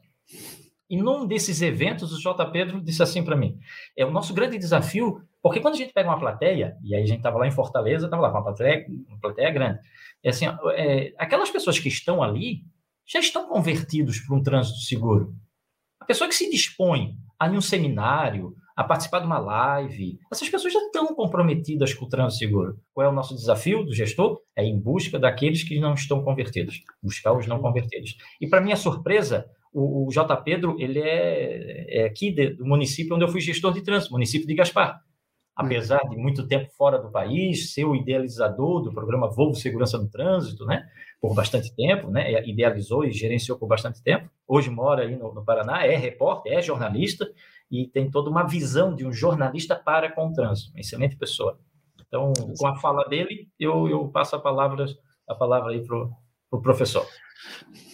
E 0.89 0.97
num 0.97 1.25
desses 1.25 1.61
eventos, 1.61 2.13
o 2.13 2.21
J. 2.21 2.45
Pedro 2.51 2.81
disse 2.81 3.01
assim 3.01 3.23
para 3.23 3.35
mim: 3.35 3.57
é 3.97 4.05
o 4.05 4.11
nosso 4.11 4.33
grande 4.33 4.57
desafio, 4.57 5.21
porque 5.41 5.59
quando 5.59 5.75
a 5.75 5.77
gente 5.77 5.93
pega 5.93 6.09
uma 6.09 6.19
plateia, 6.19 6.77
e 6.83 6.95
aí 6.95 7.03
a 7.03 7.05
gente 7.05 7.17
estava 7.17 7.37
lá 7.37 7.47
em 7.47 7.51
Fortaleza, 7.51 8.05
estava 8.05 8.21
lá 8.23 8.31
com 8.31 8.37
uma 8.37 8.43
plateia, 8.43 8.85
uma 9.07 9.19
plateia 9.19 9.51
grande, 9.51 9.79
é 10.23 10.29
assim, 10.29 10.45
é, 10.75 11.13
aquelas 11.17 11.49
pessoas 11.49 11.79
que 11.79 11.87
estão 11.87 12.21
ali 12.21 12.63
já 13.07 13.19
estão 13.19 13.47
convertidos 13.47 14.19
para 14.19 14.35
um 14.35 14.43
trânsito 14.43 14.79
seguro. 14.79 15.35
A 15.99 16.05
pessoa 16.05 16.27
que 16.27 16.35
se 16.35 16.49
dispõe 16.49 17.15
a 17.39 17.47
ir 17.47 17.57
um 17.57 17.61
seminário, 17.61 18.55
a 18.75 18.83
participar 18.83 19.19
de 19.19 19.25
uma 19.25 19.39
live, 19.39 20.19
essas 20.31 20.49
pessoas 20.49 20.73
já 20.73 20.79
estão 20.79 21.15
comprometidas 21.15 21.93
com 21.93 22.05
o 22.05 22.09
trânsito 22.09 22.39
seguro. 22.39 22.79
Qual 22.93 23.05
é 23.05 23.09
o 23.09 23.13
nosso 23.13 23.33
desafio 23.33 23.83
do 23.85 23.93
gestor? 23.93 24.41
É 24.55 24.65
ir 24.65 24.69
em 24.69 24.79
busca 24.79 25.17
daqueles 25.17 25.63
que 25.63 25.79
não 25.79 25.93
estão 25.93 26.23
convertidos, 26.23 26.83
buscar 27.01 27.33
os 27.33 27.47
não 27.47 27.61
convertidos. 27.61 28.17
E 28.41 28.47
para 28.47 28.61
minha 28.61 28.75
surpresa, 28.75 29.49
o, 29.75 30.07
o 30.07 30.11
J. 30.11 30.37
Pedro, 30.37 30.77
ele 30.79 30.99
é, 30.99 32.03
é 32.03 32.05
aqui 32.05 32.31
de, 32.31 32.51
do 32.51 32.65
município 32.65 33.13
onde 33.13 33.25
eu 33.25 33.27
fui 33.27 33.41
gestor 33.41 33.73
de 33.73 33.83
trânsito, 33.83 34.13
município 34.13 34.47
de 34.47 34.55
Gaspar. 34.55 35.01
Apesar 35.53 35.99
de 36.09 36.17
muito 36.17 36.47
tempo 36.47 36.69
fora 36.77 36.97
do 36.97 37.11
país, 37.11 37.73
ser 37.73 37.83
o 37.85 37.95
idealizador 37.95 38.81
do 38.81 38.93
programa 38.93 39.29
Voo 39.29 39.53
Segurança 39.53 39.97
no 39.97 40.09
Trânsito, 40.09 40.65
né? 40.65 40.85
Por 41.21 41.33
bastante 41.33 41.73
tempo, 41.75 42.09
né? 42.09 42.45
Idealizou 42.45 43.05
e 43.05 43.11
gerenciou 43.11 43.57
por 43.57 43.67
bastante 43.67 44.01
tempo. 44.01 44.29
Hoje 44.47 44.69
mora 44.69 45.03
aí 45.03 45.15
no, 45.15 45.33
no 45.33 45.45
Paraná, 45.45 45.85
é 45.85 45.95
repórter, 45.95 46.53
é 46.53 46.61
jornalista 46.61 47.29
e 47.71 47.87
tem 47.87 48.09
toda 48.09 48.29
uma 48.29 48.43
visão 48.43 48.93
de 48.93 49.05
um 49.05 49.13
jornalista 49.13 49.75
para 49.75 50.11
com 50.11 50.27
o 50.27 50.33
trânsito. 50.33 50.71
Uma 50.71 50.79
excelente 50.81 51.15
pessoa. 51.15 51.57
Então, 52.05 52.33
com 52.57 52.67
a 52.67 52.75
fala 52.75 53.05
dele, 53.05 53.49
eu, 53.57 53.87
eu 53.87 54.07
passo 54.09 54.35
a 54.35 54.39
palavra, 54.39 54.85
a 55.27 55.35
palavra 55.35 55.71
aí 55.71 55.85
para 55.85 55.97
o 55.97 56.11
pro 56.49 56.61
professor. 56.61 57.05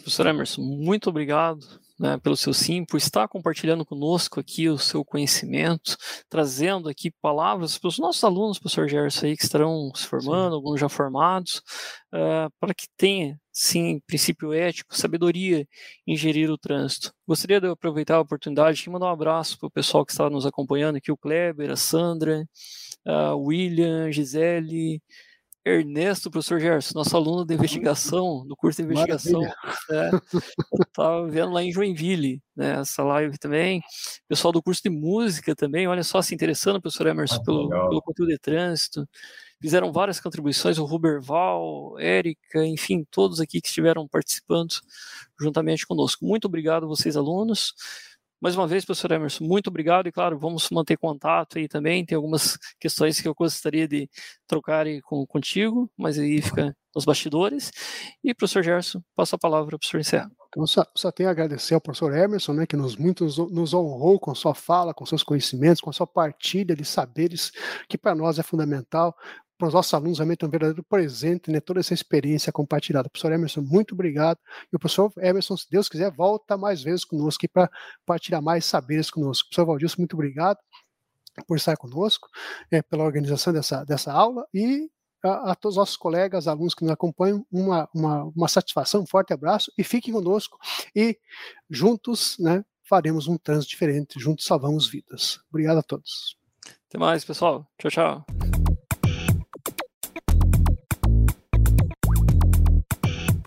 Professor 0.01 0.27
Emerson, 0.27 0.61
muito 0.61 1.09
obrigado 1.09 1.65
né, 2.01 2.17
pelo 2.17 2.35
seu 2.35 2.51
sim, 2.51 2.83
por 2.83 2.97
estar 2.97 3.27
compartilhando 3.27 3.85
conosco 3.85 4.39
aqui 4.39 4.67
o 4.67 4.77
seu 4.77 5.05
conhecimento, 5.05 5.95
trazendo 6.27 6.89
aqui 6.89 7.11
palavras 7.21 7.77
para 7.77 7.89
os 7.89 7.99
nossos 7.99 8.23
alunos, 8.23 8.57
professor 8.57 8.89
Gerson, 8.89 9.27
aí, 9.27 9.37
que 9.37 9.43
estarão 9.43 9.91
se 9.93 10.07
formando, 10.07 10.49
sim. 10.49 10.55
alguns 10.55 10.79
já 10.79 10.89
formados, 10.89 11.61
uh, 12.11 12.51
para 12.59 12.73
que 12.73 12.87
tenha, 12.97 13.39
sim, 13.51 14.01
princípio 14.07 14.51
ético, 14.51 14.97
sabedoria 14.97 15.67
em 16.07 16.17
gerir 16.17 16.49
o 16.49 16.57
trânsito. 16.57 17.13
Gostaria 17.27 17.61
de 17.61 17.67
aproveitar 17.67 18.15
a 18.15 18.21
oportunidade 18.21 18.83
e 18.83 18.89
mandar 18.89 19.05
um 19.05 19.09
abraço 19.09 19.59
para 19.59 19.67
o 19.67 19.71
pessoal 19.71 20.03
que 20.03 20.11
está 20.11 20.27
nos 20.27 20.47
acompanhando 20.47 20.95
aqui, 20.95 21.11
o 21.11 21.17
Kleber, 21.17 21.69
a 21.69 21.75
Sandra, 21.75 22.49
uh, 23.05 23.37
William, 23.37 24.11
Gisele, 24.11 24.99
Ernesto, 25.63 26.31
professor 26.31 26.59
Gerson, 26.59 26.97
nosso 26.97 27.15
aluno 27.15 27.45
de 27.45 27.53
investigação, 27.53 28.45
do 28.47 28.55
curso 28.55 28.81
de 28.81 28.87
investigação. 28.87 29.43
É, 29.91 30.09
eu 30.11 30.83
estava 30.87 31.27
vendo 31.27 31.51
lá 31.51 31.61
em 31.61 31.71
Joinville, 31.71 32.41
né, 32.55 32.79
essa 32.79 33.03
live 33.03 33.37
também. 33.37 33.81
Pessoal 34.27 34.51
do 34.51 34.61
curso 34.61 34.81
de 34.83 34.89
música 34.89 35.55
também, 35.55 35.87
olha 35.87 36.03
só, 36.03 36.21
se 36.21 36.33
interessando, 36.33 36.81
professor 36.81 37.07
Emerson, 37.07 37.35
ah, 37.35 37.43
pelo, 37.43 37.69
pelo, 37.69 38.01
conteúdo 38.01 38.29
de 38.29 38.39
trânsito. 38.39 39.07
Fizeram 39.61 39.91
várias 39.91 40.19
contribuições, 40.19 40.79
o 40.79 40.85
Ruberval, 40.85 41.99
Érica, 41.99 42.65
enfim, 42.65 43.05
todos 43.11 43.39
aqui 43.39 43.61
que 43.61 43.67
estiveram 43.67 44.07
participando 44.07 44.73
juntamente 45.39 45.85
conosco. 45.85 46.25
Muito 46.25 46.45
obrigado, 46.45 46.87
vocês 46.87 47.15
alunos. 47.15 47.75
Mais 48.41 48.55
uma 48.55 48.67
vez, 48.67 48.83
professor 48.83 49.11
Emerson, 49.11 49.43
muito 49.43 49.67
obrigado 49.67 50.07
e, 50.07 50.11
claro, 50.11 50.39
vamos 50.39 50.67
manter 50.71 50.97
contato 50.97 51.59
aí 51.59 51.67
também. 51.67 52.03
Tem 52.03 52.15
algumas 52.15 52.57
questões 52.79 53.21
que 53.21 53.27
eu 53.27 53.35
gostaria 53.35 53.87
de 53.87 54.09
trocar 54.47 54.87
com, 55.03 55.27
contigo, 55.27 55.91
mas 55.95 56.17
aí 56.17 56.41
fica 56.41 56.75
nos 56.95 57.05
bastidores. 57.05 57.71
E, 58.23 58.33
professor 58.33 58.63
Gerson, 58.63 58.99
passo 59.15 59.35
a 59.35 59.37
palavra 59.37 59.67
para 59.67 59.75
o 59.75 59.79
professor 59.79 59.99
encerrar. 59.99 60.31
Então, 60.47 60.65
só, 60.65 60.83
só 60.97 61.11
tenho 61.11 61.29
a 61.29 61.31
agradecer 61.31 61.75
ao 61.75 61.81
professor 61.81 62.17
Emerson, 62.17 62.53
né, 62.53 62.65
que 62.65 62.75
nos 62.75 62.95
muito 62.95 63.25
nos 63.25 63.75
honrou 63.75 64.19
com 64.19 64.33
sua 64.33 64.55
fala, 64.55 64.91
com 64.91 65.05
seus 65.05 65.21
conhecimentos, 65.21 65.79
com 65.79 65.93
sua 65.93 66.07
partilha 66.07 66.75
de 66.75 66.83
saberes, 66.83 67.51
que 67.87 67.97
para 67.97 68.15
nós 68.15 68.39
é 68.39 68.43
fundamental 68.43 69.15
para 69.61 69.67
os 69.67 69.75
nossos 69.75 69.93
alunos 69.93 70.17
realmente 70.17 70.43
um 70.43 70.49
verdadeiro 70.49 70.83
presente, 70.83 71.51
né, 71.51 71.59
toda 71.59 71.79
essa 71.79 71.93
experiência 71.93 72.51
compartilhada. 72.51 73.07
Professor 73.07 73.31
Emerson, 73.31 73.61
muito 73.61 73.93
obrigado. 73.93 74.39
E 74.73 74.75
o 74.75 74.79
professor 74.79 75.13
Emerson, 75.19 75.55
se 75.55 75.69
Deus 75.69 75.87
quiser, 75.87 76.09
volta 76.11 76.57
mais 76.57 76.81
vezes 76.81 77.05
conosco 77.05 77.47
para 77.47 77.69
partilhar 78.03 78.41
mais 78.41 78.65
saberes 78.65 79.11
conosco. 79.11 79.47
Professor 79.49 79.67
Valdilson, 79.67 79.97
muito 79.99 80.15
obrigado 80.15 80.57
por 81.47 81.57
estar 81.57 81.77
conosco, 81.77 82.27
é, 82.71 82.81
pela 82.81 83.03
organização 83.03 83.53
dessa, 83.53 83.83
dessa 83.83 84.11
aula 84.11 84.47
e 84.51 84.89
a, 85.23 85.51
a, 85.51 85.55
todos 85.55 85.77
os 85.77 85.79
nossos 85.79 85.95
colegas, 85.95 86.47
alunos 86.47 86.73
que 86.73 86.83
nos 86.83 86.91
acompanham, 86.91 87.45
uma, 87.51 87.87
uma, 87.93 88.23
uma 88.35 88.47
satisfação, 88.47 89.03
um 89.03 89.05
forte 89.05 89.31
abraço 89.31 89.71
e 89.77 89.83
fiquem 89.83 90.11
conosco 90.11 90.57
e 90.95 91.19
juntos 91.69 92.35
né, 92.39 92.65
faremos 92.83 93.27
um 93.27 93.37
trânsito 93.37 93.69
diferente, 93.69 94.19
juntos 94.19 94.43
salvamos 94.43 94.89
vidas. 94.89 95.39
Obrigado 95.51 95.77
a 95.77 95.83
todos. 95.83 96.35
Até 96.89 96.97
mais, 96.97 97.23
pessoal. 97.23 97.67
Tchau, 97.77 97.91
tchau. 97.91 98.50